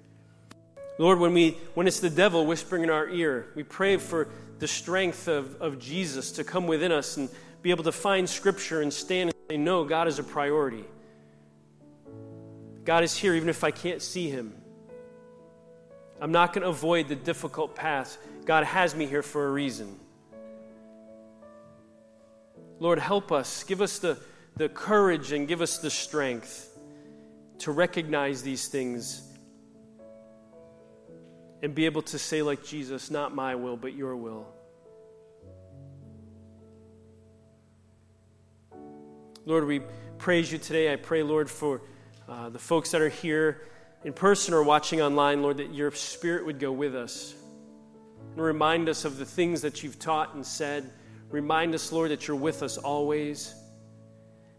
Lord, 1.00 1.18
when, 1.18 1.34
we, 1.34 1.58
when 1.74 1.88
it's 1.88 1.98
the 1.98 2.10
devil 2.10 2.46
whispering 2.46 2.84
in 2.84 2.90
our 2.90 3.08
ear, 3.08 3.48
we 3.56 3.64
pray 3.64 3.96
for 3.96 4.28
the 4.60 4.68
strength 4.68 5.26
of, 5.26 5.60
of 5.60 5.80
Jesus 5.80 6.30
to 6.32 6.44
come 6.44 6.68
within 6.68 6.92
us 6.92 7.16
and 7.16 7.28
be 7.66 7.72
able 7.72 7.82
to 7.82 7.90
find 7.90 8.30
Scripture 8.30 8.80
and 8.80 8.92
stand 8.92 9.30
and 9.30 9.38
say, 9.50 9.56
No, 9.56 9.82
God 9.82 10.06
is 10.06 10.20
a 10.20 10.22
priority. 10.22 10.84
God 12.84 13.02
is 13.02 13.16
here 13.16 13.34
even 13.34 13.48
if 13.48 13.64
I 13.64 13.72
can't 13.72 14.00
see 14.00 14.30
Him. 14.30 14.54
I'm 16.20 16.30
not 16.30 16.52
going 16.52 16.62
to 16.62 16.68
avoid 16.68 17.08
the 17.08 17.16
difficult 17.16 17.74
path. 17.74 18.18
God 18.44 18.62
has 18.62 18.94
me 18.94 19.06
here 19.06 19.20
for 19.20 19.48
a 19.48 19.50
reason. 19.50 19.98
Lord, 22.78 23.00
help 23.00 23.32
us. 23.32 23.64
Give 23.64 23.82
us 23.82 23.98
the 23.98 24.16
the 24.54 24.68
courage 24.68 25.32
and 25.32 25.48
give 25.48 25.60
us 25.60 25.78
the 25.78 25.90
strength 25.90 26.78
to 27.58 27.72
recognize 27.72 28.42
these 28.42 28.68
things 28.68 29.22
and 31.64 31.74
be 31.74 31.84
able 31.86 32.02
to 32.02 32.16
say, 32.16 32.42
like 32.42 32.64
Jesus, 32.64 33.10
not 33.10 33.34
my 33.34 33.56
will, 33.56 33.76
but 33.76 33.92
your 33.92 34.14
will. 34.14 34.55
Lord, 39.48 39.64
we 39.64 39.80
praise 40.18 40.50
you 40.50 40.58
today. 40.58 40.92
I 40.92 40.96
pray, 40.96 41.22
Lord, 41.22 41.48
for 41.48 41.80
uh, 42.28 42.48
the 42.48 42.58
folks 42.58 42.90
that 42.90 43.00
are 43.00 43.08
here 43.08 43.62
in 44.02 44.12
person 44.12 44.52
or 44.52 44.64
watching 44.64 45.00
online, 45.00 45.40
Lord, 45.40 45.58
that 45.58 45.72
your 45.72 45.92
spirit 45.92 46.44
would 46.44 46.58
go 46.58 46.72
with 46.72 46.96
us 46.96 47.32
and 48.32 48.42
remind 48.42 48.88
us 48.88 49.04
of 49.04 49.18
the 49.18 49.24
things 49.24 49.62
that 49.62 49.84
you've 49.84 50.00
taught 50.00 50.34
and 50.34 50.44
said. 50.44 50.90
Remind 51.30 51.76
us, 51.76 51.92
Lord, 51.92 52.10
that 52.10 52.26
you're 52.26 52.36
with 52.36 52.64
us 52.64 52.76
always. 52.76 53.54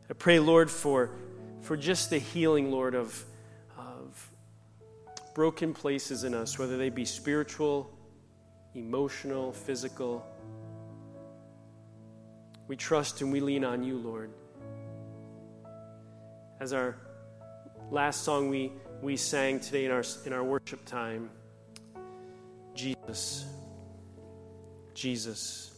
I 0.10 0.14
pray, 0.14 0.40
Lord, 0.40 0.72
for, 0.72 1.10
for 1.60 1.76
just 1.76 2.10
the 2.10 2.20
healing, 2.20 2.72
Lord, 2.72 2.96
of, 2.96 3.26
of 3.78 4.32
broken 5.36 5.74
places 5.74 6.24
in 6.24 6.34
us, 6.34 6.58
whether 6.58 6.78
they 6.78 6.90
be 6.90 7.04
spiritual, 7.04 7.94
emotional, 8.74 9.52
physical. 9.52 10.26
We 12.70 12.78
trust 12.78 13.20
and 13.22 13.34
we 13.34 13.42
lean 13.42 13.66
on 13.66 13.84
you, 13.84 13.98
Lord. 13.98 14.32
As 16.60 16.74
our 16.74 16.96
last 17.92 18.24
song 18.24 18.50
we, 18.50 18.72
we 19.02 19.16
sang 19.16 19.60
today 19.60 19.86
in 19.86 19.92
our, 19.92 20.04
in 20.26 20.34
our 20.34 20.44
worship 20.44 20.84
time 20.86 21.30
Jesus, 22.74 23.46
Jesus. 24.94 25.72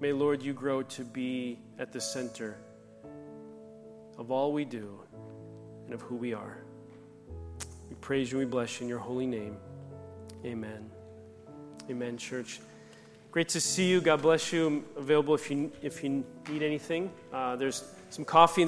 May, 0.00 0.12
Lord, 0.12 0.42
you 0.42 0.52
grow 0.52 0.82
to 0.82 1.04
be 1.04 1.58
at 1.78 1.92
the 1.92 2.00
center 2.00 2.58
of 4.18 4.30
all 4.30 4.52
we 4.52 4.64
do 4.64 5.00
and 5.84 5.94
of 5.94 6.00
who 6.02 6.16
we 6.16 6.32
are. 6.34 6.58
We 7.88 7.96
praise 7.96 8.32
you 8.32 8.38
we 8.38 8.44
bless 8.44 8.80
you 8.80 8.84
in 8.84 8.88
your 8.88 8.98
holy 8.98 9.26
name. 9.26 9.56
Amen. 10.44 10.90
Amen, 11.90 12.16
church. 12.16 12.60
Great 13.34 13.48
to 13.48 13.60
see 13.60 13.90
you. 13.90 14.00
God 14.00 14.22
bless 14.22 14.52
you. 14.52 14.68
I'm 14.68 14.84
available 14.96 15.34
if 15.34 15.50
you 15.50 15.72
if 15.82 16.04
you 16.04 16.24
need 16.48 16.62
anything. 16.62 17.10
Uh, 17.32 17.56
there's 17.56 17.82
some 18.08 18.24
coffee. 18.24 18.62